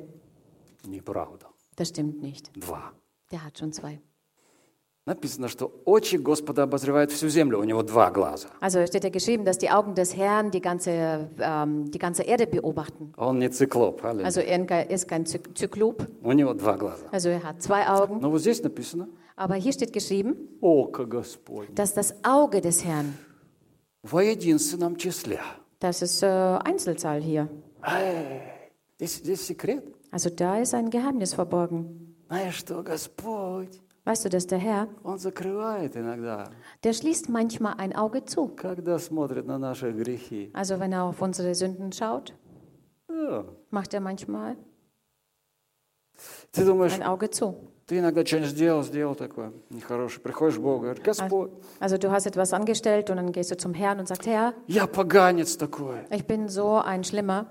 Неправда. 0.87 1.47
Das 1.77 1.89
stimmt 1.89 2.23
nicht. 2.23 2.51
Два. 2.57 2.93
Der 3.31 3.45
hat 3.45 3.59
schon 3.59 3.73
zwei. 3.73 4.01
Написано, 5.05 5.49
что 5.49 5.73
очи 5.85 6.17
Господа 6.17 6.63
обозревают 6.63 7.11
всю 7.11 7.29
землю. 7.29 7.59
У 7.59 7.65
него 7.65 7.83
два 7.83 8.11
глаза. 8.11 8.49
Also 8.61 8.87
steht 8.87 9.03
ja 9.03 9.11
geschrieben, 9.11 9.45
dass 9.45 9.59
die 9.59 9.69
Augen 9.71 9.95
des 9.97 10.15
Herrn 10.17 10.51
die 10.53 10.61
ganze, 10.61 11.29
ähm, 11.41 11.91
die 11.91 11.99
ganze 11.99 12.23
Erde 12.23 12.47
beobachten. 12.47 13.13
Он 13.17 13.39
не 13.41 13.49
циклоп. 13.49 14.05
аллилуйя. 14.05 14.27
Also 14.27 14.41
er 14.41 14.91
ist 14.91 15.09
kein 15.09 15.25
Zy- 15.25 15.41
Zyklop. 15.55 16.07
У 16.23 16.31
него 16.33 16.55
два 16.55 16.77
глаза. 16.77 17.07
Also 17.11 17.31
er 17.31 17.43
hat 17.43 17.61
zwei 17.63 17.89
Augen. 17.89 18.21
Но 18.21 18.31
вот 18.31 18.41
здесь 18.43 18.63
написано 18.63 19.09
Aber 19.42 19.56
hier 19.56 19.72
steht 19.74 19.94
geschrieben, 19.94 20.36
«Око 20.62 21.06
Господне». 21.06 21.74
dass 21.76 21.94
das 21.94 22.14
Auge 22.24 22.62
des 22.62 22.84
Herrn, 22.84 23.18
Во 24.04 24.22
единственном 24.22 24.98
числе. 24.98 25.40
das 25.80 26.02
ist 26.02 26.24
äh, 26.24 26.28
Einzelzahl 26.64 27.22
hier. 27.22 27.48
Здесь, 28.96 29.18
здесь 29.18 29.42
секрет. 29.46 29.84
Also 30.12 30.30
da 30.30 30.58
ist 30.60 30.74
ein 30.74 30.90
Geheimnis 30.90 31.34
verborgen. 31.34 32.16
Знаешь 32.28 32.56
что, 32.58 32.84
Господь, 32.84 33.80
Weißt 34.06 34.24
du, 34.24 34.30
dass 34.30 34.48
der 34.48 34.58
Herr, 34.60 34.88
Он 35.04 35.18
закрывает 35.20 35.96
иногда, 35.98 36.50
der 36.84 36.94
schließt 36.94 37.28
manchmal 37.30 37.74
ein 37.78 37.94
Auge 37.94 38.24
zu. 38.26 38.48
когда 38.56 38.98
смотрит 39.00 39.46
на 39.46 39.58
наши 39.60 39.92
грехи. 39.92 40.50
Also 40.54 40.80
wenn 40.80 40.94
er 40.94 41.04
auf 41.04 41.22
unsere 41.22 41.54
Sünden 41.54 41.92
schaut, 41.92 42.34
Да. 43.10 43.46
macht 43.70 43.94
er 43.94 44.00
manchmal 44.02 44.56
Ты 46.54 46.66
думаешь, 46.66 46.94
ein 46.94 47.04
Auge 47.04 47.30
zu. 47.30 47.56
ты 47.92 48.00
иногда 48.00 48.26
что-нибудь 48.26 48.50
сделал, 48.50 48.84
сделал 48.84 49.16
такое 49.16 49.52
нехорошее. 49.70 50.22
Приходишь 50.22 50.58
к 50.58 50.62
Богу, 50.62 50.82
говоришь, 50.84 51.04
Господь, 51.04 51.52
Also 51.80 51.98
du 51.98 52.12
hast 52.12 52.26
etwas 52.28 52.54
angestellt 52.54 53.10
und 53.10 53.18
dann 53.18 53.32
gehst 53.32 53.52
du 53.52 53.58
zum 53.58 53.74
Herrn 53.74 54.00
und 54.00 54.08
sagst, 54.08 54.26
Herr, 54.28 54.54
я 54.68 54.88
поганец 54.88 55.56
такой. 55.58 56.00
ich 56.12 56.26
bin 56.26 56.50
so 56.50 56.76
ein 56.78 57.04
Schlimmer. 57.04 57.48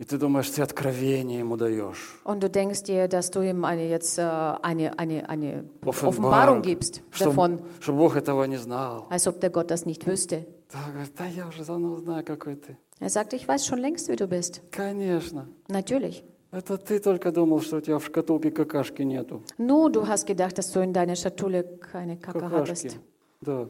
И 0.00 0.04
ты 0.04 0.16
думаешь, 0.16 0.48
ты 0.50 0.62
откровение 0.62 1.40
ему 1.40 1.56
даешь. 1.56 2.20
Und 2.22 2.40
du 2.40 2.48
denkst 2.48 2.84
dir, 2.84 3.08
dass 3.08 3.32
du 3.32 3.40
ihm 3.40 3.64
eine, 3.64 3.88
jetzt 3.88 4.16
äh, 4.16 4.22
eine, 4.22 4.96
eine, 4.96 5.28
eine 5.28 5.64
Offenbarung. 5.84 6.08
Offenbarung 6.20 6.62
gibst 6.62 7.02
davon, 7.18 7.58
Чтобы, 7.58 7.82
чтобы 7.82 7.98
Бог 7.98 8.14
этого 8.16 8.44
не 8.44 8.58
знал. 8.58 9.06
als 9.10 9.26
ob 9.26 9.40
der 9.40 9.50
Gott 9.50 9.72
das 9.72 9.86
nicht 9.86 10.06
wüsste. 10.06 10.46
Да, 10.72 10.78
говорит, 10.92 11.12
да 11.16 11.26
я 11.26 11.48
уже 11.48 11.64
давно 11.64 11.96
знаю, 11.96 12.22
какой 12.24 12.54
ты. 12.54 12.76
Er 13.00 13.08
sagt, 13.10 13.32
ich 13.32 13.48
weiß 13.48 13.66
schon 13.66 13.78
längst, 13.80 14.08
wie 14.08 14.14
du 14.16 14.28
bist. 14.28 14.60
Конечно. 14.70 15.48
Natürlich. 15.68 16.22
Это 16.52 16.78
ты 16.78 16.98
только 16.98 17.30
думал, 17.30 17.60
что 17.60 17.76
у 17.76 17.80
тебя 17.80 17.98
в 17.98 18.04
шкатулке 18.06 18.50
какашки 18.50 19.02
нету. 19.02 19.42
Nur 19.58 19.90
du 19.90 20.06
hast 20.08 20.26
gedacht, 20.26 20.56
dass 20.56 20.72
du 20.72 20.80
in 20.80 20.92
deiner 20.94 21.14
Schatulle 21.16 21.62
keine 21.64 22.16
Kacke 22.16 22.40
Какашки. 22.40 22.88
hattest. 22.88 22.98
Да. 23.42 23.68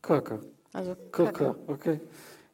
Кака. 0.00 0.40
Also 0.74 0.96
Кака. 1.10 1.32
Kacke. 1.32 1.56
Окей. 1.68 2.00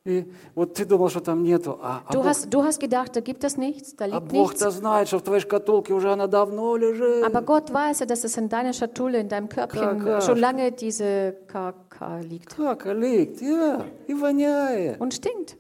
И 0.05 0.25
вот 0.55 0.73
ты 0.75 0.85
думал, 0.87 1.11
что 1.11 1.21
там 1.21 1.43
нету, 1.43 1.79
а, 1.83 2.03
а 2.07 2.13
Du 2.13 2.19
Бог, 2.19 2.27
hast, 2.27 2.49
du 2.53 2.63
hast 2.63 2.81
gedacht, 2.81 3.15
da 3.15 3.21
gibt 3.21 3.45
es 3.45 3.59
nichts, 3.59 3.95
da 3.95 4.07
а 4.07 4.09
liegt 4.09 4.29
Бог-то 4.33 4.67
nichts. 4.67 4.79
знает, 4.79 5.09
что 5.09 5.19
в 5.19 5.23
твоей 5.23 5.41
шкатулке 5.41 5.93
уже 5.93 6.11
она 6.13 6.27
давно 6.27 6.77
лежит. 6.77 7.25
Aber 7.25 7.43
Gott 7.43 7.73
weiß 7.73 8.01
ja, 8.01 8.07
dass 8.07 8.25
es 8.25 8.37
in 8.39 8.49
deiner 8.49 8.73
Schatulle, 8.73 9.19
in 9.21 9.29
deinem 9.29 9.49
Körbchen 9.49 9.99
Kaka. 10.01 10.21
schon 10.23 10.39
lange 10.39 10.73
diese 10.73 11.37
Kaka 11.47 12.21
liegt 12.21 12.57
Кака 12.57 12.93
liegt, 12.93 13.43
ja, 13.43 13.85
и 14.07 14.15
воняет. 14.15 14.99
und 15.01 15.13
stinkt. 15.13 15.57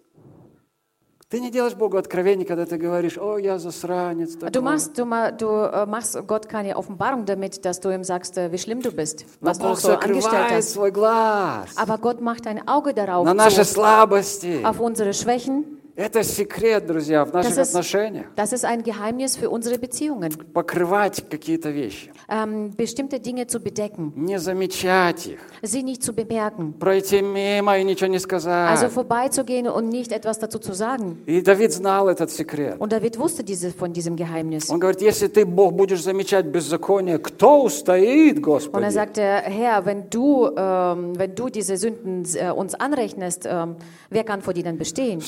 Ты 1.32 1.40
не 1.40 1.50
делаешь 1.50 1.74
Богу 1.74 1.98
откровений, 1.98 2.46
когда 2.46 2.64
ты 2.64 2.78
говоришь, 2.78 3.18
о, 3.18 3.36
я 3.36 3.58
засранец. 3.58 4.32
Du 4.34 4.46
такой». 4.46 4.62
machst, 4.62 4.96
du, 4.96 5.04
ma- 5.04 5.30
du 5.30 5.46
äh, 5.46 5.84
machst 5.84 6.16
Gott 6.26 6.48
keine 6.48 6.74
Offenbarung 6.74 7.26
damit, 7.26 7.66
dass 7.66 7.80
du 7.80 7.90
ihm 7.90 8.02
sagst, 8.02 8.38
äh, 8.38 8.50
wie 8.50 8.56
schlimm 8.56 8.80
du 8.80 8.90
bist, 8.92 9.26
Но 9.42 9.50
was 9.50 9.58
du 9.58 9.64
Бог 9.68 9.78
so 9.78 9.88
angestellt 9.92 10.22
закрывает 10.22 10.52
hast. 10.52 10.72
свой 10.72 10.90
глаз 10.90 11.68
Aber 11.76 11.98
Gott 11.98 12.22
macht 12.22 12.46
ein 12.46 12.66
Auge 12.66 12.94
darauf, 12.94 13.26
на 13.26 13.34
наши 13.34 13.62
so, 13.64 13.74
слабости. 13.74 14.62
auf 14.64 14.80
unsere 14.80 15.12
Schwächen. 15.12 15.64
Это 15.95 16.23
секрет, 16.23 16.87
друзья, 16.87 17.23
в 17.23 17.31
наших 17.33 17.51
Das 17.55 17.61
ist- 17.61 17.69
отношениях. 17.69 18.25
Das 18.35 18.51
ist 18.51 18.65
ein 18.65 18.81
Geheimnis 18.81 19.37
für 19.37 19.51
unsere 19.51 19.77
Beziehungen, 19.77 20.31
Покрывать 20.51 21.23
какие-то 21.29 21.69
вещи, 21.69 22.11
ähm, 22.27 22.71
bestimmte 22.75 23.19
Dinge 23.19 23.45
zu 23.45 23.59
bedecken, 23.59 24.11
не 24.15 24.39
замечать 24.39 25.27
их, 25.27 25.39
sie 25.61 25.83
nicht 25.83 26.01
zu 26.01 26.11
bemerken. 26.13 26.73
пройти 26.79 27.21
мимо 27.21 27.77
и 27.77 27.83
ничего 27.83 28.07
не 28.07 28.17
сказать. 28.17 28.71
Also 28.71 28.89
vorbeizugehen 28.89 29.67
und 29.67 29.89
nicht 29.89 30.11
etwas 30.11 30.39
dazu 30.39 30.57
zu 30.57 30.73
sagen. 30.73 31.19
И 31.27 31.41
Давид 31.41 31.71
знал 31.71 32.09
этот 32.09 32.31
секрет. 32.31 32.77
Und 32.79 32.91
David 32.91 33.19
wusste 33.19 33.43
diese, 33.43 33.69
von 33.71 33.93
diesem 33.93 34.15
Geheimnis. 34.15 34.71
Он 34.71 34.79
говорит, 34.79 34.99
если 35.03 35.27
ты, 35.27 35.45
Бог, 35.45 35.73
будешь 35.73 36.01
замечать 36.01 36.47
беззаконие, 36.47 37.19
кто 37.19 37.61
устоит, 37.65 38.37
Und 38.37 38.39
er 38.39 38.41
Господи? 38.41 38.89
sagte, 38.89 39.21
Herr, 39.21 39.85
wenn 39.85 40.09
du, 40.09 40.49
ähm, 40.57 41.13
wenn 41.19 41.35
du 41.35 41.49
diese 41.49 41.77
Sünden 41.77 42.25
äh, 42.33 42.49
uns 42.49 42.73
anrechnest, 42.73 43.45
ähm, 43.45 43.75
wer 44.09 44.23
kann 44.23 44.41
vor 44.41 44.55
dir 44.55 44.63
dann 44.63 44.79
bestehen? 44.79 45.21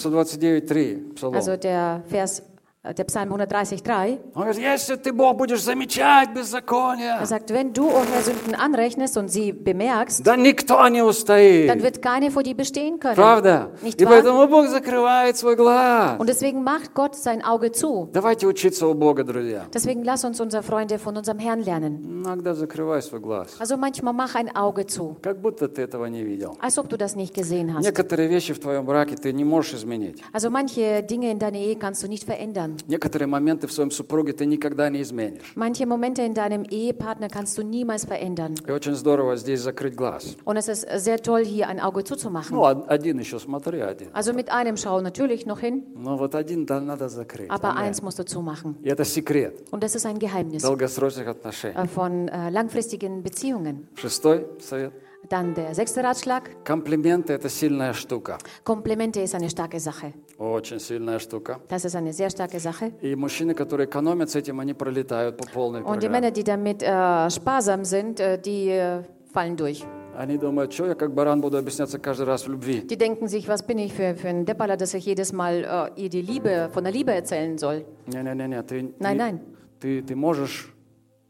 3. 0.62 0.98
Also 1.34 1.58
der 1.58 2.04
Vers 2.08 2.44
der 2.85 3.05
Psalm 3.05 3.29
130,3. 3.31 4.19
Он 4.35 4.41
говорит, 4.45 4.59
если 4.59 4.97
ты, 4.97 5.13
Бог, 5.13 5.37
будешь 5.37 5.63
замечать 5.63 6.33
беззаконие, 6.33 7.19
Er 7.21 7.27
sagt, 7.27 7.51
wenn 7.51 7.75
du, 7.75 7.87
O 7.91 8.03
Herr, 8.11 8.23
Sünden 8.23 8.55
anrechnest 8.55 9.19
und 9.19 9.29
sie 9.29 9.53
bemerkst, 9.53 10.25
да 10.25 10.35
никто 10.35 10.89
не 10.89 11.01
dann 11.01 11.09
устоит. 11.11 11.83
wird 11.83 12.01
keine 12.01 12.31
vor 12.31 12.43
dir 12.43 12.55
bestehen 12.57 12.99
können. 12.99 13.17
Правда? 13.17 13.69
Nicht 13.83 14.01
И 14.01 14.07
wahr? 14.07 14.13
поэтому 14.23 14.49
Бог 14.49 14.67
закрывает 14.69 15.37
свой 15.37 15.57
глаз. 15.57 16.19
Und 16.19 16.27
deswegen 16.31 16.65
macht 16.65 16.95
Gott 16.95 17.17
sein 17.17 17.45
Auge 17.45 17.71
zu. 17.71 18.09
Давайте 18.15 18.47
учиться 18.47 18.87
у 18.87 18.95
Бога, 18.95 19.25
друзья. 19.25 19.67
Deswegen 19.75 20.03
lass 20.03 20.25
uns 20.25 20.41
unsere 20.41 20.63
Freunde 20.63 20.99
von 20.99 21.15
unserem 21.19 21.39
Herrn 21.39 21.61
lernen. 21.63 22.01
Иногда 22.25 22.55
закрывай 22.55 23.03
свой 23.03 23.21
глаз. 23.21 23.57
Also 23.59 23.77
manchmal 23.77 24.15
mach 24.15 24.35
ein 24.35 24.57
Auge 24.57 24.87
zu, 24.87 25.19
Как 25.21 25.39
будто 25.43 25.69
ты 25.69 25.83
этого 25.83 26.07
не 26.07 26.23
видел. 26.25 26.57
als 26.63 26.79
ob 26.79 26.89
du 26.89 26.97
das 26.97 27.15
nicht 27.15 27.35
gesehen 27.35 27.75
hast. 27.75 27.85
Некоторые 27.85 28.29
вещи 28.31 28.55
в 28.55 28.59
твоем 28.59 28.87
браке 28.87 29.17
ты 29.17 29.35
не 29.35 29.45
можешь 29.45 29.75
изменить. 29.75 30.23
Also 30.33 30.49
manche 30.49 31.03
Dinge 31.03 31.31
in 31.31 31.39
deiner 31.39 31.59
Ehe 31.59 31.77
kannst 31.77 32.03
du 32.03 32.09
nicht 32.09 32.25
verändern. 32.25 32.71
Некоторые 32.89 33.27
моменты 33.29 33.67
в 33.67 33.73
своем 33.73 33.91
супруге 33.91 34.33
ты 34.33 34.47
никогда 34.47 34.89
не 34.89 35.03
изменишь. 35.03 35.53
Manche 35.57 35.87
Momente 35.87 36.23
in 36.25 36.35
deinem 36.35 36.65
Ehepartner 36.65 37.29
kannst 37.29 37.57
du 37.59 37.63
niemals 37.63 38.05
verändern. 38.05 38.55
И 38.67 38.71
очень 38.71 38.95
здорово 38.95 39.37
здесь 39.37 39.61
закрыть 39.61 39.95
глаз. 39.95 40.37
Und 40.45 40.57
es 40.57 40.69
ist 40.69 40.87
sehr 40.99 41.19
toll, 41.23 41.45
hier 41.45 41.69
ein 41.69 41.81
Auge 41.81 42.05
zuzumachen. 42.05 42.57
Ну, 42.57 42.63
од- 42.63 42.89
один 42.89 43.19
еще 43.19 43.39
смотри, 43.39 43.81
один. 43.81 44.09
Also 44.13 44.33
mit 44.33 44.51
einem 44.51 44.77
schau 44.77 45.01
natürlich 45.01 45.47
noch 45.47 45.61
hin, 45.61 45.85
Но 45.95 46.17
вот 46.17 46.35
один 46.35 46.67
да, 46.67 46.81
надо 46.81 47.09
закрыть. 47.09 47.51
aber 47.51 47.71
Аминь. 47.77 47.89
eins 47.91 48.03
musst 48.03 48.19
du 48.19 48.25
zumachen. 48.25 48.77
И 48.83 48.89
это 48.89 49.05
секрет 49.05 49.65
Und 49.71 49.83
das 49.83 49.95
ist 49.95 50.07
ein 50.07 50.19
Geheimnis 50.19 50.63
долгосрочных 50.63 51.27
отношений. 51.29 51.77
äh, 51.77 51.87
von 51.87 52.29
äh, 52.29 52.51
langfristigen 52.51 53.23
Beziehungen. 53.23 53.89
Шестой 53.95 54.47
совет. 54.61 54.93
Dann 55.29 55.55
der 55.55 55.75
sechste 55.75 56.03
Ratschlag. 56.03 56.65
Комплименты – 56.65 57.35
это 57.35 57.49
сильная 57.51 57.93
штука. 57.93 58.39
Komplimente 58.65 59.21
ist 59.21 59.35
eine 59.35 59.51
starke 59.51 59.79
Sache. 59.79 60.15
Очень 60.38 60.80
сильная 60.80 61.20
штука. 61.20 61.60
Das 61.70 61.86
ist 61.86 61.96
eine 61.96 62.12
sehr 62.12 62.30
starke 62.30 62.60
Sache. 62.60 62.92
И 63.02 63.16
мужчины, 63.16 63.54
которые 63.54 63.88
экономят 63.88 64.30
с 64.30 64.36
этим, 64.36 64.60
они 64.60 64.74
пролетают 64.74 65.38
по 65.38 65.46
полной 65.48 65.82
Und 65.82 66.04
die. 66.04 66.10
Männer, 66.10 66.32
die 66.32 66.44
damit 66.44 66.84
äh, 66.84 67.30
sparsam 67.30 67.86
sind, 67.86 68.20
äh, 68.20 68.38
die 68.38 68.70
äh, 68.70 69.04
fallen 69.34 69.56
durch. 69.56 69.84
Они 70.18 70.38
думают, 70.38 70.72
что 70.74 70.86
я 70.88 70.96
как 70.96 71.14
баран 71.14 71.42
буду 71.42 71.58
объясняться 71.58 72.00
каждый 72.00 72.26
раз 72.26 72.46
в 72.48 72.50
любви. 72.50 72.82
Die 72.82 72.98
denken 72.98 73.28
sich, 73.28 73.48
was 73.48 73.64
bin 73.64 73.78
ich 73.80 73.94
für, 73.94 74.16
für 74.16 74.28
ein 74.30 74.46
Depperler, 74.46 74.78
dass 74.78 74.94
ich 74.94 75.06
jedes 75.06 75.32
Mal 75.34 75.92
äh, 75.98 76.02
ihr 76.02 76.10
die 76.10 76.22
Liebe, 76.22 76.70
von 76.74 76.84
der 76.84 76.92
Liebe 76.94 77.12
erzählen 77.14 77.58
soll. 77.58 77.86
Не-не-не, 78.08 78.62
ты, 78.64 78.94
Nein, 79.00 79.18
ты- 79.18 79.24
nein. 79.24 79.40
Ты, 79.80 80.02
ты 80.02 80.16
можешь 80.16 80.74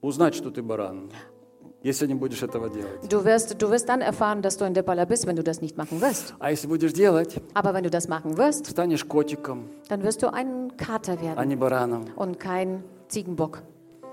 узнать, 0.02 0.34
что 0.36 0.50
ты 0.52 0.62
баран. 0.64 1.10
если 1.85 2.07
не 2.07 2.15
будешь 2.15 2.43
этого 2.43 2.69
делать. 2.69 3.09
Du 3.09 3.25
wirst, 3.25 3.61
du 3.61 3.71
wirst 3.71 3.89
dann 3.89 4.01
erfahren, 4.01 4.43
dass 4.43 4.57
du 4.57 4.65
ein 4.65 4.75
Deppaler 4.75 5.07
bist, 5.07 5.27
wenn 5.27 5.37
du 5.37 5.43
das 5.43 5.61
nicht 5.61 5.77
machen 5.77 6.01
wirst. 6.01 6.35
А 6.39 6.51
если 6.51 6.67
будешь 6.69 6.93
делать, 6.93 7.41
Aber 7.55 7.73
wenn 7.75 7.85
du 7.85 7.91
das 7.91 8.09
machen 8.09 8.37
wirst, 8.37 8.67
станешь 8.67 9.07
котиком, 9.09 9.71
dann 9.89 10.03
wirst 10.03 10.23
du 10.23 10.33
ein 10.33 10.77
Kater 10.77 11.15
а 11.19 11.23
werden 11.23 11.49
не 11.49 11.57
бараном. 11.57 12.05
und 12.17 12.39
kein 12.39 12.85
Ziegenbock. 13.09 13.63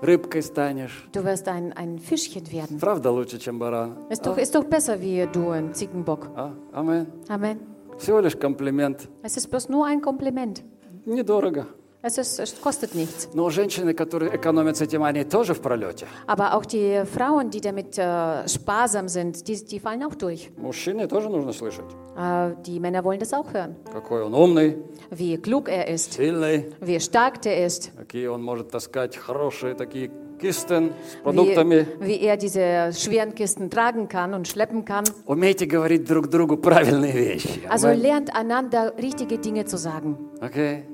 Рыбкой 0.00 0.42
станешь. 0.42 1.08
Du 1.12 1.24
wirst 1.24 1.48
ein, 1.48 1.72
ein 1.72 1.98
Fischchen 1.98 2.50
werden. 2.52 2.78
Правда 2.78 3.10
лучше, 3.10 3.38
чем 3.38 3.58
баран? 3.58 3.96
Ist 4.08 4.24
doch, 4.24 4.38
ist 4.38 4.54
doch 4.54 4.64
besser 4.64 5.00
wie 5.00 5.26
du 5.32 5.50
ein 5.50 5.74
Ziegenbock. 5.74 6.30
А? 6.36 6.52
Амен. 6.72 7.06
Amen. 7.28 7.58
Всего 7.98 8.20
лишь 8.20 8.36
комплимент. 8.38 9.08
Es 9.24 9.36
ist 9.36 9.48
bloß 9.50 9.68
nur 9.68 9.84
ein 9.86 10.00
Kompliment. 10.00 10.62
Недорого. 11.04 11.66
Es, 12.02 12.16
ist, 12.16 12.38
es 12.38 12.60
kostet 12.60 12.94
nichts. 12.94 13.28
Но 13.34 13.50
женщины, 13.50 13.92
которые 13.92 14.34
экономят 14.36 14.76
с 14.76 14.80
этим, 14.82 15.02
они 15.02 15.24
тоже 15.24 15.52
в 15.52 15.60
пролете. 15.60 16.06
Aber 16.28 16.54
auch 16.54 16.64
die 16.64 17.02
Frauen, 17.04 17.50
die 17.50 17.60
damit 17.60 17.98
äh, 17.98 18.46
sparsam 18.48 19.08
sind, 19.08 19.48
die, 19.48 19.56
die 19.64 19.80
fallen 19.80 20.04
auch 20.04 20.14
durch. 20.14 20.48
Мужчине 20.56 21.08
тоже 21.08 21.28
нужно 21.28 21.52
слышать. 21.52 21.86
Äh, 22.16 22.52
die 22.64 22.78
Männer 22.78 23.02
wollen 23.02 23.18
das 23.18 23.34
auch 23.34 23.52
hören. 23.52 23.74
Какой 23.92 24.22
он 24.22 24.32
умный, 24.32 24.76
Wie 25.10 25.38
klug 25.38 25.68
er 25.68 25.88
ist, 25.88 26.12
сильный, 26.12 26.66
wie 26.80 27.00
stark 27.00 27.42
der 27.42 27.66
ist, 27.66 27.90
какие 27.96 28.28
он 28.28 28.44
может 28.44 28.70
таскать 28.70 29.16
хорошие 29.16 29.74
такие 29.74 30.12
кистен 30.40 30.92
с 31.12 31.16
продуктами. 31.24 31.84
wie, 31.98 32.06
wie 32.06 32.20
er 32.20 32.36
diese 32.36 32.92
schweren 32.92 33.34
Kisten 33.34 33.70
tragen 33.70 34.06
kann 34.08 34.34
und 34.34 34.46
schleppen 34.46 34.84
kann. 34.84 35.02
Умейте 35.26 35.66
говорить 35.66 36.04
друг 36.06 36.28
другу 36.28 36.58
правильные 36.58 37.12
вещи. 37.12 37.66
Also 37.68 37.88
Амен. 37.88 38.02
lernt 38.02 38.36
einander 38.36 38.94
richtige 38.96 39.38
Dinge 39.38 39.64
zu 39.64 39.76
sagen. 39.76 40.16
Окей? 40.40 40.84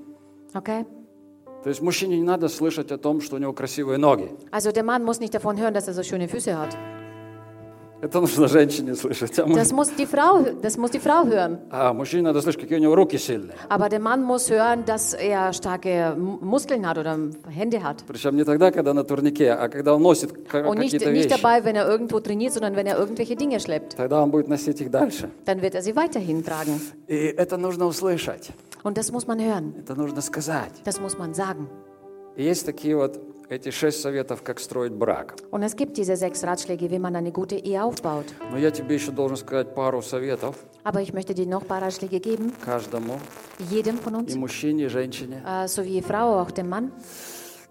Okay? 0.57 0.87
То 1.64 1.70
есть 1.70 1.82
мужчине 1.82 2.18
не 2.18 2.24
надо 2.24 2.48
слышать 2.48 2.92
о 2.92 2.98
том, 2.98 3.20
что 3.22 3.36
у 3.36 3.40
него 3.40 3.54
красивые 3.54 3.98
ноги. 3.98 4.32
Also 4.52 4.72
der 4.72 4.84
Mann 4.84 5.04
muss 5.04 5.20
nicht 5.20 5.34
davon 5.34 5.58
hören, 5.60 5.74
dass 5.74 5.88
er 5.88 5.94
so 5.94 6.04
schöne 6.04 6.28
Füße 6.30 6.58
hat. 6.58 6.76
Это 8.02 8.22
нужно 8.22 8.48
женщине 8.48 8.96
слышать. 8.96 9.38
А, 9.40 9.44
Das 9.44 9.74
muss 9.74 9.94
die 9.94 10.06
Frau, 10.06 10.40
das 10.62 10.78
muss 10.78 10.92
die 10.92 11.00
Frau 11.02 11.26
hören. 11.26 11.58
а 11.70 11.92
мужчине 11.92 12.22
надо 12.22 12.40
слышать, 12.42 12.62
какие 12.62 12.78
у 12.78 12.82
него 12.82 12.96
руки 12.96 13.18
сильные. 13.18 13.56
Aber 13.68 13.90
der 13.90 14.00
Mann 14.00 14.24
muss 14.24 14.50
hören, 14.50 14.86
dass 14.86 15.14
er 15.14 15.52
starke 15.52 16.16
Muskeln 16.18 16.88
hat 16.88 16.98
oder 16.98 17.18
Hände 17.54 17.84
hat. 17.84 18.06
Причем 18.08 18.38
не 18.38 18.46
тогда, 18.46 18.72
когда 18.72 18.94
на 18.94 19.04
турнике, 19.04 19.52
а 19.52 19.68
когда 19.68 19.96
он 19.96 20.02
носит 20.02 20.32
ка- 20.48 20.60
Und 20.60 20.78
nicht, 20.80 20.94
какие-то 20.94 21.12
nicht 21.12 21.26
вещи. 21.30 21.42
dabei, 21.42 21.66
wenn 21.66 21.76
er 21.76 21.90
irgendwo 21.90 22.22
trainiert, 22.22 22.54
sondern 22.54 22.78
wenn 22.78 22.88
er 22.88 22.98
irgendwelche 22.98 23.36
Dinge 23.36 23.60
schleppt. 23.60 23.98
Тогда 23.98 24.24
он 24.24 24.32
будет 24.32 24.48
носить 24.48 24.80
их 24.80 24.90
дальше. 24.92 25.30
Dann 25.46 25.62
wird 25.62 25.76
er 25.76 25.82
sie 25.82 25.94
weiterhin 25.94 26.42
tragen. 26.46 26.80
И 27.08 27.16
это 27.36 27.58
нужно 27.58 27.86
услышать. 27.86 28.52
Und 28.83 28.97
das 28.99 29.11
muss 29.11 29.27
man 29.27 29.41
hören. 29.41 29.75
Это 29.79 29.95
нужно 29.95 30.21
сказать. 30.21 30.73
Das 30.85 31.01
muss 31.01 31.19
man 31.19 31.35
sagen. 31.35 31.69
И 32.37 32.43
есть 32.43 32.67
такие 32.67 32.97
вот 32.97 33.21
эти 33.49 33.71
шесть 33.71 34.01
советов, 34.01 34.43
как 34.43 34.59
строить 34.59 34.93
брак. 34.93 35.37
Und 35.51 35.63
es 35.63 35.77
gibt 35.77 35.97
diese 35.97 36.17
sechs 36.17 36.43
Ratschläge, 36.43 36.91
wie 36.91 36.99
man 36.99 37.15
eine 37.15 37.31
gute 37.31 37.57
Ehe 37.57 37.83
aufbaut. 37.85 38.27
Но 38.51 38.59
я 38.59 38.71
тебе 38.71 38.97
еще 38.97 39.11
должен 39.13 39.37
сказать 39.37 39.75
пару 39.75 40.03
советов 40.03 40.57
Aber 40.83 41.01
ich 41.01 41.13
möchte 41.13 41.33
dir 41.35 41.47
noch 41.47 41.63
ein 41.63 41.69
paar 41.69 41.81
Ratschläge 41.83 42.21
geben, 42.21 42.53
каждому, 42.65 43.19
jedem 43.71 43.99
von 43.99 44.17
uns, 44.17 44.33
и 44.35 44.37
мужчине, 44.39 44.85
и 44.85 44.89
женщине, 44.89 45.43
äh, 45.47 45.69
sowie 45.69 46.03
Frau, 46.03 46.41
auch 46.41 46.51
dem 46.51 46.69
Mann, 46.69 46.93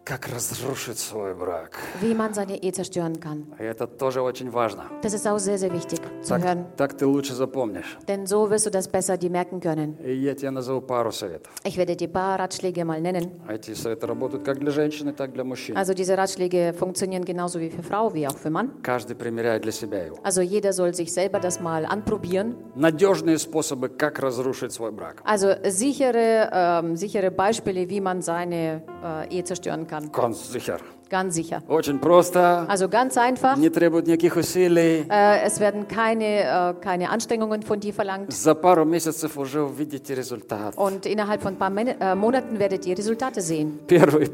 Как 0.08 0.26
разрушить 0.28 0.98
свой 0.98 1.34
брак. 1.34 1.76
wie 2.00 2.14
man 2.14 2.32
seine 2.32 2.56
Ehe 2.62 2.72
zerstören 2.72 3.20
kann. 3.20 3.44
И 3.58 3.62
это 3.64 3.86
тоже 3.86 4.22
очень 4.22 4.50
важно. 4.50 4.84
Das 5.02 5.12
ist 5.12 5.26
auch 5.26 5.38
sehr, 5.38 5.58
sehr 5.58 5.70
wichtig 5.72 6.00
zu 6.22 6.30
Так, 6.34 6.42
hören. 6.44 6.64
так 6.78 6.94
ты 6.96 7.06
лучше 7.06 7.34
запомнишь. 7.34 7.98
Denn 8.08 8.26
so 8.26 8.48
wirst 8.48 8.64
du 8.66 8.70
das 8.70 8.88
besser 8.88 9.18
dir 9.18 9.28
merken 9.30 9.60
können. 9.60 9.98
И 10.02 10.14
я 10.14 10.34
тебе 10.34 10.50
назову 10.50 10.80
пару 10.80 11.12
советов. 11.12 11.52
Ich 11.62 11.76
werde 11.76 11.94
dir 11.94 12.08
paar 12.08 12.38
Ratschläge 12.38 12.84
mal 12.86 13.00
nennen. 13.02 13.32
А 13.46 13.52
Эти 13.54 13.74
советы 13.74 14.06
работают 14.06 14.44
как 14.44 14.58
для 14.58 14.70
женщины, 14.70 15.12
так 15.12 15.32
для 15.34 15.44
мужчин. 15.44 15.76
Also 15.76 15.92
diese 15.92 16.16
Ratschläge 16.16 16.72
funktionieren 16.72 17.24
genauso 17.24 17.60
wie 17.60 17.68
für 17.68 17.82
Frau 17.82 18.14
wie 18.14 18.26
auch 18.26 18.38
für 18.38 18.48
Mann. 18.50 18.70
Каждый 18.82 19.14
примеряет 19.14 19.62
для 19.64 19.72
себя 19.72 20.04
его. 20.06 20.16
Also 20.22 20.40
jeder 20.40 20.72
soll 20.72 20.94
sich 20.94 21.12
selber 21.12 21.38
das 21.38 21.60
mal 21.60 21.84
anprobieren. 21.84 22.54
Надежные 22.74 23.38
способы, 23.38 23.90
как 23.90 24.18
разрушить 24.20 24.72
свой 24.72 24.90
брак. 24.90 25.20
Also 25.24 25.48
sichere, 25.64 26.48
ähm, 26.52 26.96
sichere 26.96 27.30
Beispiele, 27.30 27.90
wie 27.90 28.00
man 28.00 28.22
seine 28.22 28.82
äh, 29.03 29.35
Ehe 29.35 29.43
zerstören 29.43 29.85
kann. 29.87 30.11
Ganz 30.11 30.51
sicher. 30.51 30.77
Ganz 31.09 31.35
sicher. 31.35 31.61
Очень 31.67 31.99
просто, 31.99 32.65
Also 32.67 32.89
ganz 32.89 33.17
einfach. 33.17 33.55
не 33.57 33.69
требует 33.69 34.07
никаких 34.07 34.35
усилий. 34.35 35.05
Äh, 35.09 35.43
es 35.45 35.59
werden 35.59 35.87
keine, 35.87 36.41
äh, 36.43 36.73
keine 36.81 37.09
Anstrengungen 37.09 37.61
von 37.61 37.79
dir 37.79 37.93
verlangt. 37.93 38.31
За 38.33 38.55
пару 38.55 38.83
месяцев 38.85 39.37
уже 39.37 39.61
увидите 39.61 40.15
результат. 40.15 40.75
Und 40.77 41.05
innerhalb 41.05 41.41
von 41.41 41.53
ein 41.53 41.57
paar 41.57 41.69
Men 41.69 41.87
äh, 41.89 42.15
Monaten 42.15 42.57
werdet 42.57 42.85
ihr 42.87 42.97
Resultate 42.97 43.41
sehen. 43.41 43.79
Первый, 43.87 44.29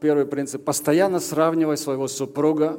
первый 0.00 0.26
принцип. 0.26 0.64
Постоянно 0.64 1.18
сравнивай 1.20 1.76
своего 1.78 2.08
супруга 2.08 2.78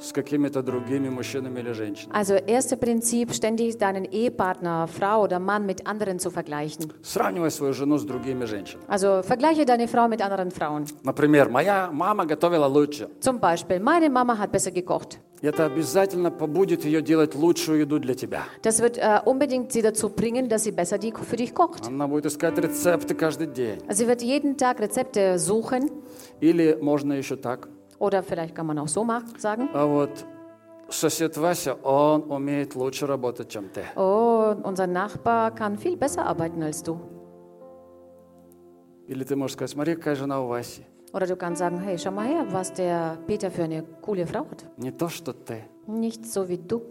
с 0.00 0.12
какими-то 0.12 0.62
другими 0.62 1.08
мужчинами 1.08 1.60
или 1.60 1.72
женщинами. 1.72 2.14
Also 2.16 2.34
erste 2.34 2.76
Prinzip, 2.76 3.32
ständig 3.32 3.78
deinen 3.78 4.04
Ehepartner, 4.04 4.86
Frau 4.88 5.22
oder 5.22 5.38
Mann 5.38 5.66
mit 5.66 5.86
anderen 5.86 6.18
zu 6.18 6.30
vergleichen. 6.30 6.92
Сравнивай 7.02 7.50
свою 7.50 7.72
жену 7.72 7.98
с 7.98 8.04
другими 8.04 8.44
женщинами. 8.44 8.84
Also 8.88 9.22
vergleiche 9.22 9.64
deine 9.64 9.88
Frau 9.88 10.08
mit 10.08 10.20
anderen 10.22 10.50
Frauen. 10.50 10.86
Например, 11.02 11.48
моя 11.48 11.90
мама 11.92 12.26
готовила 12.26 12.66
лучше. 12.66 13.08
Zum 13.20 13.38
Beispiel, 13.40 13.80
meine 13.80 14.10
Mama 14.10 14.38
hat 14.38 14.50
besser 14.52 14.70
gekocht. 14.70 15.18
Это 15.42 15.66
обязательно 15.66 16.30
побудет 16.30 16.86
ее 16.86 17.02
делать 17.02 17.34
лучшую 17.34 17.80
еду 17.80 17.98
для 17.98 18.14
тебя. 18.14 18.44
Das 18.62 18.80
wird 18.80 18.96
äh, 18.96 19.20
unbedingt 19.26 19.72
sie 19.72 19.82
dazu 19.82 20.08
bringen, 20.08 20.48
dass 20.48 20.64
sie 20.64 20.72
besser 20.72 20.96
die, 20.96 21.12
für 21.12 21.36
dich 21.36 21.52
kocht. 21.52 21.86
Она 21.86 22.06
будет 22.08 22.24
искать 22.26 22.56
рецепты 22.58 23.14
каждый 23.14 23.48
день. 23.48 23.78
Sie 23.90 24.06
wird 24.08 24.22
jeden 24.22 24.56
Tag 24.56 24.80
Rezepte 24.80 25.38
suchen 25.38 25.90
Или 26.40 26.78
можно 26.80 27.12
еще 27.12 27.36
так. 27.36 27.68
Oder 28.04 28.22
vielleicht 28.22 28.54
kann 28.54 28.66
man 28.66 28.78
auch 28.78 28.88
so 28.88 29.06
sagen. 29.38 29.68
А 29.72 29.86
вот 29.86 30.10
сосед 30.88 31.36
Вася, 31.36 31.74
он 31.82 32.30
умеет 32.30 32.74
лучше 32.74 33.06
работать, 33.06 33.48
чем 33.48 33.68
ты. 33.68 33.84
Oh, 33.96 34.54
unser 34.62 34.86
Nachbar 34.86 35.50
kann 35.50 35.78
viel 35.78 35.96
besser 35.96 36.26
arbeiten 36.26 36.62
als 36.62 36.82
du. 36.82 37.00
Или 39.06 39.24
ты 39.24 39.36
можешь 39.36 39.54
сказать, 39.54 39.70
смотри, 39.70 39.96
какая 39.96 40.14
жена 40.14 40.40
у 40.40 40.48
Васи. 40.48 40.84
Oder 41.12 41.26
du 41.26 41.36
kannst 41.36 41.60
sagen, 41.60 41.78
hey, 41.78 41.96
schau 41.98 42.10
mal 42.10 42.26
her, 42.26 42.46
was 42.50 42.72
der 42.72 43.18
Peter 43.26 43.50
für 43.50 43.64
eine 43.64 43.84
coole 44.02 44.26
Frau 44.26 44.46
hat. 44.50 44.64
Не 44.76 44.90
то, 44.90 45.08
что 45.08 45.32
ты. 45.32 45.64
Nicht 45.86 46.26
so 46.26 46.48
wie 46.48 46.58
du. 46.58 46.82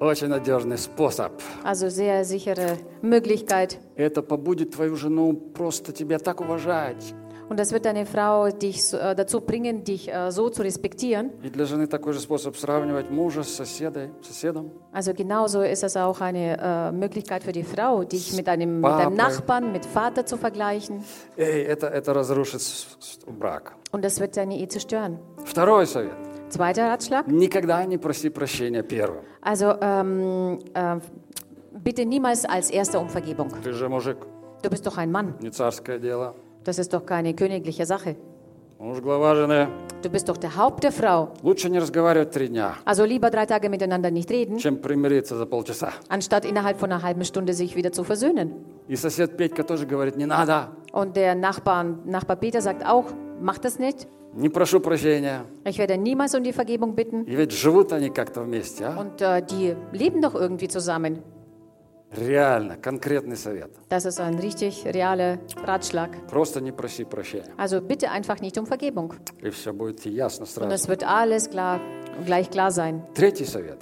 Очень 0.00 0.28
надежный 0.28 0.78
способ. 0.78 1.32
Also 1.64 1.88
sehr 1.88 2.24
sichere 2.24 2.78
Möglichkeit. 3.02 3.78
Это 3.94 4.22
побудит 4.22 4.74
твою 4.74 4.96
жену 4.96 5.34
просто 5.34 5.92
тебя 5.92 6.18
так 6.18 6.40
уважать. 6.40 7.14
Und 7.51 7.59
das 7.59 7.71
wird 7.71 7.85
deine 7.85 8.05
Frau 8.05 8.49
dich 8.49 8.83
so- 8.83 8.97
äh, 8.97 9.15
dazu 9.15 9.39
bringen, 9.39 9.83
dich 9.85 10.11
äh, 10.13 10.31
so 10.31 10.49
zu 10.49 10.63
respektieren. 10.63 11.31
И 11.43 11.49
для 11.49 11.65
жены 11.65 11.87
такой 11.87 12.11
же 12.13 12.19
способ 12.19 12.57
сравнивать 12.57 13.09
мужа 13.09 13.43
с 13.43 13.55
соседой, 13.55 14.09
соседом. 14.21 14.71
Also 14.91 15.13
genauso 15.13 15.61
ist 15.61 15.83
es 15.83 15.95
auch 15.95 16.19
eine 16.19 16.57
äh, 16.59 16.91
Möglichkeit 16.91 17.43
für 17.43 17.53
die 17.53 17.63
Frau, 17.63 18.03
dich 18.03 18.33
mit 18.35 18.49
einem, 18.49 18.81
mit 18.81 18.83
Papa. 18.83 19.03
deinem 19.05 19.15
Nachbarn, 19.15 19.71
mit 19.71 19.85
Vater 19.85 20.25
zu 20.25 20.35
vergleichen. 20.37 21.03
Эй, 21.37 21.63
это, 21.63 21.87
это 21.87 22.13
разрушит 22.13 22.61
с- 22.61 22.97
с- 22.99 23.19
брак. 23.25 23.75
Und 23.91 24.03
das 24.03 24.19
wird 24.19 24.35
deine 24.35 24.57
Ehe 24.57 24.67
zerstören. 24.67 25.17
Второй 25.45 25.87
совет. 25.87 26.11
Zweiter 26.49 26.89
Ratschlag. 26.89 27.27
Никогда 27.27 27.85
не 27.85 27.97
проси 27.97 28.29
прощения 28.29 28.83
первым. 28.83 29.21
Also 29.41 29.73
ähm, 29.81 30.59
äh, 30.73 30.99
bitte 31.71 32.05
niemals 32.05 32.43
als 32.45 32.69
Erster 32.71 32.99
um 32.99 33.09
Vergebung. 33.09 33.49
Ты 33.63 33.71
же 33.71 33.87
мужик, 33.87 34.17
Du 34.63 34.69
bist 34.69 34.85
doch 34.85 34.97
ein 34.97 35.11
Mann. 35.11 35.35
не 35.41 35.49
царское 35.51 35.97
дело. 35.99 36.35
Das 36.63 36.79
ist 36.79 36.93
doch 36.93 37.05
keine 37.05 37.33
königliche 37.33 37.85
Sache. 37.85 38.15
Муж 38.79 38.99
глава 39.01 39.33
жены. 39.35 39.67
Du 40.03 40.09
bist 40.09 40.29
doch 40.29 40.37
der 40.37 40.55
Haupt 40.55 40.83
der 40.83 40.91
Frau. 40.91 41.29
Лучше 41.41 41.67
не 41.69 41.79
разговаривать 41.79 42.29
три 42.31 42.47
дня, 42.49 42.75
Also 42.85 43.05
lieber 43.05 43.31
drei 43.31 43.45
Tage 43.47 43.69
miteinander 43.69 44.11
nicht 44.11 44.29
reden, 44.29 44.57
чем 44.59 44.77
примириться 44.77 45.35
за 45.35 45.45
полчаса. 45.47 45.93
anstatt 46.09 46.45
innerhalb 46.45 46.77
von 46.79 46.91
einer 46.91 47.01
halben 47.01 47.25
Stunde 47.25 47.53
sich 47.53 47.75
wieder 47.75 47.91
zu 47.91 48.03
versöhnen. 48.03 48.53
И 48.87 48.95
сосед 48.95 49.35
Петька 49.35 49.63
тоже 49.63 49.85
говорит, 49.87 50.15
не 50.17 50.25
надо, 50.27 50.69
Und 50.93 51.15
der 51.15 51.33
Nachbar, 51.35 51.83
Nachbar 52.05 52.35
Peter 52.37 52.61
sagt 52.61 52.85
auch, 52.85 53.05
mach 53.41 53.57
das 53.57 53.79
nicht. 53.79 54.07
не 54.35 54.49
прошу 54.49 54.79
прощения. 54.79 55.41
Ich 55.65 55.79
werde 55.79 55.97
niemals 55.97 56.35
um 56.35 56.43
die 56.43 56.53
Vergebung 56.53 56.93
bitten. 56.93 57.23
И 57.25 57.35
ведь 57.35 57.51
живут 57.53 57.91
они 57.93 58.09
как-то 58.11 58.41
вместе, 58.43 58.85
а? 58.85 58.99
Und 58.99 59.19
äh, 59.21 59.41
die 59.41 59.75
leben 59.91 60.21
doch 60.21 60.35
irgendwie 60.35 60.67
zusammen. 60.67 61.23
Реально, 62.16 62.76
конкретный 62.76 63.36
совет. 63.36 63.70
Das 63.88 64.04
ist 64.04 64.20
ein 64.20 64.34
richtig 64.38 64.84
realer 64.84 65.38
Ratschlag. 65.64 66.10
Просто 66.28 66.60
не 66.60 66.70
проси 66.72 67.04
прощения. 67.04 67.48
Also 67.56 67.80
bitte 67.80 68.10
einfach 68.10 68.40
nicht 68.40 68.58
um 68.58 68.66
Vergebung. 68.66 69.14
И 69.42 69.48
все 69.50 69.72
будет 69.72 70.04
ясно 70.04 70.42
Und 70.44 70.48
сразу. 70.50 70.74
es 70.74 70.88
wird 70.88 71.04
alles 71.04 71.48
klar, 71.48 71.80
gleich 72.26 72.50
klar 72.50 72.70
sein. 72.70 73.02
Третий 73.14 73.46
совет. 73.46 73.78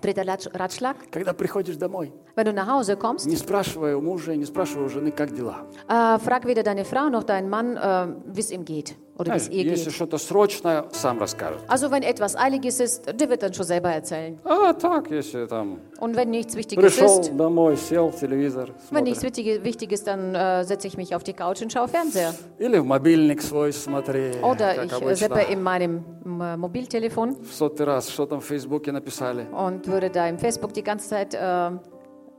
Dritter 0.00 0.22
Ratsch- 0.24 0.50
Ratschlag. 0.58 0.96
Когда 1.10 1.32
приходишь 1.34 1.76
домой, 1.76 2.12
Wenn 2.35 2.45
du 2.45 2.53
nach 2.53 2.67
Hause 2.67 2.95
kommst, 2.95 3.25
не 3.27 3.35
спрашивай 3.35 3.93
у 3.95 4.01
мужа 4.01 4.31
и 4.31 4.37
не 4.37 4.45
спрашивай 4.45 4.85
у 4.85 4.89
жены, 4.89 5.11
как 5.11 5.33
дела. 5.35 5.65
äh, 5.89 6.19
frag 6.19 6.45
weder 6.45 6.63
deine 6.63 6.85
Frau 6.85 7.09
noch 7.09 7.23
deinen 7.23 7.49
Mann, 7.49 7.75
äh, 7.75 8.07
wie 8.33 8.39
es 8.39 8.49
ihm 8.51 8.63
geht. 8.63 8.95
oder 9.17 9.33
wie 9.33 9.37
es 9.37 9.49
ihr 9.49 9.63
Если 9.65 9.85
geht. 9.89 9.93
что-то 9.95 10.17
срочное, 10.17 10.85
сам 10.91 11.19
расскажет. 11.19 11.59
Also 11.67 11.91
wenn 11.91 12.01
etwas 12.03 12.37
Eiliges 12.37 12.79
ist, 12.79 13.05
der 13.19 13.29
wird 13.29 13.43
dann 13.43 13.53
schon 13.53 13.65
selber 13.65 13.89
erzählen. 13.91 14.39
А 14.45 14.71
так, 14.71 15.09
если 15.11 15.45
там 15.47 15.79
Und 15.99 16.15
wenn 16.15 16.29
nichts 16.29 16.55
Wichtiges 16.55 16.81
пришел 16.81 17.19
ist, 17.19 17.35
домой, 17.35 17.75
сел, 17.75 18.09
телевизор 18.13 18.69
wenn 18.91 19.03
nichts 19.03 19.19
смотрит. 19.19 19.23
Wichtige- 19.23 19.63
Wichtiges, 19.65 20.05
dann 20.05 20.33
äh, 20.33 20.63
setze 20.63 20.87
ich 20.87 20.95
mich 20.95 21.13
auf 21.13 21.23
die 21.23 21.33
Couch 21.33 21.61
und 21.61 21.73
schaue 21.73 21.89
Fernseher. 21.89 22.33
Или 22.57 22.77
в 22.79 22.85
мобильник 22.85 23.41
свой 23.41 23.73
смотри, 23.73 24.31
Oder 24.41 24.75
как 24.75 24.85
ich 24.85 24.91
äh, 24.93 24.95
обычно. 24.95 25.15
seppe 25.17 25.41
in 25.51 25.61
meinem 25.61 26.05
äh, 26.39 26.55
Mobiltelefon 26.55 27.35
В 27.43 27.53
сотый 27.53 27.85
раз, 27.85 28.09
что 28.09 28.25
там 28.25 28.39
в 28.39 28.45
Фейсбуке 28.45 28.93
написали. 28.93 29.45
und 29.51 29.85
würde 29.87 30.09
da 30.09 30.29
im 30.29 30.37
Facebook 30.39 30.71
die 30.73 30.83
ganze 30.83 31.09
Zeit 31.09 31.33
äh, 31.33 31.71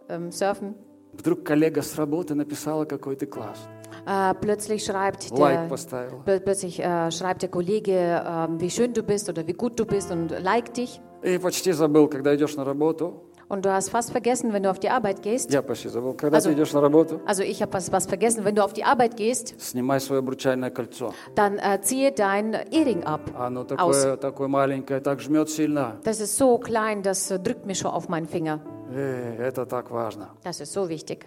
ähm, 0.09 0.31
surfen. 0.31 0.75
Вдруг 1.13 1.43
коллега 1.43 1.81
с 1.81 1.95
работы 1.97 2.35
написала, 2.35 2.85
какой 2.85 3.15
ты 3.15 3.25
класс. 3.25 3.67
Äh, 4.05 4.33
plötzlich 4.41 4.83
schreibt 4.83 5.31
der, 5.31 5.69
pl- 5.69 6.39
plötzlich, 6.41 6.79
äh, 6.79 7.09
schreibt 7.11 7.41
der 7.41 7.49
Kollege, 7.49 7.93
äh, 7.93 8.47
wie 8.59 8.69
schön 8.69 8.93
du 8.93 9.01
bist 9.01 9.29
oder 9.29 9.47
wie 9.47 9.53
gut 9.53 9.79
du 9.79 9.85
bist 9.85 10.11
und 10.11 10.31
liked 10.41 10.75
dich. 10.77 10.99
И 11.23 11.37
почти 11.39 11.71
забыл, 11.71 12.07
когда 12.07 12.35
идешь 12.35 12.55
на 12.55 12.63
работу. 12.65 13.23
Und 13.48 13.64
du 13.64 13.72
hast 13.72 13.88
fast 13.90 14.12
vergessen, 14.12 14.52
wenn 14.52 14.62
du 14.62 14.70
auf 14.70 14.78
die 14.78 14.90
Arbeit 14.90 15.22
gehst. 15.22 15.50
Я 15.52 15.60
почти 15.62 15.88
забыл. 15.88 16.14
Когда 16.14 16.36
Also- 16.38 16.50
ты 16.50 16.54
идешь 16.54 16.72
на 16.72 16.80
работу, 16.80 17.20
Also 17.26 17.42
ich 17.42 17.60
habe 17.60 17.72
was, 17.72 17.90
was 17.90 18.06
vergessen. 18.06 18.44
Wenn 18.44 18.54
du 18.54 18.62
auf 18.62 18.72
die 18.72 18.84
Arbeit 18.84 19.16
gehst, 19.16 19.54
снимай 19.60 19.98
свое 20.00 20.20
обручальное 20.20 20.70
кольцо. 20.70 21.12
dann 21.34 21.58
äh, 21.58 21.80
ziehe 21.82 22.12
dein 22.12 22.54
Ehering 22.70 23.02
ab. 23.02 23.22
Оно 23.36 23.62
Aus. 23.62 23.66
такое, 24.02 24.16
такое 24.18 24.46
маленькое, 24.48 25.00
так 25.00 25.20
жмет 25.20 25.50
сильно. 25.50 25.96
Das 26.04 26.20
ist 26.20 26.36
so 26.36 26.58
klein, 26.58 27.02
das 27.02 27.28
äh, 27.32 27.40
drückt 27.40 27.66
mir 27.66 27.74
schon 27.74 27.90
auf 27.90 28.08
meinen 28.08 28.28
Finger. 28.28 28.60
Эй, 28.94 29.36
это 29.38 29.66
так 29.66 29.90
важно. 29.90 30.28
Das 30.44 30.60
ist 30.60 30.72
so 30.72 30.88
wichtig. 30.88 31.26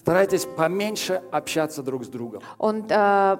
Старайтесь 0.00 0.46
поменьше 0.56 1.22
общаться 1.30 1.84
друг 1.84 2.04
с 2.04 2.08
другом. 2.08 2.40
Und 2.58 2.90
äh, 2.90 3.36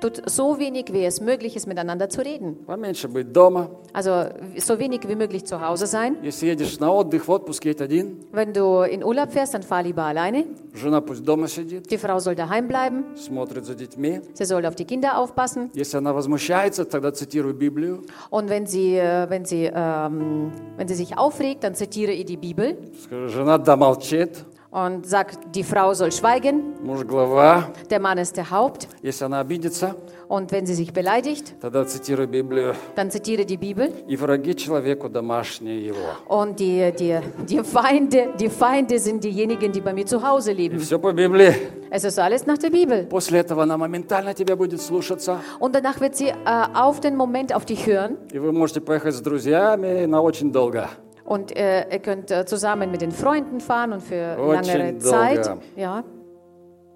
tut 0.00 0.22
so 0.28 0.58
wenig, 0.58 0.92
wie 0.92 1.04
es 1.06 1.20
möglich 1.22 1.56
ist, 1.56 1.66
miteinander 1.66 2.08
zu 2.10 2.20
reden. 2.22 2.56
Поменьше 2.66 3.08
быть 3.08 3.32
дома. 3.32 3.70
Also 3.94 4.26
so 4.58 4.78
wenig 4.78 5.08
wie 5.08 5.14
möglich 5.16 5.46
zu 5.46 5.58
Hause 5.66 5.86
sein. 5.86 6.16
Если 6.22 6.48
едешь 6.48 6.78
на 6.80 6.92
отдых, 6.92 7.26
в 7.26 7.30
отпуск, 7.30 7.64
едь 7.64 7.80
один. 7.80 8.18
Wenn 8.30 8.52
du 8.52 8.82
in 8.82 9.02
Urlaub 9.02 9.32
fährst, 9.32 9.54
dann 9.54 9.62
fahr 9.62 9.82
lieber 9.82 10.04
alleine. 10.04 10.44
Жена 10.74 11.00
пусть 11.00 11.24
дома 11.24 11.48
сидит, 11.48 11.90
Die 11.90 11.96
Frau 11.96 12.18
soll 12.18 12.34
daheim 12.34 12.68
bleiben. 12.68 13.16
смотрит 13.16 13.64
за 13.64 13.74
детьми. 13.74 14.20
Sie 14.34 14.44
soll 14.44 14.66
auf 14.66 14.74
die 14.74 14.84
Kinder 14.84 15.16
aufpassen. 15.18 15.70
Если 15.72 15.96
она 15.96 16.12
возмущается, 16.12 16.84
тогда 16.84 17.10
цитируй 17.10 17.54
Библию. 17.54 18.02
Und 18.28 18.50
wenn 18.50 18.66
sie, 18.66 18.96
äh, 18.98 19.30
wenn 19.30 19.46
sie, 19.46 19.70
ähm, 19.74 20.52
wenn 20.76 20.88
sie 20.88 20.94
sich 20.94 21.16
aufregt, 21.16 21.64
dann 21.64 21.74
zitiere 21.74 22.12
ihr 22.12 22.26
die 22.26 22.36
Bibel 22.36 22.76
Скажи, 23.02 23.28
жена 23.30 23.56
да 23.56 23.76
молчит, 23.76 24.44
und 24.70 25.06
sag, 25.06 25.52
die 25.52 25.62
Frau 25.64 25.94
soll 25.94 26.12
schweigen, 26.12 26.74
муж 26.82 27.04
глава. 27.06 27.68
der 27.90 28.00
Mann 28.00 28.18
ist 28.18 28.36
der 28.36 28.50
Haupt. 28.50 28.88
Если 29.02 29.24
она 29.24 29.40
обидится, 29.40 29.94
Und 30.28 30.50
wenn 30.50 30.66
sie 30.66 30.74
sich 30.74 30.92
beleidigt, 30.92 31.54
тогда 31.60 31.84
цитируй 31.84 32.26
Библию. 32.26 32.74
dann 32.96 33.10
zitiere 33.12 33.44
die 33.46 33.56
Bibel. 33.56 33.92
И 34.08 34.16
враги 34.16 34.54
человеку 34.56 35.08
домашние 35.08 35.86
его. 35.86 36.16
Und 36.28 36.58
die, 36.58 36.90
die, 36.98 37.20
die, 37.48 37.62
Feinde, 37.62 38.30
die 38.36 38.48
Feinde 38.48 38.98
sind 38.98 39.22
diejenigen, 39.22 39.70
die 39.70 39.80
bei 39.80 39.92
mir 39.94 40.04
zu 40.04 40.20
Hause 40.26 40.50
И 40.50 40.54
leben. 40.54 40.80
все 40.80 40.98
по 40.98 41.12
Библии. 41.12 41.54
Es 41.90 42.02
ist 42.02 42.18
alles 42.18 42.44
nach 42.44 42.58
der 42.58 42.70
Bibel. 42.70 43.06
После 43.06 43.38
этого 43.38 43.62
она 43.62 43.76
моментально 43.78 44.34
тебя 44.34 44.56
будет 44.56 44.80
слушаться. 44.82 45.38
Und 45.60 45.76
danach 45.76 46.00
wird 46.00 46.16
sie 46.16 46.30
äh, 46.30 46.34
auf 46.74 46.98
den 46.98 47.14
Moment 47.14 47.54
auf 47.54 47.64
dich 47.64 47.86
hören. 47.86 48.16
И 48.32 48.38
вы 48.40 48.50
можете 48.50 48.80
поехать 48.80 49.14
с 49.14 49.20
друзьями 49.20 50.06
на 50.06 50.20
очень 50.22 50.50
долго. 50.50 50.88
Und 51.24 51.56
äh, 51.56 51.88
ihr 51.92 51.98
könnt 51.98 52.30
äh, 52.30 52.44
zusammen 52.46 52.90
mit 52.90 53.00
den 53.00 53.10
Freunden 53.10 53.60
fahren 53.60 53.92
und 53.92 54.02
für 54.02 54.36
Очень 54.38 54.72
langere 54.72 54.98
Zeit. 54.98 55.46
долго. 55.46 55.60
Ja, 55.76 56.04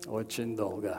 Очень 0.09 0.57
долго. 0.57 0.97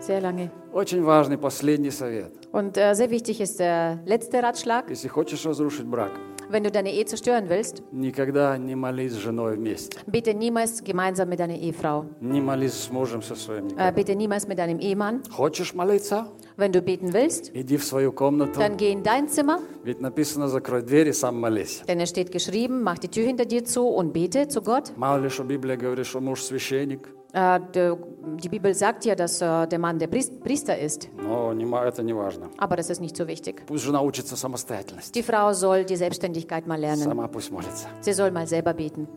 sehr 0.00 0.20
lange. 0.20 0.50
Очень 0.72 1.04
важный 1.04 1.38
последний 1.38 1.90
совет. 1.90 2.32
Und 2.50 2.76
äh, 2.76 2.94
sehr 2.94 3.10
wichtig 3.10 3.40
ist 3.40 3.60
der 3.60 4.00
letzte 4.06 4.42
Ratschlag. 4.42 4.90
Если 4.90 5.08
хочешь 5.08 5.46
разрушить 5.46 5.86
брак, 5.86 6.10
Wenn 6.50 6.64
du 6.64 6.70
deine 6.70 6.92
Ehe 6.92 7.06
zerstören 7.06 7.48
willst, 7.48 7.82
никогда 7.92 8.58
не 8.58 8.74
молись 8.74 9.12
с 9.12 9.16
женой 9.16 9.56
вместе. 9.56 9.96
bitte 10.06 10.34
niemals 10.34 10.84
gemeinsam 10.84 11.30
mit 11.30 11.40
deiner 11.40 11.56
Ehefrau. 11.56 12.04
Не 12.20 12.42
молись 12.42 12.74
с 12.74 12.90
мужем 12.90 13.22
со 13.22 13.34
своим. 13.36 13.68
Äh, 13.68 13.70
никогда. 13.70 13.92
bitte 13.92 14.14
niemals 14.14 14.46
mit 14.46 14.58
deinem 14.58 14.78
Ehemann. 14.78 15.22
Хочешь 15.30 15.72
молиться? 15.72 16.26
Wenn 16.58 16.70
du 16.72 16.82
beten 16.82 17.14
willst, 17.14 17.50
Иди 17.54 17.78
в 17.78 17.84
свою 17.86 18.12
комнату. 18.12 18.60
dann 18.60 18.76
geh 18.76 18.92
in 18.92 19.02
dein 19.02 19.28
Zimmer, 19.28 19.60
Ведь 19.82 20.00
написано, 20.02 20.48
закрой 20.48 20.82
дверь 20.82 21.08
и 21.08 21.12
сам 21.14 21.40
молись. 21.40 21.82
denn 21.88 22.00
es 22.00 22.10
steht 22.10 22.30
geschrieben, 22.30 22.82
mach 22.82 22.98
die 22.98 23.08
Tür 23.08 23.24
hinter 23.24 23.46
dir 23.46 23.64
zu 23.64 23.86
und 23.88 24.12
bete 24.12 24.46
zu 24.48 24.60
Gott. 24.60 24.92
Мало 24.96 25.22
ли, 25.22 25.30
что 25.30 25.44
Библия 25.44 25.76
говорит, 25.78 26.04
что 26.04 26.20
муж 26.20 26.42
священник. 26.42 27.08
Äh, 27.36 27.60
de, 27.74 27.96
die 28.42 28.48
Bibel 28.50 28.74
sagt 28.74 29.06
ja, 29.06 29.14
dass 29.14 29.40
äh, 29.40 29.66
der 29.66 29.78
Mann 29.78 29.98
der 29.98 30.06
Priest- 30.06 30.38
Priester 30.44 30.78
ist, 30.78 31.08
Но 31.16 31.54
не 31.54 31.64
ма- 31.64 31.86
это 31.86 32.02
не 32.02 32.12
важно. 32.12 32.50
aber 32.58 32.76
das 32.76 32.90
ist 32.90 33.00
nicht 33.00 33.16
so 33.16 33.26
wichtig. 33.26 33.62
Пусть 33.66 33.84
жена 33.84 34.02
учится 34.02 34.36
самостоятельности. 34.36 35.12
Die 35.18 35.22
Frau 35.22 35.52
soll 35.54 35.84
die 35.86 35.96
Selbstständigkeit 35.96 36.66
mal 36.66 36.78
lernen. 36.78 37.02
Сама 37.04 37.28
пусть 37.28 37.50
молится. 37.50 37.88
Sie 38.02 38.12
soll 38.12 38.30
mal 38.32 38.46
selber 38.46 38.74
beten. 38.74 39.08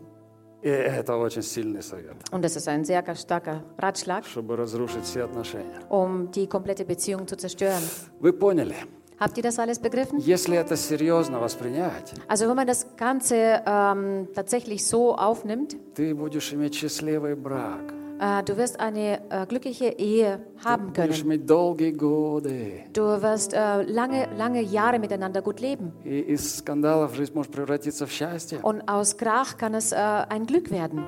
И 0.62 0.68
это 0.68 1.14
очень 1.18 1.42
сильный 1.42 1.82
совет, 1.82 2.16
Und 2.32 2.42
das 2.42 2.56
ist 2.56 2.66
ein 2.68 2.84
sehr 2.86 3.04
starker 3.14 3.62
Ratschlag, 3.78 4.24
чтобы 4.24 4.56
разрушить 4.56 5.04
все 5.04 5.24
отношения. 5.24 5.78
um 5.90 6.30
die 6.30 6.46
komplette 6.46 6.86
Beziehung 6.86 7.28
zu 7.28 7.36
zerstören. 7.36 7.82
Вы 8.20 8.32
поняли? 8.32 8.74
Habt 9.20 9.36
ihr 9.36 9.42
das 9.42 9.58
alles 9.58 9.78
begriffen? 9.78 10.18
Если 10.18 10.56
это 10.56 10.74
серьезно 10.76 11.38
воспринять, 11.38 12.14
Also 12.28 12.48
wenn 12.48 12.56
man 12.56 12.66
das 12.66 12.86
Ganze 12.96 13.62
ähm, 13.66 14.28
tatsächlich 14.34 14.86
so 14.86 15.14
aufnimmt, 15.14 15.76
ты 15.94 16.14
будешь 16.14 16.50
иметь 16.54 16.74
счастливый 16.74 17.34
брак. 17.36 17.92
äh, 18.20 18.42
du 18.44 18.56
wirst 18.56 18.80
eine 18.80 19.20
äh, 19.30 19.46
glückliche 19.46 19.86
Ehe 19.98 20.40
haben 20.64 20.92
Будешь 20.92 21.20
können. 21.20 21.32
иметь 21.32 21.46
долгие 21.46 21.90
годы. 21.92 22.84
Du 22.92 23.02
wirst 23.02 23.52
äh, 23.52 23.82
lange, 23.82 24.28
lange 24.36 24.62
Jahre 24.62 24.98
miteinander 24.98 25.42
gut 25.42 25.60
leben. 25.60 25.92
И 26.04 26.20
из 26.20 26.56
скандалов 26.58 27.14
жизнь 27.14 27.34
может 27.34 27.52
превратиться 27.52 28.06
в 28.06 28.10
счастье. 28.12 28.60
Und 28.62 28.88
aus 28.88 29.16
Krach 29.16 29.56
kann 29.58 29.74
es 29.74 29.92
äh, 29.92 29.96
ein 29.96 30.46
Glück 30.46 30.70
werden. 30.70 31.04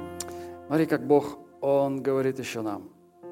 Смотри, 0.66 0.86
как 0.86 1.06
Бог, 1.06 1.38
Он 1.60 2.02
говорит 2.02 2.38
еще 2.38 2.62
нам. 2.62 2.82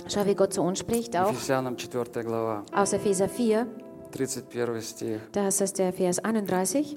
Schau, 0.09 0.24
wie 0.24 0.34
Gott 0.34 0.52
zu 0.54 0.62
uns 0.62 0.78
spricht, 0.78 1.16
auch 1.16 1.30
Ефесянам 1.32 1.76
4 1.76 2.22
глава, 2.24 2.64
aus 2.72 2.92
Epheser 2.92 3.28
4, 3.28 3.66
31 4.12 4.84
стих, 4.84 5.20
das 5.32 5.61
ist 5.61 5.78
der 5.78 5.92
Vers 5.92 6.18
31. 6.20 6.96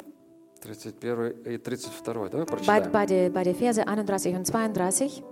31 0.64 1.46
и 1.46 1.58
32. 1.58 1.92
Давай 2.04 2.30
Bei, 2.30 2.46
прочитаем. 2.46 2.92
bei, 2.92 3.06
der, 3.06 3.30
bei 3.30 3.44
der 3.44 3.56
Verse 3.56 3.88
31 3.88 4.36
und 4.36 4.46
32. 4.46 5.24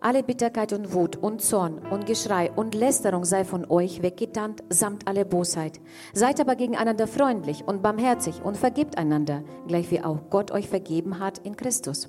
Alle 0.00 0.22
Bitterkeit 0.24 0.72
und 0.72 0.92
Wut 0.94 1.16
und 1.16 1.40
Zorn 1.42 1.78
und 1.78 2.06
Geschrei 2.06 2.50
und 2.50 2.74
Lästerung 2.74 3.24
sei 3.24 3.44
von 3.44 3.64
euch 3.70 4.02
weggetannt, 4.02 4.64
samt 4.68 5.06
alle 5.06 5.24
Bosheit. 5.24 5.80
Seid 6.12 6.40
aber 6.40 6.56
gegeneinander 6.56 7.06
freundlich 7.06 7.62
und 7.66 7.82
barmherzig 7.82 8.42
und 8.42 8.56
vergebt 8.56 8.98
einander, 8.98 9.44
gleich 9.68 9.90
wie 9.92 10.02
auch 10.02 10.28
Gott 10.28 10.50
euch 10.50 10.68
vergeben 10.68 11.20
hat 11.20 11.38
in 11.38 11.56
Christus. 11.56 12.08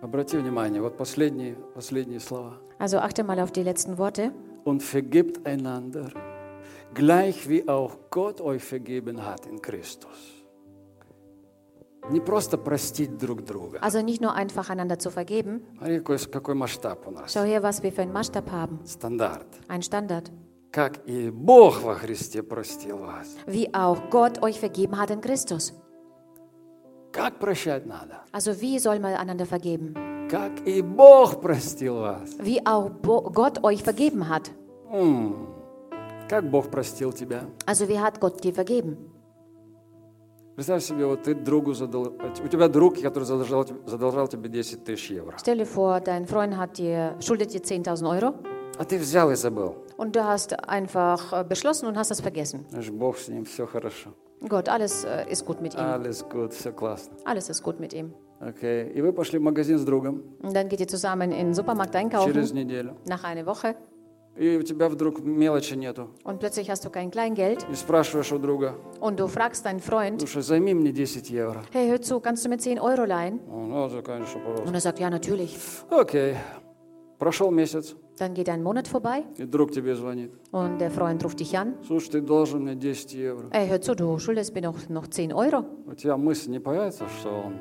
Обрати 0.00 0.36
внимание, 0.36 0.80
вот 0.80 0.96
последние, 0.96 1.56
последние 1.74 2.20
слова. 2.20 2.60
Also 2.78 2.98
achte 2.98 3.24
mal 3.24 3.40
auf 3.40 3.50
die 3.50 3.64
letzten 3.64 3.98
Worte. 3.98 4.32
Und 4.62 4.84
vergibt 4.84 5.44
einander, 5.44 6.10
gleich 6.94 7.48
wie 7.48 7.68
auch 7.68 7.96
Gott 8.10 8.40
euch 8.40 8.62
vergeben 8.62 9.26
hat 9.26 9.46
in 9.46 9.60
Christus. 9.60 10.41
Also 13.81 14.01
nicht 14.01 14.21
nur 14.21 14.33
einfach 14.33 14.69
einander 14.69 14.99
zu 14.99 15.09
vergeben. 15.09 15.61
Schau 17.27 17.43
her, 17.43 17.63
was 17.63 17.81
wir 17.81 17.91
für 17.91 18.01
einen 18.01 18.11
Maßstab 18.11 18.51
haben. 18.51 18.79
Standard. 18.85 19.45
Ein 19.67 19.81
Standard. 19.81 20.31
Wie 23.45 23.73
auch 23.73 24.09
Gott 24.09 24.41
euch 24.41 24.59
vergeben 24.59 24.97
hat 24.97 25.11
in 25.11 25.21
Christus. 25.21 25.73
Also 28.31 28.59
wie 28.59 28.79
soll 28.79 28.99
man 28.99 29.13
einander 29.13 29.45
vergeben? 29.45 29.93
Wie 32.39 32.65
auch 32.65 32.89
Bo 32.89 33.21
Gott 33.21 33.63
euch 33.63 33.83
vergeben 33.83 34.27
hat. 34.27 34.51
Also 37.67 37.87
wie 37.87 37.99
hat 37.99 38.19
Gott 38.19 38.43
dir 38.43 38.53
vergeben? 38.53 39.12
Представь 40.55 40.83
себе, 40.83 41.05
вот 41.07 41.23
ты 41.23 41.33
другу 41.33 41.73
задал... 41.73 42.13
У 42.43 42.47
тебя 42.47 42.67
друг, 42.67 42.99
который 43.01 43.23
задолжал, 43.23 43.65
задолжал 43.87 44.27
тебе 44.27 44.49
10 44.49 44.83
тысяч 44.83 45.09
евро. 45.11 45.35
Stell 45.37 45.57
dir 45.57 45.65
vor, 45.65 45.99
dein 45.99 46.27
Freund 46.27 46.57
hat 46.57 46.77
dir, 46.77 47.15
schuldet 47.19 47.53
dir 47.53 47.61
10.000 47.61 48.07
Euro 48.09 48.35
А 48.77 48.85
ты 48.85 48.97
взял 48.99 49.31
и 49.31 49.35
забыл. 49.35 49.75
und 49.97 50.15
du 50.15 50.23
hast 50.23 50.53
einfach 50.67 51.33
äh, 51.33 51.43
beschlossen 51.43 51.87
und 51.87 51.97
hast 51.97 52.11
das 52.11 52.21
vergessen. 52.21 52.65
Знаешь, 52.69 52.91
Бог 52.91 53.17
с 53.17 53.27
ним, 53.29 53.45
все 53.45 53.65
хорошо. 53.65 54.11
Gott, 54.47 54.67
alles 54.69 55.05
äh, 55.05 55.25
ist 55.31 55.45
gut 55.45 55.61
mit 55.61 55.73
ihm. 55.73 55.79
Alles 55.79 56.23
gut, 56.29 56.53
все 56.53 56.71
классно. 56.71 57.15
Alles 57.25 57.49
ist 57.49 57.63
gut 57.63 57.79
mit 57.79 57.93
ihm. 57.93 58.13
Окей. 58.39 58.91
И 58.93 59.01
вы 59.01 59.13
пошли 59.13 59.39
в 59.39 59.41
магазин 59.41 59.77
с 59.79 59.85
другом 59.85 60.21
Und 60.41 60.53
dann 60.53 60.67
geht 60.69 60.81
ihr 60.81 60.87
zusammen 60.87 61.31
in 61.31 61.47
den 61.47 61.53
Supermarkt 61.53 61.95
einkaufen, 61.95 62.31
через 62.33 62.51
неделю. 62.53 62.95
nach 63.07 63.23
einer 63.23 63.45
Woche, 63.45 63.75
И 64.36 64.56
у 64.56 64.62
тебя 64.62 64.88
вдруг 64.88 65.18
мелочи 65.20 65.74
нету. 65.74 66.10
und 66.22 66.38
plötzlich 66.38 66.70
hast 66.70 66.84
du 66.84 66.90
kein 66.90 67.10
Kleingeld 67.10 67.66
И 67.72 67.74
спрашиваешь 67.74 68.30
у 68.30 68.38
друга, 68.38 68.74
und 69.00 69.18
du 69.18 69.26
fragst 69.26 69.64
deinen 69.64 69.80
Freund, 69.80 70.20
слушай, 70.20 70.42
займи 70.42 70.74
мне 70.74 70.92
10 70.92 71.28
евро. 71.30 71.62
hey, 71.72 71.88
hör 71.90 72.00
zu, 72.00 72.20
kannst 72.20 72.44
du 72.44 72.48
mir 72.48 72.58
10 72.58 72.78
Euro 72.78 73.04
leihen? 73.04 73.40
Он, 73.50 73.68
ну, 73.68 73.88
да, 73.88 74.00
конечно, 74.02 74.38
пожалуйста. 74.40 74.68
Und 74.68 74.74
er 74.74 74.80
sagt, 74.80 75.00
ja, 75.00 75.10
natürlich. 75.10 75.56
Окей. 75.90 76.36
Прошел 77.18 77.50
месяц, 77.50 77.96
Dann 78.20 78.32
geht 78.34 78.48
ein 78.48 78.62
Monat 78.62 78.86
vorbei 78.86 79.24
и 79.38 79.44
друг 79.44 79.72
тебе 79.72 79.96
звонит. 79.96 80.30
und 80.52 80.78
der 80.80 80.92
Freund 80.92 81.24
ruft 81.24 81.40
dich 81.40 81.58
an. 81.58 81.74
Слушай, 81.84 82.10
ты 82.12 82.20
должен 82.20 82.62
мне 82.62 82.76
10 82.76 83.12
евро. 83.14 83.48
Ey, 83.50 83.66
hör 83.68 83.80
zu, 83.80 83.96
du 83.96 84.20
schuldest 84.20 84.54
mir 84.54 84.62
noch, 84.62 84.88
noch 84.88 85.08
10 85.08 85.32
Euro. 85.32 85.64
У 85.84 85.94
тебя 85.94 86.16
мысль 86.16 86.50
не 86.52 86.60
появится, 86.60 87.06
что 87.20 87.30
он 87.30 87.54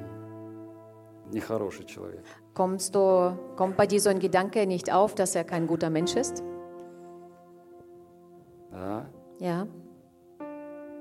нехороший 1.31 1.85
человек. 1.85 2.23
Kommst 2.53 2.93
du, 2.93 3.35
kommt 3.55 3.77
bei 3.77 3.87
dir 3.87 3.99
so 3.99 4.09
ein 4.09 4.19
Gedanke 4.19 4.65
nicht 4.67 4.93
auf, 4.93 5.15
dass 5.15 5.33
er 5.35 5.43
kein 5.43 5.65
guter 5.65 5.89
Mensch 5.89 6.15
ist? 6.15 6.43
Да? 8.71 9.07
Ja. 9.39 9.67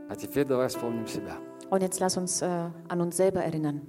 А 0.09 0.15
теперь 0.15 0.45
давай 0.47 0.69
вспомним 0.69 1.07
себя. 1.07 1.37
Und 1.71 1.83
jetzt 1.83 1.99
lass 2.01 2.17
uns 2.17 2.43
äh, 2.43 2.47
an 2.89 3.01
uns 3.01 3.17
selber 3.17 3.41
erinnern. 3.43 3.81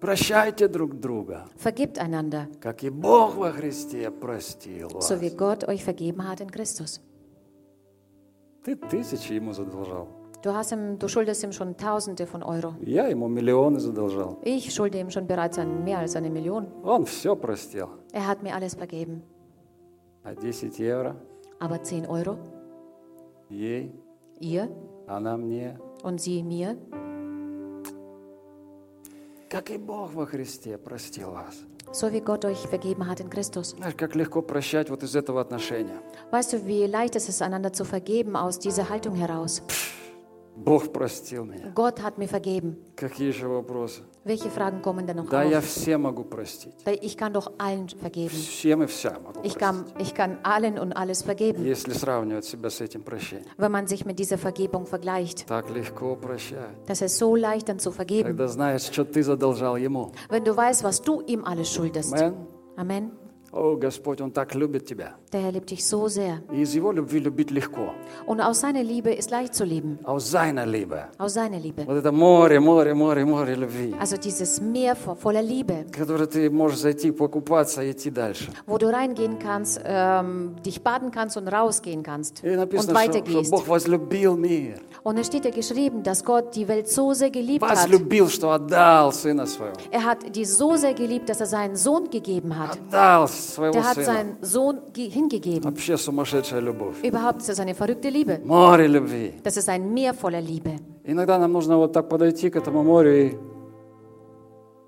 Прощайте 0.00 0.68
друг 0.68 0.94
друга, 1.00 1.46
Vergibt 1.56 1.98
einander, 1.98 2.46
как 2.60 2.84
и 2.84 2.88
Бог 2.90 3.36
во 3.36 3.50
Христе 3.50 4.10
простил 4.10 4.88
вас. 4.90 5.08
so 5.08 5.20
wie 5.20 5.30
Gott 5.30 5.64
euch 5.66 5.82
vergeben 5.84 6.26
hat 6.26 6.40
in 6.40 6.50
Christus. 6.50 7.00
Ты 8.64 8.76
тысячи 8.76 9.32
ему 9.32 9.52
задолжал. 9.52 10.08
Du, 10.42 10.54
hast 10.54 10.70
ihm, 10.72 10.98
du 11.00 11.08
schuldest 11.08 11.42
ihm 11.42 11.50
schon 11.52 11.76
Tausende 11.76 12.26
von 12.26 12.44
Euro. 12.44 12.74
Я 12.80 13.08
ему 13.08 13.26
миллионы 13.26 13.80
задолжал. 13.80 14.38
Ich 14.44 14.72
schulde 14.72 14.98
ihm 15.00 15.10
schon 15.10 15.26
bereits 15.26 15.58
ein, 15.58 15.82
mehr 15.82 15.98
als 15.98 16.14
eine 16.14 16.30
Million. 16.30 16.68
Он 16.84 17.04
все 17.04 17.34
простил. 17.34 17.88
Er 18.12 18.26
hat 18.28 18.42
mir 18.42 18.54
alles 18.54 18.74
vergeben. 18.74 19.22
А 20.22 20.34
10 20.34 20.72
евро 20.78 21.16
Aber 21.58 21.82
10 21.82 22.06
Euro, 22.06 22.38
Ей, 23.53 23.91
ihr 24.39 24.69
она 25.07 25.37
мне. 25.37 25.77
und 26.03 26.19
sie 26.19 26.43
mir, 26.43 26.77
Как 29.49 29.69
и 29.69 29.77
Бог 29.77 30.13
во 30.13 30.25
Христе 30.25 30.77
простил 30.77 31.31
вас. 31.31 31.55
so 31.91 32.11
wie 32.11 32.21
Gott 32.21 32.43
euch 32.45 32.57
vergeben 32.67 33.07
hat 33.07 33.19
in 33.19 33.29
Christus. 33.29 33.75
Знаешь, 33.77 33.93
как 33.95 34.15
легко 34.15 34.41
прощать 34.41 34.89
вот 34.89 35.03
из 35.03 35.15
этого 35.15 35.39
отношения. 35.41 35.99
Weißt 36.31 36.53
du, 36.53 36.65
wie 36.65 36.87
leicht 36.87 37.15
es 37.15 37.29
ist, 37.29 37.41
einander 37.43 37.71
zu 37.71 37.85
vergeben 37.85 38.35
aus 38.35 38.57
dieser 38.57 38.89
Haltung 38.89 39.13
heraus? 39.15 39.61
Бог 40.56 40.92
простил 40.92 41.44
меня. 41.44 41.70
Gott 41.72 42.02
hat 42.02 42.18
mir 42.18 42.26
vergeben. 42.26 42.76
Какие 42.96 43.30
же 43.30 43.46
вопросы? 43.48 44.02
Welche 44.24 44.50
Fragen 44.50 44.82
kommen 44.82 45.06
denn 45.06 45.16
noch 45.18 45.28
Да, 45.30 45.44
я 45.44 45.58
auf? 45.58 45.64
все 45.66 45.96
могу 45.98 46.24
простить. 46.24 46.74
Ich 47.00 47.16
kann 47.16 47.32
doch 47.32 47.52
allen 47.58 47.88
vergeben. 47.88 48.30
Всем 48.34 48.82
и 48.82 48.86
вся 48.86 49.20
могу 49.20 49.40
Ich 49.44 49.54
простить. 49.54 49.58
kann, 49.60 49.84
ich 50.00 50.14
kann 50.14 50.38
allen 50.42 50.76
und 50.80 50.94
alles 50.94 51.22
vergeben, 51.22 51.64
Если 51.64 51.92
сравнивать 51.92 52.44
себя 52.44 52.70
с 52.70 52.80
этим 52.80 53.02
прощением. 53.04 53.46
wenn 53.56 53.70
man 53.70 53.86
sich 53.86 54.04
mit 54.04 54.18
dieser 54.18 54.36
Vergebung 54.36 54.84
vergleicht. 54.84 55.46
Так 55.46 55.70
легко 55.70 56.16
прощать. 56.16 56.74
Das 56.88 57.02
ist 57.02 57.16
so 57.18 57.36
leicht 57.36 57.68
dann 57.68 57.78
zu 57.78 57.92
vergeben, 57.92 58.26
Когда 58.26 58.48
знаешь, 58.48 58.82
что 58.82 59.04
ты 59.04 59.22
задолжал 59.22 59.76
Ему. 59.76 60.10
wenn 60.28 60.42
du 60.44 60.56
weißt, 60.56 60.82
was 60.82 61.00
du 61.00 61.20
ihm 61.20 61.44
alles 61.44 61.72
schuldest. 61.72 62.12
Амен. 62.14 62.34
Amen. 62.76 63.10
О, 63.52 63.76
Господь, 63.76 64.20
Он 64.20 64.30
так 64.32 64.54
любит 64.56 64.84
тебя. 64.86 65.14
Der 65.32 65.42
Herr 65.42 65.52
liebt 65.52 65.70
dich 65.70 65.84
so 65.86 66.08
sehr. 66.08 66.40
И 66.50 66.62
из 66.62 66.74
Его 66.74 66.90
любви 66.90 67.18
любить 67.20 67.50
легко. 67.50 67.92
Und 68.26 68.40
aus 68.40 68.60
seiner 68.60 68.82
Liebe 68.82 69.12
ist 69.12 69.30
leicht 69.30 69.54
zu 69.54 69.64
lieben. 69.64 69.98
А 70.04 70.12
aus 70.12 70.30
seiner 70.30 70.64
Liebe. 70.64 71.04
Aus 71.18 71.34
seiner 71.34 71.58
Liebe. 71.58 71.84
Вот 71.86 71.96
это 71.98 72.10
море, 72.12 72.60
море, 72.60 72.94
море, 72.94 73.26
море 73.26 73.54
любви. 73.54 73.94
Also 74.00 74.16
dieses 74.16 74.58
Meer 74.62 74.96
vo- 74.96 75.14
voller 75.14 75.42
Liebe, 75.42 75.84
Которое 75.92 76.26
ты 76.26 76.48
можешь 76.50 76.78
зайти, 76.80 77.10
покупаться 77.10 77.82
и 77.82 77.90
идти 77.92 78.10
дальше. 78.10 78.50
wo 78.66 78.78
du 78.78 78.86
reingehen 78.90 79.38
kannst, 79.38 79.80
ähm, 79.84 80.56
dich 80.64 80.82
baden 80.82 81.10
kannst 81.10 81.36
und 81.36 81.46
rausgehen 81.48 82.02
kannst 82.02 82.42
И 82.42 82.48
und 82.48 82.56
написано, 82.56 82.82
что, 82.82 82.92
что 82.92 82.94
weitergehst. 82.94 83.50
Бог 83.50 83.68
возлюбил 83.68 84.34
мир. 84.34 84.80
Und 85.04 85.18
es 85.18 85.26
steht 85.26 85.44
ja 85.44 85.50
geschrieben, 85.50 86.02
dass 86.02 86.24
Gott 86.24 86.54
die 86.56 86.66
Welt 86.68 86.88
so 86.88 87.12
sehr 87.12 87.30
geliebt 87.30 87.62
hat. 87.64 87.76
Возлюбил, 87.76 88.28
что 88.30 88.50
отдал 88.50 89.12
Сына 89.12 89.46
Своего. 89.46 89.76
Er 89.90 90.04
hat 90.04 90.34
die 90.34 90.46
so 90.46 90.74
sehr 90.76 90.94
geliebt, 90.94 91.28
dass 91.28 91.40
er 91.40 91.46
seinen 91.46 91.76
Sohn 91.76 92.08
gegeben 92.10 92.58
hat. 92.58 92.78
Отдал 92.88 93.28
своего 93.28 93.72
Der 93.72 93.84
hat 93.86 93.94
Сына. 93.94 94.04
seinen 94.06 94.36
Sohn 94.42 94.78
ge- 94.94 95.10
hingegeben. 95.22 95.62
Вообще 95.62 95.96
сумасшедшая 95.96 96.60
любовь. 96.60 97.02
Überhaupt 97.02 97.38
ist 97.40 97.48
das 97.48 97.60
eine 97.60 97.74
verrückte 97.74 98.08
Liebe. 98.10 98.40
Море 98.44 98.86
любви. 98.88 99.34
Das 99.44 99.56
ist 99.56 99.68
ein 99.68 99.92
Meer 99.94 100.14
voller 100.14 100.40
Liebe. 100.40 100.72
Иногда 101.04 101.38
нам 101.38 101.52
нужно 101.52 101.76
вот 101.78 101.92
так 101.92 102.08
подойти 102.08 102.50
к 102.50 102.56
этому 102.56 102.82
морю 102.82 103.10
и, 103.10 103.36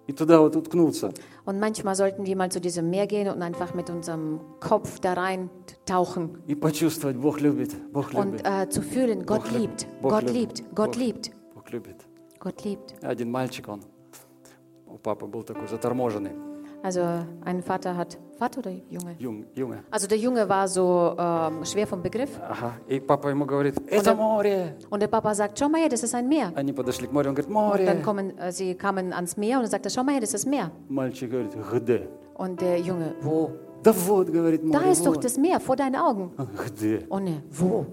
и 0.08 0.12
туда 0.12 0.40
вот 0.40 0.56
уткнуться. 0.56 1.12
Und 1.46 1.58
manchmal 1.58 1.94
sollten 1.94 2.26
wir 2.26 2.36
mal 2.36 2.50
zu 2.50 2.60
diesem 2.60 2.90
Meer 2.90 3.06
gehen 3.06 3.28
und 3.28 3.42
einfach 3.42 3.74
mit 3.74 3.88
unserem 3.90 4.40
Kopf 4.60 5.00
da 5.00 5.14
rein 5.14 5.48
tauchen 5.86 6.42
И 6.46 6.54
почувствовать, 6.54 7.16
Бог 7.16 7.40
любит, 7.40 7.74
Бог 7.92 8.12
und 8.14 8.32
любит, 8.32 8.46
äh, 8.46 8.68
zu 8.68 8.82
fühlen, 8.82 9.24
Gott 9.24 9.42
Бог 9.44 9.52
любит, 9.52 9.86
liebt, 9.86 10.02
Бог 10.02 10.10
Gott 10.12 10.22
любит, 10.24 10.34
liebt, 10.34 10.74
Gott 10.74 10.90
Бог- 10.90 10.96
liebt, 10.96 11.30
Бог 11.54 11.70
любит. 11.72 11.96
Gott 12.38 12.64
liebt. 12.64 12.94
Один 13.02 13.30
мальчик, 13.30 13.68
он, 13.68 13.80
у 14.86 14.96
папы 14.98 15.26
был 15.26 15.42
такой 15.42 15.68
заторможенный, 15.68 16.32
Also 16.84 17.00
ein 17.44 17.62
Vater 17.62 17.96
hat, 17.96 18.18
Vater 18.38 18.60
oder 18.60 18.70
Junge? 18.88 19.14
юng, 19.18 19.44
юнга. 19.54 19.78
Also 19.90 20.06
der 20.06 20.16
Junge 20.18 20.48
war 20.48 20.66
so 20.66 21.14
ähm, 21.18 21.64
schwer 21.64 21.86
vom 21.86 22.00
Begriff 22.02 22.40
Ага. 22.42 22.72
И 22.88 22.98
папа 23.00 23.28
ему 23.28 23.44
говорит, 23.44 23.74
это 23.86 24.12
Он- 24.12 24.16
море. 24.18 24.76
und 24.88 25.00
der 25.00 25.08
Papa 25.08 25.34
sagt, 25.34 25.58
schau 25.58 25.68
mal 25.68 25.80
her, 25.82 25.88
das 25.90 26.02
ist 26.02 26.14
ein 26.14 26.26
Meer. 26.28 26.52
Они 26.56 26.72
подошли 26.72 27.06
к 27.06 27.12
морю, 27.12 27.28
он 27.30 27.34
говорит, 27.34 27.48
Und 27.54 27.86
dann 27.86 27.96
море. 27.98 28.02
kommen, 28.02 28.38
äh, 28.38 28.50
sie 28.52 28.74
kamen 28.74 29.12
ans 29.12 29.36
Meer 29.36 29.58
und 29.58 29.64
er 29.64 29.68
sagte, 29.70 29.90
schau 29.90 30.02
mal 30.04 30.12
her, 30.12 30.20
das 30.20 30.32
ist 30.34 30.46
Meer. 30.46 30.70
Мальчик 30.88 31.30
говорит, 31.30 31.52
где? 31.72 32.08
Und 32.34 32.60
der 32.60 32.78
Junge, 32.80 33.14
wo? 33.20 33.50
Да 33.82 33.92
вот, 33.92 34.28
говорит, 34.30 34.62
Da 34.62 34.78
море, 34.78 34.90
ist 34.92 35.04
doch 35.06 35.14
вот. 35.14 35.24
das 35.24 35.36
Meer 35.36 35.60
vor 35.60 35.76
deinen 35.76 35.96
Augen. 35.96 36.30
Где? 36.66 37.04
Und 37.10 37.26
er, 37.26 37.42
wo? 37.50 37.84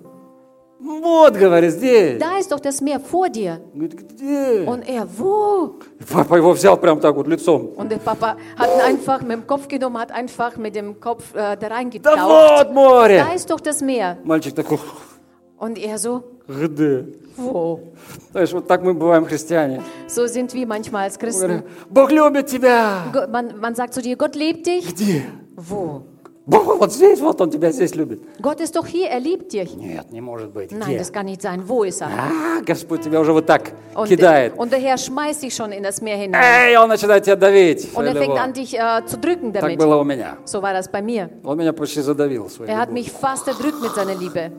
Вот, 0.81 1.33
говорит, 1.35 1.71
здесь. 1.71 2.19
Da 2.19 2.37
ist 2.37 2.51
doch 2.51 2.59
das 2.59 2.81
Meer 2.81 2.99
vor 2.99 3.29
dir. 3.29 3.59
Говорит, 3.73 3.97
где? 4.11 4.63
Und 4.67 4.87
er, 4.87 5.07
wo? 5.17 5.79
Папа 6.11 6.35
его 6.35 6.51
взял 6.53 6.77
прям 6.77 6.99
так 6.99 7.15
вот 7.15 7.27
лицом. 7.27 7.71
Und 7.75 7.89
der 7.91 7.97
Papa 7.97 8.37
hat 8.55 8.69
ihn 8.75 8.81
einfach 8.81 9.21
mit 9.21 9.31
dem 9.31 9.47
Kopf 9.47 9.67
genommen, 9.67 9.97
hat 9.97 10.11
einfach 10.11 10.55
mit 10.57 10.75
dem 10.75 10.99
Kopf 10.99 11.33
äh, 11.33 11.37
da 11.37 11.55
Да 11.55 11.67
reingetaucht. 11.69 12.17
вот 12.19 12.73
море. 12.75 13.17
Da 13.27 13.33
ist 13.33 13.49
doch 13.49 13.59
das 13.59 13.81
Meer. 13.81 14.17
Мальчик 14.23 14.53
такой, 14.53 14.77
Und 15.57 15.79
er 15.79 15.97
so, 15.97 16.23
где? 16.47 17.07
wo? 17.35 17.79
Знаешь, 18.31 18.53
вот 18.53 18.67
так 18.67 18.83
мы 18.83 18.93
бываем 18.93 19.25
христиане. 19.25 19.81
So 20.07 20.27
sind 20.27 20.53
wir 20.53 20.67
manchmal 20.67 21.05
als 21.05 21.15
Мы 21.15 21.21
Christen. 21.21 21.41
говорим, 21.47 21.63
Бог 21.89 22.11
любит 22.11 22.45
тебя. 22.45 23.05
Gott- 23.11 23.31
Man, 23.31 23.59
man 23.59 23.73
sagt 23.73 23.95
zu 23.95 24.01
dir, 24.03 24.15
Gott 24.15 24.35
liebt 24.35 24.67
dich. 24.67 24.87
Где? 24.93 25.23
Wo? 25.55 26.03
Бог 26.45 26.79
вот 26.79 26.93
здесь, 26.93 27.19
вот 27.19 27.41
Он 27.41 27.49
тебя 27.51 27.71
здесь 27.73 27.93
любит. 27.93 28.21
Gott 28.39 28.61
ist 28.61 28.73
doch 28.73 28.87
hier, 28.87 29.09
er 29.09 29.19
liebt 29.19 29.51
dich. 29.51 29.75
Нет, 29.75 30.11
не 30.13 30.21
может 30.21 30.51
быть. 30.51 30.71
Nein, 30.71 30.87
Где? 30.91 30.97
das 30.99 31.11
kann 31.11 31.25
nicht 31.25 31.41
sein. 31.41 31.61
Wo 31.67 31.83
ist 31.83 32.01
er? 32.01 32.07
А, 32.07 32.61
Господь 32.65 33.01
тебя 33.01 33.19
уже 33.19 33.33
вот 33.33 33.45
так 33.45 33.73
Und, 33.93 34.07
кидает. 34.07 34.53
und 34.57 34.71
der 34.71 34.79
Herr 34.79 34.97
schmeißt 34.97 35.43
dich 35.43 35.53
schon 35.53 35.73
in 35.73 35.83
das 35.83 36.01
Meer 36.01 36.15
hinein. 36.15 36.41
Эй, 36.41 36.77
Он 36.77 36.87
начинает 36.87 37.25
тебя 37.25 37.35
давить. 37.35 37.89
Und 37.93 38.05
er 38.05 38.11
своей 38.13 38.27
fängt 38.27 38.39
an, 38.39 38.49
любовью. 38.51 38.53
dich 38.53 38.79
äh, 38.79 39.05
zu 39.05 39.17
drücken 39.17 39.51
Так 39.51 39.63
damit. 39.63 39.77
было 39.77 39.97
у 39.97 40.05
меня. 40.05 40.37
So 40.45 40.61
war 40.61 40.71
das 40.71 40.89
bei 40.89 41.01
mir. 41.01 41.29
Он 41.43 41.57
меня 41.57 41.73
почти 41.73 41.99
задавил 42.01 42.49
своей 42.49 42.71
Er 42.71 42.77
hat 42.77 42.89
любовью. 42.91 42.93
mich 42.93 43.11
fast 43.11 43.45
erdrückt 43.49 43.81
mit 43.81 43.91
seiner 43.93 44.15
Liebe. 44.15 44.51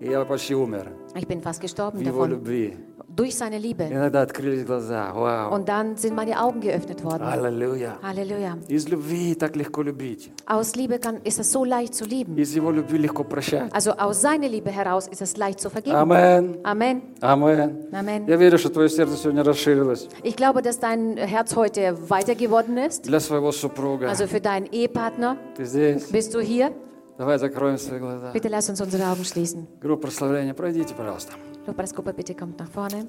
И 0.00 0.10
я 0.10 0.24
почти 0.24 0.54
умер. 0.56 0.88
Ich 1.14 1.28
bin 1.28 1.40
fast 1.40 1.60
В 1.60 1.62
gestorben 1.62 2.00
Его 2.00 2.24
davon. 2.26 2.30
любви. 2.30 2.76
Durch 3.10 3.34
seine 3.34 3.56
Liebe. 3.58 3.84
Иногда 3.84 4.20
открылись 4.20 4.64
глаза. 4.66 5.10
Вау. 5.14 5.54
Und 5.54 5.68
dann 5.70 5.96
sind 5.96 6.14
meine 6.14 6.38
Augen 6.38 6.60
geöffnet 6.60 7.02
worden. 7.02 7.22
Аллилуйя. 7.22 7.96
Halleluja. 8.02 8.58
Из 8.68 8.86
любви 8.88 9.34
так 9.34 9.56
легко 9.56 9.80
любить. 9.82 10.30
Aus 10.44 10.76
Liebe 10.76 10.98
kann, 10.98 11.20
ist 11.24 11.38
es 11.38 11.50
so 11.50 11.64
leicht 11.64 11.94
zu 11.94 12.04
lieben. 12.04 12.36
Из 12.36 12.54
Его 12.54 12.70
любви 12.70 12.98
легко 12.98 13.24
прощать. 13.24 13.72
Also 13.72 13.92
aus 13.92 14.20
seiner 14.20 14.48
Liebe 14.48 14.70
heraus 14.70 15.08
ist 15.08 15.22
es 15.22 15.38
leicht 15.38 15.60
zu 15.60 15.70
vergeben. 15.70 15.96
Амен. 15.96 16.58
Amen. 16.62 17.02
Амен. 17.22 17.86
Amen. 17.90 18.26
Я 18.28 18.36
верю, 18.36 18.58
что 18.58 18.68
твое 18.68 18.90
сердце 18.90 19.16
сегодня 19.16 19.42
расширилось 19.42 20.08
Ich 20.22 20.36
glaube, 20.36 20.60
dass 20.60 20.78
dein 20.78 21.16
Herz 21.16 21.56
heute 21.56 21.96
weiter 22.10 22.34
geworden 22.34 22.76
ist. 22.76 23.06
для 23.06 23.20
своего 23.20 23.50
супруга. 23.50 24.10
Also 24.10 24.26
für 24.26 24.42
deinen 24.42 24.66
Ehepartner. 24.66 25.38
Ты 25.56 25.64
здесь? 25.64 26.10
Bist 26.10 26.34
du 26.34 26.40
hier? 26.40 26.70
Давай 27.16 27.38
закроем 27.38 27.78
свои 27.78 27.98
глаза. 27.98 28.32
Bitte 28.34 28.48
lass 28.48 28.68
uns 28.68 28.78
unsere 28.82 29.04
Augen 29.10 29.24
schließen. 29.24 29.66
Группа 29.80 30.02
прославления, 30.08 30.52
пройдите, 30.52 30.94
пожалуйста. 30.94 31.32
Lobpreisgruppe, 31.65 32.13
bitte 32.13 32.35
kommt 32.35 32.59
nach 32.59 32.69
vorne. 32.69 33.07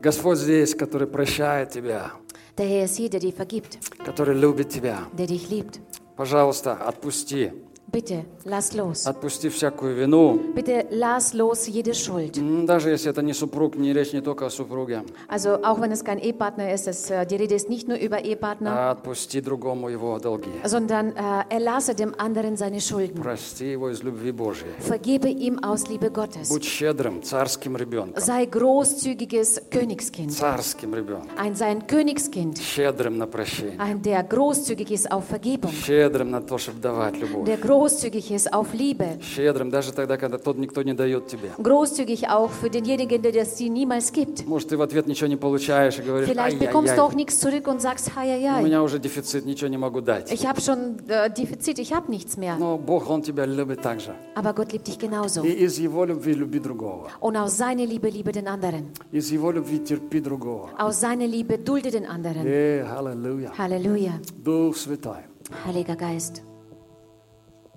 Господь 0.00 0.38
здесь, 0.38 0.74
который 0.74 1.06
прощает 1.08 1.70
тебя, 1.70 2.12
Der 2.56 2.66
Herr 2.66 2.84
ist 2.84 2.96
hier, 2.96 3.10
der 3.10 3.20
dir 3.20 3.32
vergibt, 3.32 3.78
который 4.04 4.34
любит 4.34 4.68
тебя. 4.70 4.98
der 5.12 5.26
dich 5.26 5.48
liebt. 5.50 5.80
Пожалуйста, 6.16 6.72
отпусти. 6.74 7.52
Bitte, 7.96 8.26
lass 8.44 8.74
los. 8.74 9.06
Отпусти 9.06 9.48
всякую 9.48 9.94
вину. 9.94 10.38
Bitte 10.54 10.86
lass 10.90 11.32
los 11.32 11.66
jede 11.66 11.94
Schuld. 11.94 12.36
Даже 12.66 12.90
если 12.90 13.10
это 13.10 13.22
не 13.22 13.32
супруг, 13.32 13.74
не 13.76 13.94
речь 13.94 14.12
не 14.12 14.20
только 14.20 14.44
о 14.44 14.50
супруге. 14.50 15.02
Also 15.30 15.62
auch 15.64 15.80
wenn 15.80 15.92
es 15.92 16.04
kein 16.04 16.18
Ehepartner 16.18 16.74
ist, 16.74 16.86
es, 16.88 17.10
äh, 17.10 17.24
die 17.24 17.36
Rede 17.36 17.54
ist 17.54 17.70
nicht 17.70 17.88
nur 17.88 17.96
über 17.96 18.22
Ehepartner, 18.22 18.70
А 18.70 18.90
отпусти 18.90 19.40
другому 19.40 19.88
его 19.88 20.18
долги. 20.18 20.50
sondern 20.64 21.12
äh, 21.16 21.44
erlasse 21.48 21.94
dem 21.94 22.12
anderen 22.18 22.58
seine 22.58 22.82
Schulden. 22.82 23.22
Прости 23.22 23.70
его 23.72 23.88
из 23.88 24.02
любви 24.02 24.30
Божьей. 24.30 24.74
Vergebe 24.80 25.28
ihm 25.30 25.58
aus 25.64 25.88
Liebe 25.88 26.10
Gottes. 26.10 26.50
Будь 26.50 26.64
щедрым, 26.64 27.22
царским 27.22 27.78
ребенком. 27.78 28.20
Sei 28.22 28.44
großzügiges 28.44 29.62
Königskind. 29.70 30.32
Царским 30.32 30.94
ребенком. 30.94 31.30
Ein 31.38 31.54
sein 31.54 31.86
Königskind. 31.86 32.58
Щедрым 32.60 33.16
на 33.16 33.26
прощение. 33.26 33.78
Ein, 33.80 34.02
der 34.02 34.22
großzügig 34.22 34.90
ist 34.90 35.10
auf 35.10 35.24
Vergebung. 35.24 35.70
Щедрым 35.72 36.30
на 36.30 36.42
то, 36.42 36.58
чтобы 36.58 36.78
давать 36.80 37.16
любовь. 37.18 37.46
Der 37.46 37.56
Großzügig 37.85 38.31
ist 38.31 38.53
auf 38.53 38.73
Liebe. 38.73 39.17
Щедрым, 39.21 39.69
даже 39.69 39.93
тогда, 39.93 40.17
когда 40.17 40.37
тот 40.37 40.57
никто 40.57 40.83
не 40.83 40.93
дает 40.93 41.27
тебе. 41.27 41.51
Großzügig 41.57 42.29
auch 42.29 42.51
für 42.51 42.69
denjenigen, 42.69 43.21
der 43.21 43.31
das 43.31 43.55
dir 43.55 43.69
niemals 43.69 44.11
gibt. 44.11 44.45
Может, 44.45 44.69
ты 44.69 44.77
в 44.77 44.81
ответ 44.81 45.07
ничего 45.07 45.27
не 45.27 45.37
получаешь 45.37 45.99
и 45.99 46.01
говоришь, 46.01 46.29
Vielleicht 46.29 46.59
bekommst 46.59 46.97
du 46.97 47.01
auch 47.01 47.11
ай-яй-яй, 47.11 47.15
nichts 47.15 47.39
zurück 47.39 47.67
und 47.67 47.81
sagst, 47.81 48.09
у 48.09 48.19
hei, 48.19 48.61
меня 48.63 48.81
уже 48.83 48.99
дефицит, 48.99 49.45
ничего 49.45 49.69
не 49.69 49.77
могу 49.77 50.01
дать. 50.01 50.31
ich 50.31 50.45
habe 50.45 50.59
schon 50.61 50.97
äh, 51.07 51.29
Defizit, 51.29 51.79
ich 51.79 51.93
habe 51.93 52.11
nichts 52.11 52.37
mehr. 52.37 52.57
Но 52.57 52.77
Бог, 52.77 53.09
Он 53.09 53.21
тебя 53.21 53.45
любит 53.45 53.81
так 53.81 53.99
же. 53.99 54.13
Aber 54.35 54.53
Gott 54.53 54.71
liebt 54.71 54.87
dich 54.87 54.97
genauso. 54.99 55.43
И 55.43 55.51
из 55.51 55.77
Его 55.79 56.05
любви 56.05 56.33
люби 56.33 56.59
другого. 56.59 57.09
Und 57.19 57.35
aus 57.37 57.57
seiner 57.57 57.85
Liebe 57.85 58.09
liebe 58.09 58.31
den 58.31 58.47
anderen. 58.47 58.91
Из 59.11 59.31
Его 59.31 59.51
любви 59.51 59.79
терпи 59.79 60.19
другого. 60.19 60.69
Aus 60.77 60.99
seiner 60.99 61.27
Liebe 61.27 61.57
dulde 61.57 61.91
den 61.91 62.05
anderen. 62.05 62.45
Э, 62.45 62.83
аллилуйя. 62.83 63.51
Halleluja. 63.57 64.13
Дух 64.43 64.75
Святой. 64.75 65.23
Heiliger 65.65 65.95
Geist, 65.95 66.43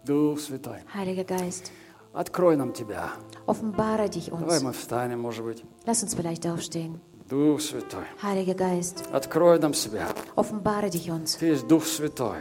Дух 0.10 0.40
Святой. 0.40 0.80
Heiliger 0.96 1.24
Geist, 1.24 1.70
Открой 2.14 2.58
нам 2.58 2.74
Тебя. 2.74 3.12
offenbare 3.46 4.10
dich 4.10 4.32
Давай 4.32 4.58
uns. 4.58 4.64
мы 4.64 4.74
встанем, 4.74 5.20
может 5.20 5.46
быть. 5.46 5.64
Lass 5.86 6.02
uns 6.04 6.16
vielleicht 6.16 6.48
aufstehen. 6.48 7.00
Дух 7.30 7.62
Святой. 7.62 8.06
Heiliger 8.24 8.56
Geist, 8.56 9.04
Открой 9.12 9.60
нам 9.60 9.76
себя. 9.76 10.08
offenbare 10.36 10.90
dich 10.90 11.12
uns. 11.12 11.38
Ты 11.38 11.46
есть 11.54 11.68
Дух 11.68 11.86
Святой. 11.86 12.38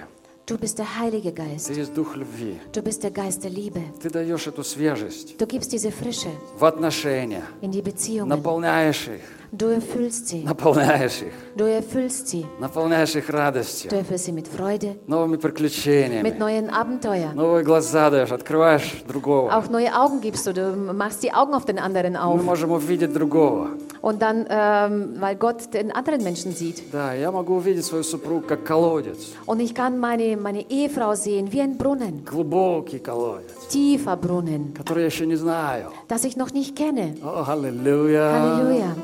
Du 0.47 0.57
bist 0.57 0.79
der 0.79 0.87
Heilige 0.99 1.31
Ты 1.35 1.43
Geist. 1.43 1.71
есть 1.77 1.93
Дух 1.93 2.17
любви. 2.17 2.59
Du 2.73 2.81
bist 2.81 3.03
der 3.03 3.11
Geist 3.11 3.45
der 3.45 3.51
Liebe. 3.51 3.83
Ты 4.03 4.09
даешь 4.09 4.47
эту 4.47 4.65
свежесть 4.65 5.37
Du 5.39 5.47
gibst 5.47 5.71
diese 5.71 5.91
Frische 5.93 6.31
в 6.59 6.65
отношения. 6.65 7.43
in 7.61 7.71
die 7.71 7.83
Beziehungen. 7.83 8.29
Наполняешь 8.31 9.09
их. 9.09 9.21
Du 9.56 9.68
erfüllst 9.68 10.30
sie. 10.30 10.44
Наполняешь 10.44 11.22
их. 11.22 11.34
Du 11.56 11.66
erfüllst 11.66 12.28
sie. 12.28 12.44
Наполняешь 12.60 13.16
их 13.16 13.28
Du 13.28 13.34
радостью. 13.34 13.92
erfüllst 13.92 14.26
sie 14.26 14.32
mit 14.32 14.48
Freude, 14.48 14.96
Новыми 15.06 15.34
mit 15.34 15.42
приключениями. 15.42 16.34
neuen 16.40 16.72
Abenteuern. 16.72 17.36
Новые 17.36 17.64
глаза 17.64 18.10
даешь. 18.10 18.32
Открываешь 18.32 19.04
другого. 19.08 19.56
Auch 19.56 19.70
neue 19.70 19.94
Augen 19.96 20.22
gibst 20.22 20.48
du. 20.48 20.54
Du 20.54 20.76
machst 20.94 21.22
die 21.22 21.32
Augen 21.32 21.54
auf 21.54 21.66
den 21.66 21.78
anderen 21.78 22.14
Мы 22.14 22.20
auf. 22.20 22.42
можем 22.44 22.72
увидеть 22.72 23.14
другого. 23.14 23.68
Und 24.02 24.24
dann, 24.24 24.48
ähm, 24.50 25.18
weil 25.20 25.36
Gott 25.36 25.72
den 25.74 25.92
anderen 25.92 26.24
Menschen 26.24 26.52
sieht. 26.54 26.82
Да, 26.92 27.14
я 27.14 27.32
могу 27.32 27.58
увидеть 27.58 27.86
свою 27.86 28.04
супругу 28.04 28.42
как 28.48 28.66
колодец. 28.66 29.34
Und 29.46 29.60
ich 29.62 29.76
kann 29.76 30.00
meine, 30.00 30.36
meine 30.36 30.68
Ehefrau 30.70 31.14
sehen 31.14 31.52
wie 31.54 31.62
ein 31.62 31.78
Brunnen, 31.78 32.26
Глубокий 32.26 32.98
колодец, 33.00 33.68
tiefer 33.70 34.18
Brunnen, 34.18 34.74
который 34.74 35.02
я 35.02 35.06
еще 35.06 35.28
не 35.28 35.36
знаю. 35.36 35.92
das 36.08 36.26
ich 36.26 36.36
noch 36.38 36.52
nicht 36.54 36.76
kenne. 36.76 37.16
О, 37.24 37.44
аллилуйя. 37.48 38.32
Halleluja. 38.34 38.96